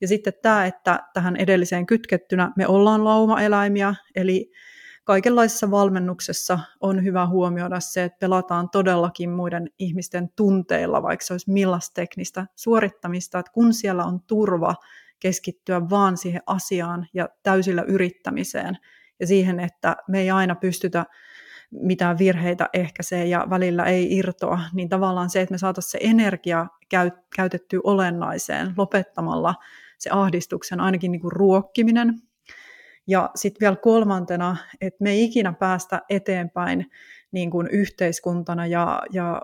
[0.00, 4.50] Ja sitten tämä, että tähän edelliseen kytkettynä me ollaan laumaeläimiä, eli
[5.08, 11.52] kaikenlaisessa valmennuksessa on hyvä huomioida se, että pelataan todellakin muiden ihmisten tunteilla, vaikka se olisi
[11.52, 14.74] millaista teknistä suorittamista, että kun siellä on turva
[15.20, 18.78] keskittyä vaan siihen asiaan ja täysillä yrittämiseen
[19.20, 21.06] ja siihen, että me ei aina pystytä
[21.70, 26.66] mitään virheitä ehkäisee ja välillä ei irtoa, niin tavallaan se, että me saataisiin se energia
[27.36, 29.54] käytettyä olennaiseen lopettamalla
[29.98, 32.27] se ahdistuksen ainakin niin kuin ruokkiminen
[33.08, 36.90] ja sitten vielä kolmantena, että me ei ikinä päästä eteenpäin
[37.32, 39.42] niin kuin yhteiskuntana ja, ja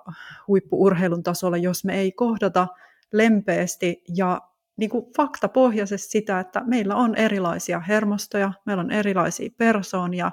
[0.49, 2.67] huippuurheilun tasolla, jos me ei kohdata
[3.13, 4.41] lempeästi ja
[4.77, 10.31] niin kuin faktapohjaisesti sitä, että meillä on erilaisia hermostoja, meillä on erilaisia persoonia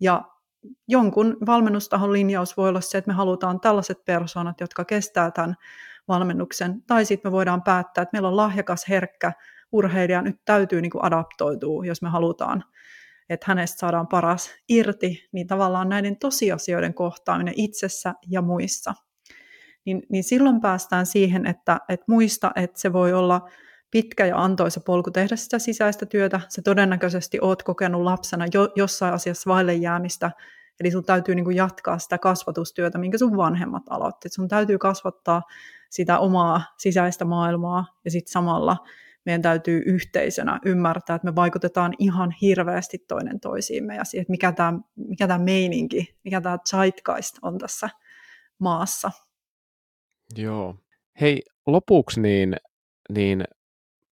[0.00, 0.22] ja
[0.88, 5.54] jonkun valmennustahon linjaus voi olla se, että me halutaan tällaiset persoonat, jotka kestää tämän
[6.08, 9.32] valmennuksen, tai sitten me voidaan päättää, että meillä on lahjakas, herkkä
[9.72, 12.64] urheilija nyt täytyy niin kuin adaptoitua, jos me halutaan,
[13.28, 18.94] että hänestä saadaan paras irti, niin tavallaan näiden tosiasioiden kohtaaminen itsessä ja muissa.
[19.84, 23.48] Niin, niin silloin päästään siihen, että, että muista, että se voi olla
[23.90, 26.40] pitkä ja antoisa polku tehdä sitä sisäistä työtä.
[26.48, 30.30] Se todennäköisesti oot kokenut lapsena jo, jossain asiassa vaille jäämistä,
[30.80, 34.28] eli sun täytyy niin kuin jatkaa sitä kasvatustyötä, minkä sun vanhemmat aloitti.
[34.28, 35.42] Sun täytyy kasvattaa
[35.90, 38.76] sitä omaa sisäistä maailmaa ja sitten samalla
[39.26, 44.78] meidän täytyy yhteisönä ymmärtää, että me vaikutetaan ihan hirveästi toinen toisiimme ja siihen, mikä tämä,
[44.96, 47.90] mikä tämä meininki, mikä tämä zeitgeist on tässä
[48.58, 49.10] maassa.
[50.36, 50.76] Joo.
[51.20, 52.56] Hei, lopuksi niin,
[53.08, 53.44] niin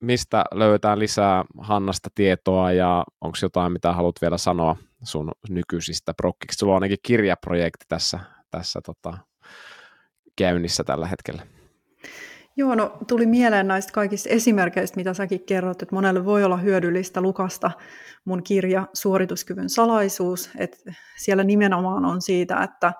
[0.01, 6.59] mistä löytää lisää Hannasta tietoa ja onko jotain, mitä haluat vielä sanoa sun nykyisistä prokkiksi?
[6.59, 8.19] Sulla on ainakin kirjaprojekti tässä,
[8.51, 9.19] tässä tota,
[10.37, 11.43] käynnissä tällä hetkellä.
[12.59, 17.21] Joo, no tuli mieleen näistä kaikista esimerkkeistä, mitä säkin kerrot, että monelle voi olla hyödyllistä
[17.21, 17.71] lukasta
[18.25, 22.93] mun kirja Suorituskyvyn salaisuus, että siellä nimenomaan on siitä, että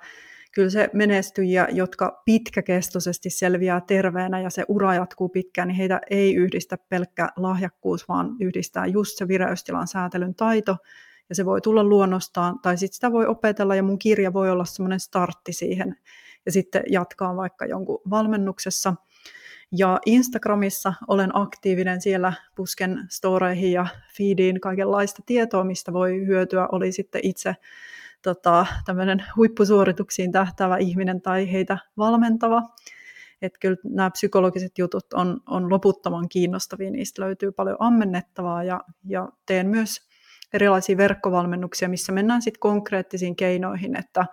[0.55, 6.35] kyllä se menestyjiä, jotka pitkäkestoisesti selviää terveenä ja se ura jatkuu pitkään, niin heitä ei
[6.35, 10.77] yhdistä pelkkä lahjakkuus, vaan yhdistää just se vireystilan säätelyn taito,
[11.29, 14.65] ja se voi tulla luonnostaan, tai sitten sitä voi opetella, ja mun kirja voi olla
[14.65, 15.97] semmoinen startti siihen,
[16.47, 18.95] ja sitten jatkaa vaikka jonkun valmennuksessa.
[19.73, 23.87] Ja Instagramissa olen aktiivinen, siellä pusken storeihin ja
[24.17, 27.57] feediin kaikenlaista tietoa, mistä voi hyötyä, oli sitten itse
[28.23, 32.63] tota, tämmöinen huippusuorituksiin tähtäävä ihminen tai heitä valmentava.
[33.43, 39.29] Että kyllä nämä psykologiset jutut on, on loputtoman kiinnostavia, niistä löytyy paljon ammennettavaa ja, ja
[39.47, 40.09] teen myös
[40.53, 44.27] erilaisia verkkovalmennuksia, missä mennään sitten konkreettisiin keinoihin, että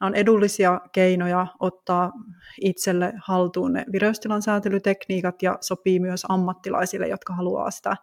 [0.00, 2.12] nämä on edullisia keinoja ottaa
[2.60, 7.96] itselle haltuun ne vireystilan säätelytekniikat ja sopii myös ammattilaisille, jotka haluaa sitä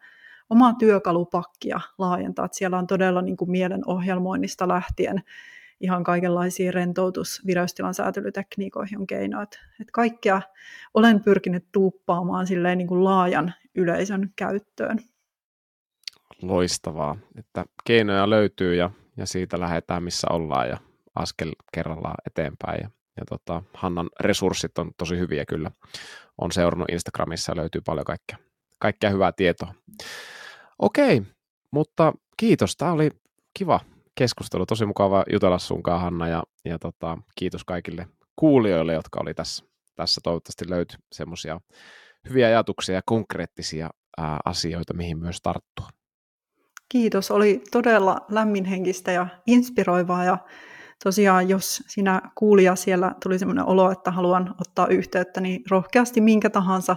[0.50, 2.46] omaa työkalupakkia laajentaa.
[2.46, 5.24] Että siellä on todella niin kuin mielen ohjelmoinnista lähtien
[5.82, 9.44] ihan kaikenlaisia rentoutus, vireystilan säätelytekniikoihin on keinoja.
[9.44, 9.60] Että,
[9.94, 10.42] kaikkea
[10.94, 15.00] olen pyrkinyt tuuppaamaan silleen niin kuin laajan yleisön käyttöön.
[16.42, 20.78] Loistavaa, että keinoja löytyy ja, ja siitä lähdetään missä ollaan ja
[21.16, 22.80] askel kerrallaan eteenpäin.
[22.82, 25.72] Ja, ja tota, Hannan resurssit on tosi hyviä kyllä.
[26.38, 28.38] On seurannut Instagramissa ja löytyy paljon kaikkea,
[28.80, 29.74] kaikkea hyvää tietoa.
[30.80, 31.22] Okei,
[31.72, 32.78] mutta kiitos.
[32.78, 33.10] Tämä oli
[33.54, 33.80] kiva
[34.16, 34.66] keskustelu.
[34.66, 39.66] Tosi mukava jutella sunkaan, Hanna, ja, ja tota, kiitos kaikille kuulijoille, jotka oli tässä.
[39.96, 41.62] Tässä toivottavasti löytyi semmoisia
[42.30, 45.90] hyviä ajatuksia ja konkreettisia ää, asioita, mihin myös tarttua.
[46.90, 47.32] Kiitos.
[47.32, 50.38] Oli todella lämminhenkistä ja inspiroivaa ja
[51.04, 56.50] tosiaan, jos sinä kuulija siellä tuli sellainen olo, että haluan ottaa yhteyttä, niin rohkeasti minkä
[56.50, 56.96] tahansa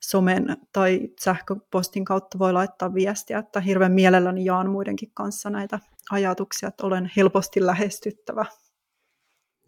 [0.00, 5.78] somen tai sähköpostin kautta voi laittaa viestiä, että hirveän mielelläni jaan muidenkin kanssa näitä
[6.10, 8.44] ajatuksia, että olen helposti lähestyttävä.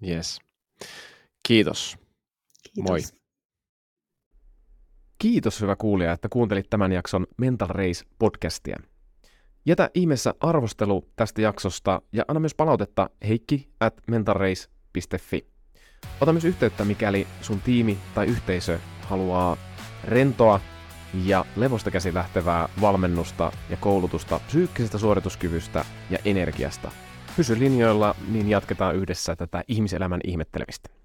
[0.09, 0.40] Yes.
[1.43, 1.98] Kiitos.
[2.74, 2.90] Kiitos.
[2.90, 3.01] Moi.
[5.18, 8.76] Kiitos hyvä kuulija, että kuuntelit tämän jakson Mental Race podcastia.
[9.68, 15.47] Jätä ihmeessä arvostelu tästä jaksosta ja anna myös palautetta heikki at mentalrace.fi.
[16.20, 19.56] Ota myös yhteyttä, mikäli sun tiimi tai yhteisö haluaa
[20.05, 20.60] rentoa
[21.24, 26.90] ja levosta käsin lähtevää valmennusta ja koulutusta psyykkisestä suorituskyvystä ja energiasta.
[27.36, 30.95] Pysy linjoilla, niin jatketaan yhdessä tätä ihmiselämän ihmettelemistä.